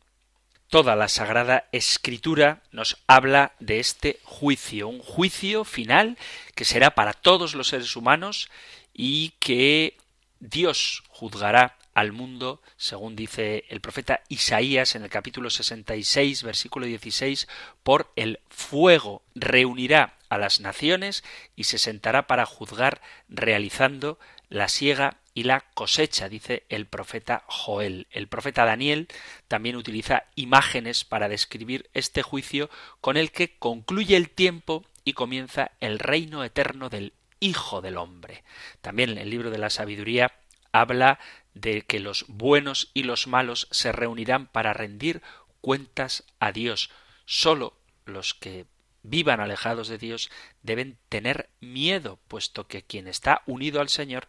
Toda 0.67 0.97
la 0.97 1.07
Sagrada 1.07 1.69
Escritura 1.71 2.65
nos 2.73 2.99
habla 3.07 3.53
de 3.61 3.79
este 3.79 4.19
juicio, 4.25 4.89
un 4.89 4.99
juicio 4.99 5.63
final 5.63 6.19
que 6.57 6.65
será 6.65 6.97
para 6.97 7.13
todos 7.13 7.55
los 7.55 7.69
seres 7.69 7.95
humanos 7.95 8.51
y 8.93 9.31
que 9.39 9.97
Dios 10.41 11.05
juzgará 11.09 11.79
al 11.95 12.13
mundo, 12.13 12.63
según 12.77 13.17
dice 13.17 13.65
el 13.69 13.81
profeta 13.81 14.23
Isaías 14.29 14.95
en 14.95 15.03
el 15.03 15.11
capítulo 15.11 15.51
66, 15.51 16.43
versículo 16.43 16.87
16, 16.87 17.49
por 17.83 18.13
el 18.17 18.41
fuego 18.49 19.23
reunirá 19.35 20.17
a 20.29 20.39
las 20.39 20.61
naciones 20.61 21.23
y 21.57 21.65
se 21.65 21.79
sentará 21.79 22.27
para 22.27 22.47
juzgar 22.47 23.03
realizando 23.29 24.19
la 24.49 24.69
siega 24.69 25.19
y 25.35 25.45
la 25.45 25.61
cosecha, 25.75 26.29
dice 26.29 26.65
el 26.69 26.87
profeta 26.87 27.45
Joel. 27.47 28.07
El 28.11 28.29
profeta 28.29 28.65
Daniel 28.65 29.09
también 29.49 29.77
utiliza 29.77 30.25
imágenes 30.35 31.05
para 31.05 31.29
describir 31.29 31.89
este 31.95 32.23
juicio 32.23 32.69
con 33.01 33.17
el 33.17 33.31
que 33.31 33.57
concluye 33.57 34.17
el 34.17 34.29
tiempo 34.31 34.85
y 35.05 35.15
comienza 35.15 35.73
el 35.81 35.99
reino 35.99 36.45
eterno 36.45 36.89
del 36.89 37.13
Hijo 37.41 37.81
del 37.81 37.97
Hombre. 37.97 38.45
También 38.83 39.19
el 39.19 39.31
libro 39.31 39.51
de 39.51 39.59
la 39.59 39.71
sabiduría 39.71 40.33
habla 40.71 41.19
de 41.55 41.83
que 41.83 42.01
los 42.01 42.25
buenos 42.29 42.91
y 42.95 43.03
los 43.03 43.27
malos 43.27 43.69
se 43.71 43.93
reunirán 43.93 44.47
para 44.47 44.73
rendir 44.73 45.23
cuentas 45.61 46.25
a 46.41 46.53
Dios. 46.53 46.91
Solo 47.25 47.77
los 48.05 48.35
que 48.35 48.67
vivan 49.03 49.41
alejados 49.41 49.89
de 49.89 49.99
Dios 49.99 50.31
deben 50.63 50.99
tener 51.09 51.51
miedo, 51.61 52.19
puesto 52.29 52.67
que 52.67 52.83
quien 52.83 53.09
está 53.09 53.43
unido 53.47 53.81
al 53.81 53.89
Señor 53.89 54.29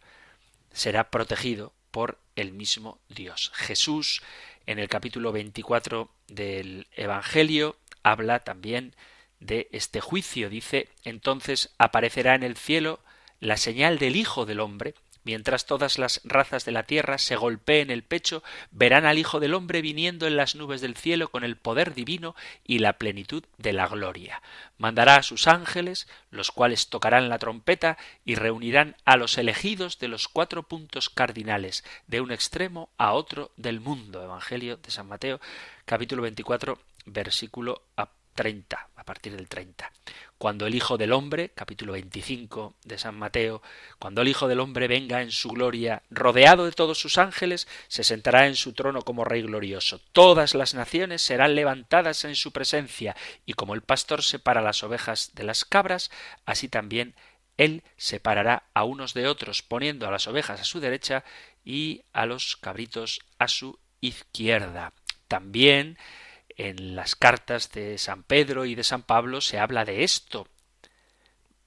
será 0.71 1.09
protegido 1.09 1.73
por 1.91 2.19
el 2.35 2.51
mismo 2.51 2.99
Dios. 3.09 3.51
Jesús, 3.53 4.23
en 4.65 4.79
el 4.79 4.89
capítulo 4.89 5.31
24 5.31 6.09
del 6.27 6.87
Evangelio, 6.95 7.77
habla 8.01 8.39
también 8.39 8.95
de 9.39 9.67
este 9.71 10.01
juicio. 10.01 10.49
Dice, 10.49 10.89
entonces 11.03 11.73
aparecerá 11.77 12.33
en 12.35 12.43
el 12.43 12.57
cielo 12.57 12.99
la 13.39 13.57
señal 13.57 13.99
del 13.99 14.15
Hijo 14.15 14.45
del 14.45 14.59
Hombre, 14.59 14.95
mientras 15.23 15.65
todas 15.65 15.97
las 15.97 16.21
razas 16.23 16.65
de 16.65 16.71
la 16.71 16.83
tierra 16.83 17.17
se 17.17 17.35
golpeen 17.35 17.91
el 17.91 18.03
pecho, 18.03 18.43
verán 18.71 19.05
al 19.05 19.17
Hijo 19.17 19.39
del 19.39 19.53
Hombre 19.53 19.81
viniendo 19.81 20.27
en 20.27 20.37
las 20.37 20.55
nubes 20.55 20.81
del 20.81 20.95
cielo 20.95 21.29
con 21.29 21.43
el 21.43 21.57
poder 21.57 21.93
divino 21.93 22.35
y 22.63 22.79
la 22.79 22.93
plenitud 22.93 23.43
de 23.57 23.73
la 23.73 23.87
gloria. 23.87 24.41
Mandará 24.77 25.17
a 25.17 25.23
sus 25.23 25.47
ángeles, 25.47 26.07
los 26.29 26.51
cuales 26.51 26.89
tocarán 26.89 27.29
la 27.29 27.39
trompeta 27.39 27.97
y 28.25 28.35
reunirán 28.35 28.95
a 29.05 29.17
los 29.17 29.37
elegidos 29.37 29.99
de 29.99 30.07
los 30.07 30.27
cuatro 30.27 30.63
puntos 30.63 31.09
cardinales, 31.09 31.83
de 32.07 32.21
un 32.21 32.31
extremo 32.31 32.89
a 32.97 33.13
otro 33.13 33.51
del 33.57 33.79
mundo. 33.79 34.23
Evangelio 34.23 34.77
de 34.77 34.91
San 34.91 35.07
Mateo, 35.07 35.39
capítulo 35.85 36.21
24, 36.23 36.79
versículo 37.05 37.83
30, 38.33 38.89
a 38.95 39.03
partir 39.03 39.35
del 39.35 39.47
30. 39.47 39.91
Cuando 40.37 40.67
el 40.67 40.75
Hijo 40.75 40.97
del 40.97 41.13
Hombre, 41.13 41.51
capítulo 41.55 41.93
25 41.93 42.75
de 42.83 42.97
San 42.97 43.15
Mateo, 43.15 43.61
cuando 43.99 44.21
el 44.21 44.27
Hijo 44.27 44.47
del 44.47 44.59
Hombre 44.59 44.87
venga 44.87 45.21
en 45.21 45.31
su 45.31 45.49
gloria, 45.49 46.03
rodeado 46.09 46.65
de 46.65 46.71
todos 46.71 46.99
sus 46.99 47.17
ángeles, 47.17 47.67
se 47.87 48.03
sentará 48.03 48.47
en 48.47 48.55
su 48.55 48.73
trono 48.73 49.03
como 49.03 49.23
Rey 49.23 49.41
glorioso. 49.41 50.01
Todas 50.11 50.53
las 50.53 50.73
naciones 50.73 51.21
serán 51.21 51.55
levantadas 51.55 52.25
en 52.25 52.35
su 52.35 52.51
presencia, 52.51 53.15
y 53.45 53.53
como 53.53 53.73
el 53.73 53.81
pastor 53.81 54.23
separa 54.23 54.61
las 54.61 54.83
ovejas 54.83 55.31
de 55.33 55.43
las 55.43 55.63
cabras, 55.63 56.11
así 56.45 56.67
también 56.67 57.15
él 57.57 57.83
separará 57.97 58.63
a 58.73 58.83
unos 58.83 59.13
de 59.13 59.27
otros, 59.27 59.61
poniendo 59.61 60.07
a 60.07 60.11
las 60.11 60.27
ovejas 60.27 60.59
a 60.59 60.65
su 60.65 60.79
derecha 60.79 61.23
y 61.63 62.03
a 62.11 62.25
los 62.25 62.57
cabritos 62.57 63.21
a 63.37 63.47
su 63.47 63.79
izquierda. 64.01 64.93
También 65.27 65.97
en 66.57 66.95
las 66.95 67.15
cartas 67.15 67.71
de 67.71 67.97
San 67.97 68.23
Pedro 68.23 68.65
y 68.65 68.75
de 68.75 68.83
San 68.83 69.03
Pablo 69.03 69.41
se 69.41 69.59
habla 69.59 69.85
de 69.85 70.03
esto. 70.03 70.47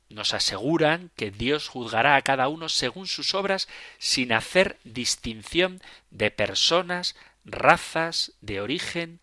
Nos 0.09 0.35
aseguran 0.35 1.11
que 1.17 1.31
Dios 1.31 1.69
juzgará 1.69 2.17
a 2.17 2.23
cada 2.23 2.49
uno 2.49 2.69
según 2.69 3.07
sus 3.07 3.35
obras 3.35 3.69
sin 3.99 4.33
hacer 4.33 4.79
distinción 4.85 5.81
de 6.11 6.31
personas, 6.31 7.17
razas, 7.45 8.33
de 8.41 8.61
origen, 8.61 9.21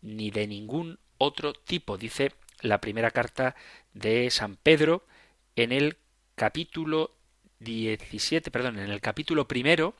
ni 0.00 0.30
de 0.30 0.46
ningún 0.46 0.98
otro 1.18 1.52
tipo, 1.52 1.98
dice 1.98 2.32
la 2.60 2.80
primera 2.80 3.10
carta 3.10 3.54
de 3.94 4.30
San 4.30 4.56
Pedro 4.56 5.04
en 5.56 5.72
el 5.72 5.96
capítulo 6.34 7.14
17, 7.60 8.50
perdón, 8.50 8.78
en 8.78 8.90
el 8.90 9.00
capítulo 9.00 9.46
primero, 9.46 9.94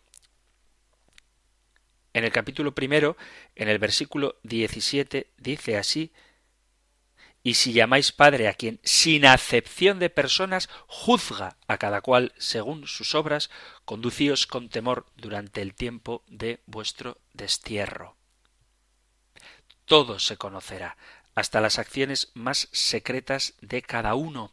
en 2.14 2.24
el 2.24 2.32
capítulo 2.32 2.74
primero, 2.74 3.16
en 3.54 3.68
el 3.68 3.78
versículo 3.78 4.36
17, 4.42 5.30
dice 5.38 5.76
así, 5.76 6.12
y 7.44 7.54
si 7.54 7.72
llamáis 7.72 8.12
Padre 8.12 8.46
a 8.48 8.54
quien, 8.54 8.78
sin 8.84 9.26
acepción 9.26 9.98
de 9.98 10.10
personas, 10.10 10.68
juzga 10.86 11.56
a 11.66 11.76
cada 11.76 12.00
cual 12.00 12.32
según 12.38 12.86
sus 12.86 13.14
obras, 13.14 13.50
conducíos 13.84 14.46
con 14.46 14.68
temor 14.68 15.06
durante 15.16 15.60
el 15.60 15.74
tiempo 15.74 16.22
de 16.28 16.60
vuestro 16.66 17.18
destierro. 17.32 18.16
Todo 19.86 20.20
se 20.20 20.36
conocerá, 20.36 20.96
hasta 21.34 21.60
las 21.60 21.78
acciones 21.78 22.30
más 22.34 22.68
secretas 22.72 23.54
de 23.60 23.82
cada 23.82 24.14
uno, 24.14 24.52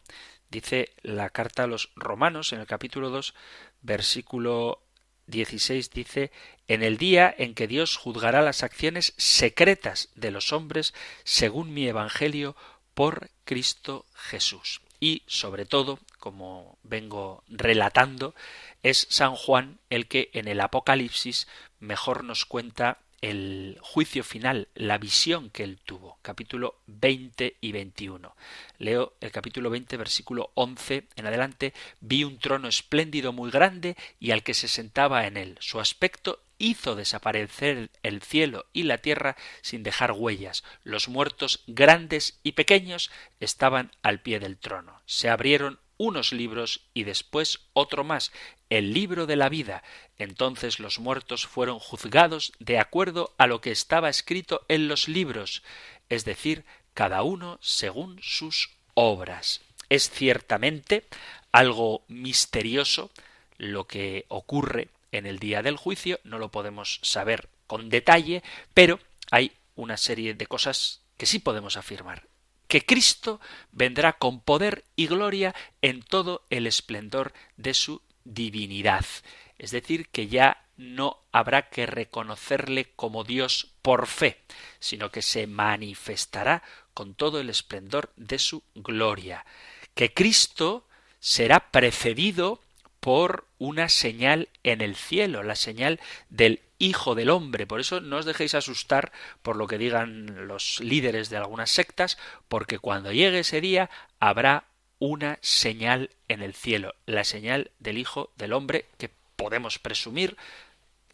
dice 0.49 0.95
la 1.03 1.29
carta 1.29 1.63
a 1.63 1.67
los 1.67 1.91
romanos 1.95 2.53
en 2.53 2.59
el 2.59 2.65
capítulo 2.65 3.11
2, 3.11 3.35
versículo 3.81 4.81
16 5.29 5.91
dice 5.91 6.31
En 6.67 6.83
el 6.83 6.97
día 6.97 7.33
en 7.37 7.55
que 7.55 7.67
Dios 7.67 7.95
juzgará 7.95 8.41
las 8.41 8.63
acciones 8.63 9.13
secretas 9.17 10.09
de 10.15 10.31
los 10.31 10.51
hombres 10.53 10.93
según 11.23 11.73
mi 11.73 11.87
Evangelio 11.87 12.55
por 12.93 13.29
Cristo 13.45 14.05
Jesús. 14.13 14.81
Y 14.99 15.23
sobre 15.27 15.65
todo, 15.65 15.99
como 16.19 16.77
vengo 16.83 17.43
relatando, 17.47 18.35
es 18.83 19.07
San 19.09 19.35
Juan 19.35 19.79
el 19.89 20.07
que 20.07 20.29
en 20.33 20.47
el 20.47 20.59
Apocalipsis 20.59 21.47
mejor 21.79 22.23
nos 22.23 22.45
cuenta 22.45 22.99
el 23.21 23.77
juicio 23.81 24.23
final, 24.23 24.67
la 24.75 24.97
visión 24.97 25.49
que 25.49 25.63
él 25.63 25.79
tuvo, 25.83 26.19
capítulo 26.21 26.79
20 26.87 27.57
y 27.59 27.71
21. 27.71 28.35
Leo 28.77 29.13
el 29.19 29.31
capítulo 29.31 29.69
20, 29.69 29.97
versículo 29.97 30.51
11 30.55 31.07
en 31.15 31.25
adelante, 31.25 31.73
vi 31.99 32.23
un 32.23 32.39
trono 32.39 32.67
espléndido 32.67 33.33
muy 33.33 33.51
grande 33.51 33.95
y 34.19 34.31
al 34.31 34.43
que 34.43 34.53
se 34.53 34.67
sentaba 34.67 35.27
en 35.27 35.37
él. 35.37 35.57
Su 35.59 35.79
aspecto 35.79 36.41
hizo 36.57 36.95
desaparecer 36.95 37.89
el 38.03 38.21
cielo 38.21 38.65
y 38.73 38.83
la 38.83 38.99
tierra 38.99 39.35
sin 39.61 39.81
dejar 39.83 40.11
huellas. 40.11 40.63
Los 40.83 41.07
muertos 41.07 41.63
grandes 41.67 42.39
y 42.43 42.51
pequeños 42.51 43.09
estaban 43.39 43.91
al 44.01 44.21
pie 44.21 44.39
del 44.39 44.57
trono. 44.57 45.01
Se 45.05 45.29
abrieron 45.29 45.79
unos 45.99 46.31
libros 46.31 46.87
y 46.95 47.03
después 47.03 47.59
otro 47.73 48.03
más, 48.03 48.31
el 48.69 48.93
libro 48.93 49.27
de 49.27 49.35
la 49.35 49.49
vida. 49.49 49.83
Entonces 50.17 50.79
los 50.79 50.97
muertos 50.97 51.45
fueron 51.45 51.77
juzgados 51.77 52.53
de 52.57 52.79
acuerdo 52.79 53.35
a 53.37 53.45
lo 53.45 53.61
que 53.61 53.71
estaba 53.71 54.09
escrito 54.09 54.65
en 54.69 54.87
los 54.87 55.07
libros, 55.07 55.61
es 56.07 56.25
decir, 56.25 56.65
cada 56.95 57.21
uno 57.21 57.59
según 57.61 58.17
sus 58.23 58.71
obras. 58.95 59.61
Es 59.89 60.09
ciertamente 60.09 61.05
algo 61.51 62.03
misterioso 62.07 63.11
lo 63.57 63.85
que 63.85 64.25
ocurre 64.29 64.87
en 65.11 65.25
el 65.25 65.37
día 65.37 65.61
del 65.61 65.75
juicio, 65.75 66.19
no 66.23 66.39
lo 66.39 66.49
podemos 66.49 66.99
saber 67.03 67.49
con 67.67 67.89
detalle, 67.89 68.41
pero 68.73 68.99
hay 69.31 69.51
una 69.75 69.97
serie 69.97 70.33
de 70.33 70.47
cosas 70.47 71.01
que 71.17 71.25
sí 71.25 71.39
podemos 71.39 71.75
afirmar 71.75 72.29
que 72.69 72.85
Cristo 72.85 73.41
vendrá 73.71 74.13
con 74.13 74.39
poder 74.41 74.85
y 74.95 75.07
gloria 75.07 75.55
en 75.81 76.03
todo 76.03 76.43
el 76.51 76.67
esplendor 76.67 77.33
de 77.57 77.73
su 77.73 78.03
divinidad. 78.23 79.03
Es 79.57 79.71
decir, 79.71 80.07
que 80.09 80.27
ya 80.27 80.63
no 80.77 81.17
habrá 81.31 81.69
que 81.69 81.87
reconocerle 81.87 82.91
como 82.95 83.23
Dios 83.23 83.71
por 83.81 84.05
fe, 84.05 84.39
sino 84.79 85.09
que 85.09 85.23
se 85.23 85.47
manifestará 85.47 86.61
con 86.93 87.15
todo 87.15 87.39
el 87.39 87.49
esplendor 87.49 88.13
de 88.15 88.37
su 88.37 88.63
gloria. 88.75 89.45
Que 89.95 90.13
Cristo 90.13 90.85
será 91.19 91.71
precedido 91.71 92.61
por 92.99 93.47
una 93.57 93.89
señal 93.89 94.47
en 94.61 94.81
el 94.81 94.95
cielo, 94.95 95.41
la 95.41 95.55
señal 95.55 95.99
del 96.29 96.61
Hijo 96.79 97.13
del 97.13 97.29
Hombre. 97.29 97.67
Por 97.67 97.79
eso 97.79 98.01
no 98.01 98.17
os 98.17 98.25
dejéis 98.25 98.55
asustar 98.55 99.11
por 99.43 99.55
lo 99.55 99.67
que 99.67 99.77
digan 99.77 100.47
los 100.47 100.79
líderes 100.79 101.29
de 101.29 101.37
algunas 101.37 101.69
sectas, 101.69 102.17
porque 102.47 102.79
cuando 102.79 103.11
llegue 103.11 103.39
ese 103.39 103.61
día 103.61 103.89
habrá 104.19 104.63
una 104.97 105.37
señal 105.41 106.09
en 106.27 106.41
el 106.41 106.53
cielo, 106.53 106.95
la 107.05 107.23
señal 107.23 107.71
del 107.79 107.97
Hijo 107.97 108.31
del 108.37 108.53
Hombre 108.53 108.85
que 108.97 109.11
podemos 109.35 109.79
presumir 109.79 110.35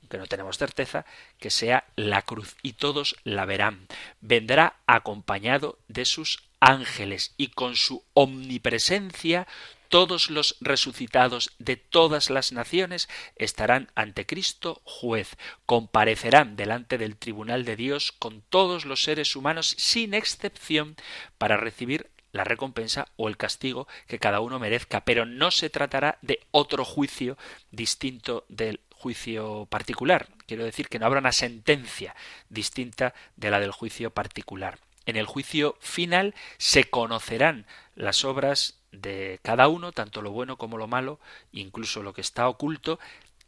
que 0.10 0.18
no 0.18 0.28
tenemos 0.28 0.58
certeza, 0.58 1.06
que 1.40 1.50
sea 1.50 1.86
la 1.96 2.22
cruz, 2.22 2.56
y 2.62 2.74
todos 2.74 3.16
la 3.24 3.46
verán. 3.46 3.88
Vendrá 4.22 4.78
acompañado 4.86 5.80
de 5.88 6.06
sus 6.06 6.44
ángeles, 6.60 7.34
y 7.38 7.48
con 7.48 7.76
su 7.76 8.04
omnipresencia 8.14 9.48
todos 9.90 10.30
los 10.30 10.58
resucitados 10.62 11.52
de 11.60 11.76
todas 11.78 12.30
las 12.30 12.52
naciones 12.52 13.10
estarán 13.36 13.92
ante 13.96 14.26
Cristo 14.26 14.82
juez, 14.84 15.38
comparecerán 15.66 16.56
delante 16.56 16.98
del 16.98 17.18
tribunal 17.18 17.66
de 17.66 17.76
Dios 17.76 18.12
con 18.12 18.42
todos 18.42 18.86
los 18.86 19.04
seres 19.04 19.36
humanos 19.36 19.76
sin 19.78 20.14
excepción 20.14 20.96
para 21.38 21.58
recibir 21.58 22.10
la 22.32 22.44
recompensa 22.44 23.08
o 23.16 23.30
el 23.30 23.38
castigo 23.38 23.88
que 24.08 24.20
cada 24.20 24.42
uno 24.42 24.60
merezca, 24.60 25.06
pero 25.06 25.26
no 25.26 25.52
se 25.52 25.70
tratará 25.70 26.20
de 26.22 26.42
otro 26.52 26.84
juicio 26.84 27.38
distinto 27.72 28.46
del 28.50 28.82
juicio 28.92 29.68
particular. 29.68 30.28
Quiero 30.46 30.66
decir 30.66 30.90
que 30.90 31.00
no 31.00 31.06
habrá 31.06 31.20
una 31.20 31.32
sentencia 31.32 32.16
distinta 32.50 33.14
de 33.38 33.50
la 33.50 33.60
del 33.60 33.72
juicio 33.72 34.12
particular. 34.12 34.80
En 35.06 35.16
el 35.16 35.26
juicio 35.26 35.78
final 35.80 36.34
se 36.58 36.86
conocerán 36.86 37.68
las 37.96 38.26
obras 38.26 38.80
de 39.02 39.40
cada 39.44 39.68
uno, 39.68 39.92
tanto 39.92 40.22
lo 40.22 40.32
bueno 40.32 40.58
como 40.58 40.78
lo 40.78 40.88
malo, 40.88 41.20
incluso 41.52 42.04
lo 42.04 42.14
que 42.14 42.22
está 42.22 42.48
oculto, 42.48 43.00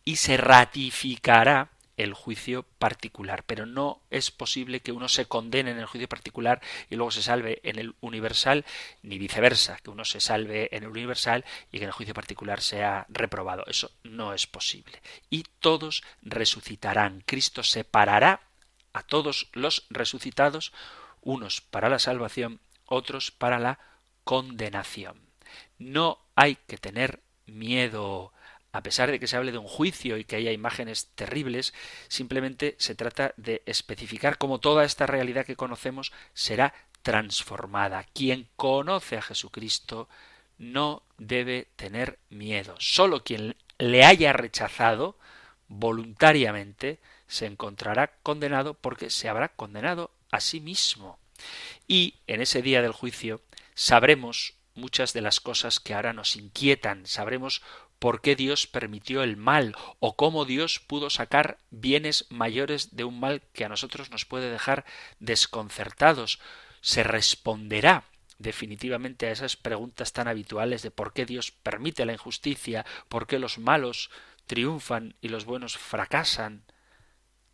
y 0.05 0.17
se 0.17 0.37
ratificará 0.37 1.69
el 1.97 2.13
juicio 2.13 2.63
particular. 2.63 3.43
Pero 3.45 3.65
no 3.65 4.01
es 4.09 4.31
posible 4.31 4.79
que 4.79 4.91
uno 4.91 5.09
se 5.09 5.25
condene 5.25 5.71
en 5.71 5.79
el 5.79 5.85
juicio 5.85 6.07
particular 6.07 6.61
y 6.89 6.95
luego 6.95 7.11
se 7.11 7.23
salve 7.23 7.59
en 7.63 7.79
el 7.79 7.95
universal, 7.99 8.65
ni 9.01 9.17
viceversa, 9.17 9.77
que 9.83 9.89
uno 9.89 10.05
se 10.05 10.21
salve 10.21 10.69
en 10.75 10.83
el 10.83 10.89
universal 10.89 11.43
y 11.71 11.79
que 11.79 11.83
en 11.83 11.89
el 11.89 11.93
juicio 11.93 12.13
particular 12.13 12.61
sea 12.61 13.05
reprobado. 13.09 13.65
Eso 13.67 13.91
no 14.03 14.33
es 14.33 14.47
posible. 14.47 15.01
Y 15.29 15.43
todos 15.59 16.03
resucitarán. 16.21 17.23
Cristo 17.25 17.63
separará 17.63 18.41
a 18.93 19.03
todos 19.03 19.49
los 19.53 19.85
resucitados, 19.89 20.71
unos 21.21 21.61
para 21.61 21.89
la 21.89 21.99
salvación, 21.99 22.59
otros 22.85 23.31
para 23.31 23.59
la 23.59 23.79
condenación. 24.23 25.26
No 25.79 26.19
hay 26.35 26.57
que 26.67 26.77
tener 26.77 27.19
miedo. 27.45 28.31
A 28.71 28.83
pesar 28.83 29.09
de 29.09 29.19
que 29.19 29.27
se 29.27 29.37
hable 29.37 29.51
de 29.51 29.57
un 29.57 29.67
juicio 29.67 30.17
y 30.17 30.23
que 30.23 30.35
haya 30.35 30.51
imágenes 30.51 31.07
terribles, 31.15 31.73
simplemente 32.07 32.75
se 32.77 32.95
trata 32.95 33.33
de 33.37 33.63
especificar 33.65 34.37
cómo 34.37 34.59
toda 34.59 34.83
esta 34.83 35.07
realidad 35.07 35.45
que 35.45 35.55
conocemos 35.55 36.11
será 36.33 36.73
transformada. 37.01 38.05
Quien 38.13 38.49
conoce 38.55 39.17
a 39.17 39.21
Jesucristo 39.21 40.09
no 40.57 41.03
debe 41.17 41.67
tener 41.75 42.19
miedo. 42.29 42.75
Solo 42.79 43.23
quien 43.23 43.55
le 43.77 44.03
haya 44.03 44.33
rechazado 44.33 45.17
voluntariamente 45.67 46.99
se 47.27 47.45
encontrará 47.45 48.13
condenado 48.23 48.73
porque 48.73 49.09
se 49.09 49.29
habrá 49.29 49.49
condenado 49.49 50.11
a 50.31 50.39
sí 50.39 50.59
mismo. 50.59 51.19
Y 51.87 52.15
en 52.27 52.41
ese 52.41 52.61
día 52.61 52.81
del 52.81 52.91
juicio 52.91 53.41
sabremos 53.73 54.56
muchas 54.77 55.13
de 55.13 55.21
las 55.21 55.39
cosas 55.39 55.79
que 55.79 55.93
ahora 55.93 56.13
nos 56.13 56.35
inquietan, 56.35 57.05
sabremos 57.05 57.61
por 57.99 58.21
qué 58.21 58.35
Dios 58.35 58.67
permitió 58.67 59.23
el 59.23 59.37
mal 59.37 59.75
o 59.99 60.15
cómo 60.15 60.45
Dios 60.45 60.79
pudo 60.79 61.09
sacar 61.09 61.57
bienes 61.71 62.25
mayores 62.29 62.95
de 62.95 63.03
un 63.03 63.19
mal 63.19 63.41
que 63.53 63.65
a 63.65 63.69
nosotros 63.69 64.11
nos 64.11 64.25
puede 64.25 64.51
dejar 64.51 64.85
desconcertados. 65.19 66.39
Se 66.81 67.03
responderá 67.03 68.05
definitivamente 68.37 69.27
a 69.27 69.31
esas 69.31 69.55
preguntas 69.55 70.13
tan 70.13 70.27
habituales 70.27 70.83
de 70.83 70.91
por 70.91 71.13
qué 71.13 71.25
Dios 71.25 71.51
permite 71.51 72.05
la 72.05 72.13
injusticia, 72.13 72.85
por 73.09 73.25
qué 73.25 73.39
los 73.39 73.57
malos 73.57 74.11
triunfan 74.45 75.15
y 75.21 75.29
los 75.29 75.45
buenos 75.45 75.77
fracasan. 75.77 76.63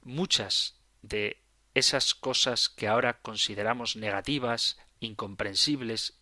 Muchas 0.01 0.75
de 1.01 1.41
esas 1.73 2.13
cosas 2.13 2.67
que 2.67 2.87
ahora 2.87 3.19
consideramos 3.21 3.95
negativas, 3.95 4.77
incomprensibles 4.99 6.19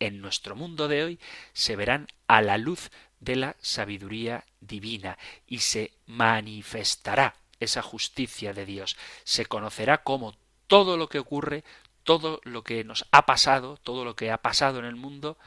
en 0.00 0.20
nuestro 0.20 0.56
mundo 0.56 0.88
de 0.88 1.04
hoy 1.04 1.20
se 1.52 1.76
verán 1.76 2.08
a 2.26 2.42
la 2.42 2.58
luz 2.58 2.90
de 3.20 3.36
la 3.36 3.56
sabiduría 3.60 4.44
divina 4.60 5.18
y 5.46 5.58
se 5.58 5.92
manifestará 6.06 7.34
esa 7.60 7.82
justicia 7.82 8.52
de 8.52 8.66
Dios. 8.66 8.96
Se 9.24 9.46
conocerá 9.46 10.02
como 10.02 10.34
todo 10.66 10.96
lo 10.96 11.08
que 11.08 11.18
ocurre, 11.18 11.64
todo 12.04 12.40
lo 12.44 12.62
que 12.62 12.84
nos 12.84 13.06
ha 13.10 13.26
pasado, 13.26 13.78
todo 13.78 14.04
lo 14.04 14.14
que 14.16 14.30
ha 14.30 14.38
pasado 14.38 14.78
en 14.78 14.84
el 14.84 14.96
mundo, 14.96 15.38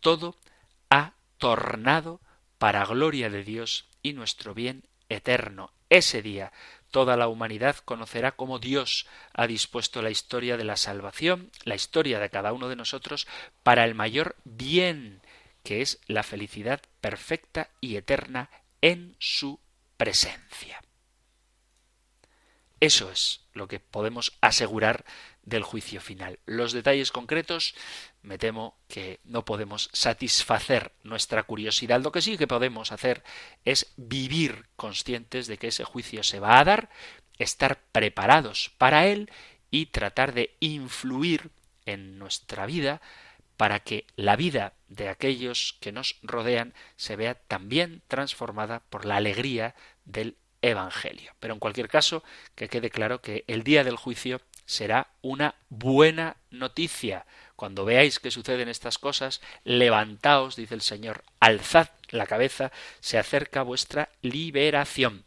todo 0.00 0.36
ha 0.88 1.12
tornado 1.38 2.20
para 2.58 2.84
gloria 2.84 3.30
de 3.30 3.44
Dios 3.44 3.86
y 4.02 4.12
nuestro 4.12 4.54
bien 4.54 4.84
eterno. 5.08 5.72
Ese 5.88 6.22
día 6.22 6.52
toda 6.90 7.16
la 7.16 7.28
humanidad 7.28 7.76
conocerá 7.76 8.32
cómo 8.32 8.58
Dios 8.58 9.06
ha 9.32 9.46
dispuesto 9.46 10.02
la 10.02 10.10
historia 10.10 10.56
de 10.56 10.64
la 10.64 10.76
salvación, 10.76 11.50
la 11.64 11.74
historia 11.74 12.18
de 12.18 12.30
cada 12.30 12.52
uno 12.52 12.68
de 12.68 12.76
nosotros, 12.76 13.26
para 13.62 13.84
el 13.84 13.94
mayor 13.94 14.36
bien, 14.44 15.22
que 15.62 15.82
es 15.82 16.00
la 16.06 16.22
felicidad 16.22 16.80
perfecta 17.00 17.70
y 17.80 17.96
eterna 17.96 18.50
en 18.80 19.16
su 19.18 19.60
presencia. 19.96 20.82
Eso 22.80 23.10
es 23.10 23.42
lo 23.52 23.68
que 23.68 23.78
podemos 23.78 24.32
asegurar 24.40 25.04
del 25.50 25.62
juicio 25.64 26.00
final. 26.00 26.38
Los 26.46 26.72
detalles 26.72 27.10
concretos 27.12 27.74
me 28.22 28.38
temo 28.38 28.78
que 28.88 29.20
no 29.24 29.44
podemos 29.44 29.90
satisfacer 29.92 30.92
nuestra 31.02 31.42
curiosidad. 31.42 32.00
Lo 32.00 32.12
que 32.12 32.22
sí 32.22 32.38
que 32.38 32.46
podemos 32.46 32.92
hacer 32.92 33.22
es 33.64 33.92
vivir 33.96 34.66
conscientes 34.76 35.46
de 35.46 35.58
que 35.58 35.68
ese 35.68 35.84
juicio 35.84 36.22
se 36.22 36.40
va 36.40 36.58
a 36.58 36.64
dar, 36.64 36.88
estar 37.38 37.80
preparados 37.92 38.70
para 38.78 39.06
él 39.06 39.30
y 39.70 39.86
tratar 39.86 40.32
de 40.32 40.56
influir 40.60 41.50
en 41.84 42.18
nuestra 42.18 42.66
vida 42.66 43.02
para 43.56 43.80
que 43.80 44.06
la 44.16 44.36
vida 44.36 44.72
de 44.88 45.08
aquellos 45.08 45.76
que 45.80 45.92
nos 45.92 46.16
rodean 46.22 46.72
se 46.96 47.16
vea 47.16 47.34
también 47.34 48.02
transformada 48.08 48.82
por 48.88 49.04
la 49.04 49.16
alegría 49.16 49.74
del 50.04 50.36
Evangelio. 50.62 51.32
Pero 51.40 51.54
en 51.54 51.60
cualquier 51.60 51.88
caso, 51.88 52.22
que 52.54 52.68
quede 52.68 52.90
claro 52.90 53.20
que 53.20 53.44
el 53.46 53.62
día 53.62 53.84
del 53.84 53.96
juicio 53.96 54.40
será 54.66 55.08
una 55.20 55.56
buena 55.68 56.36
noticia. 56.50 57.26
Cuando 57.56 57.84
veáis 57.84 58.20
que 58.20 58.30
suceden 58.30 58.68
estas 58.68 58.98
cosas, 58.98 59.40
levantaos, 59.64 60.56
dice 60.56 60.74
el 60.74 60.80
Señor, 60.80 61.24
alzad 61.40 61.88
la 62.10 62.26
cabeza, 62.26 62.72
se 63.00 63.18
acerca 63.18 63.62
vuestra 63.62 64.10
liberación. 64.22 65.24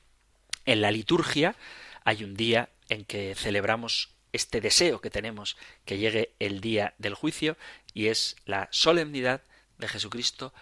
En 0.65 0.81
la 0.81 0.91
liturgia 0.91 1.55
hay 2.03 2.23
un 2.23 2.35
día 2.35 2.69
en 2.89 3.05
que 3.05 3.35
celebramos 3.35 4.13
este 4.31 4.61
deseo 4.61 4.99
que 4.99 5.09
tenemos 5.09 5.57
que 5.85 5.97
llegue 5.97 6.33
el 6.39 6.59
día 6.59 6.95
del 6.97 7.13
juicio 7.13 7.57
y 7.93 8.07
es 8.07 8.35
la 8.45 8.67
solemnidad 8.71 9.41
de 9.77 9.87
Jesucristo, 9.87 10.53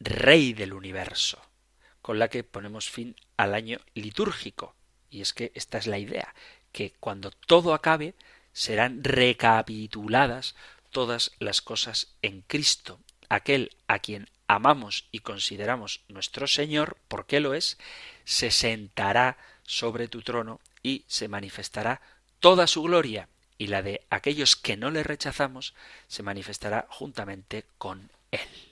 Rey 0.00 0.52
del 0.52 0.72
universo, 0.72 1.42
con 2.08 2.18
la 2.18 2.28
que 2.28 2.42
ponemos 2.42 2.88
fin 2.88 3.16
al 3.36 3.52
año 3.52 3.80
litúrgico. 3.92 4.74
Y 5.10 5.20
es 5.20 5.34
que 5.34 5.52
esta 5.54 5.76
es 5.76 5.86
la 5.86 5.98
idea, 5.98 6.34
que 6.72 6.94
cuando 7.00 7.30
todo 7.30 7.74
acabe 7.74 8.14
serán 8.54 9.04
recapituladas 9.04 10.54
todas 10.90 11.32
las 11.38 11.60
cosas 11.60 12.14
en 12.22 12.40
Cristo, 12.40 12.98
aquel 13.28 13.76
a 13.88 13.98
quien 13.98 14.30
amamos 14.46 15.04
y 15.12 15.18
consideramos 15.18 16.00
nuestro 16.08 16.46
Señor, 16.46 16.96
porque 17.08 17.40
lo 17.40 17.52
es, 17.52 17.76
se 18.24 18.50
sentará 18.50 19.36
sobre 19.64 20.08
tu 20.08 20.22
trono 20.22 20.60
y 20.82 21.04
se 21.08 21.28
manifestará 21.28 22.00
toda 22.40 22.66
su 22.66 22.84
gloria, 22.84 23.28
y 23.58 23.66
la 23.66 23.82
de 23.82 24.00
aquellos 24.08 24.56
que 24.56 24.78
no 24.78 24.90
le 24.90 25.02
rechazamos 25.02 25.74
se 26.06 26.22
manifestará 26.22 26.86
juntamente 26.88 27.66
con 27.76 28.10
él. 28.30 28.67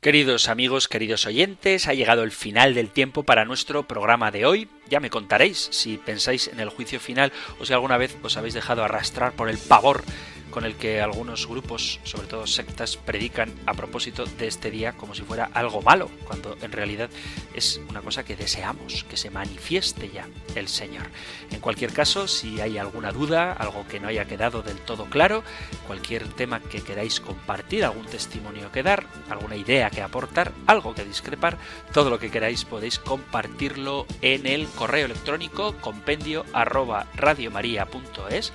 Queridos 0.00 0.48
amigos, 0.48 0.86
queridos 0.86 1.26
oyentes, 1.26 1.88
ha 1.88 1.92
llegado 1.92 2.22
el 2.22 2.30
final 2.30 2.72
del 2.72 2.88
tiempo 2.88 3.24
para 3.24 3.44
nuestro 3.44 3.88
programa 3.88 4.30
de 4.30 4.46
hoy. 4.46 4.68
Ya 4.88 5.00
me 5.00 5.10
contaréis 5.10 5.70
si 5.72 5.96
pensáis 5.96 6.46
en 6.46 6.60
el 6.60 6.68
juicio 6.68 7.00
final 7.00 7.32
o 7.58 7.66
si 7.66 7.72
alguna 7.72 7.98
vez 7.98 8.16
os 8.22 8.36
habéis 8.36 8.54
dejado 8.54 8.84
arrastrar 8.84 9.32
por 9.32 9.48
el 9.48 9.58
pavor 9.58 10.04
con 10.50 10.64
el 10.64 10.76
que 10.76 11.00
algunos 11.00 11.46
grupos, 11.46 12.00
sobre 12.04 12.26
todo 12.26 12.46
sectas, 12.46 12.96
predican 12.96 13.52
a 13.66 13.74
propósito 13.74 14.24
de 14.24 14.46
este 14.46 14.70
día 14.70 14.92
como 14.92 15.14
si 15.14 15.22
fuera 15.22 15.50
algo 15.52 15.82
malo, 15.82 16.10
cuando 16.24 16.56
en 16.62 16.72
realidad 16.72 17.10
es 17.54 17.80
una 17.88 18.00
cosa 18.00 18.24
que 18.24 18.36
deseamos, 18.36 19.04
que 19.04 19.16
se 19.16 19.30
manifieste 19.30 20.10
ya 20.10 20.26
el 20.54 20.68
Señor. 20.68 21.06
En 21.50 21.60
cualquier 21.60 21.92
caso, 21.92 22.28
si 22.28 22.60
hay 22.60 22.78
alguna 22.78 23.12
duda, 23.12 23.52
algo 23.52 23.86
que 23.88 24.00
no 24.00 24.08
haya 24.08 24.26
quedado 24.26 24.62
del 24.62 24.78
todo 24.78 25.06
claro, 25.06 25.42
cualquier 25.86 26.28
tema 26.28 26.60
que 26.60 26.82
queráis 26.82 27.20
compartir, 27.20 27.84
algún 27.84 28.06
testimonio 28.06 28.72
que 28.72 28.82
dar, 28.82 29.06
alguna 29.28 29.56
idea 29.56 29.90
que 29.90 30.02
aportar, 30.02 30.52
algo 30.66 30.94
que 30.94 31.04
discrepar, 31.04 31.58
todo 31.92 32.10
lo 32.10 32.18
que 32.18 32.30
queráis 32.30 32.64
podéis 32.64 32.98
compartirlo 32.98 34.06
en 34.22 34.46
el 34.46 34.66
correo 34.68 35.06
electrónico 35.06 35.76
compendio 35.80 36.44
arroba 36.52 37.06
radiomaria.es, 37.14 38.52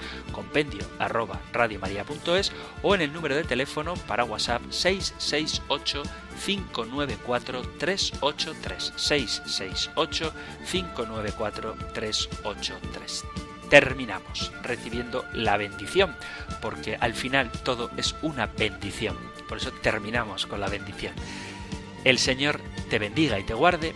maría.es 1.84 2.54
o 2.82 2.96
en 2.96 3.02
el 3.02 3.12
número 3.12 3.36
de 3.36 3.44
teléfono 3.44 3.96
para 4.08 4.24
WhatsApp 4.24 4.62
668 4.70 6.04
594 6.46 7.62
383 7.78 8.94
668 8.96 10.34
594 10.72 11.76
383 11.94 13.26
terminamos 13.70 14.52
recibiendo 14.62 15.26
la 15.34 15.58
bendición, 15.58 16.16
porque 16.62 16.96
al 17.00 17.16
final 17.16 17.52
todo 17.64 17.90
es 17.98 18.16
una 18.22 18.46
bendición. 18.46 19.18
Por 19.50 19.58
eso 19.58 19.72
terminamos 19.72 20.46
con 20.46 20.60
la 20.60 20.68
bendición. 20.68 21.14
El 22.04 22.20
Señor 22.20 22.60
te 22.92 23.00
bendiga 23.00 23.40
y 23.40 23.44
te 23.44 23.56
guarde, 23.56 23.96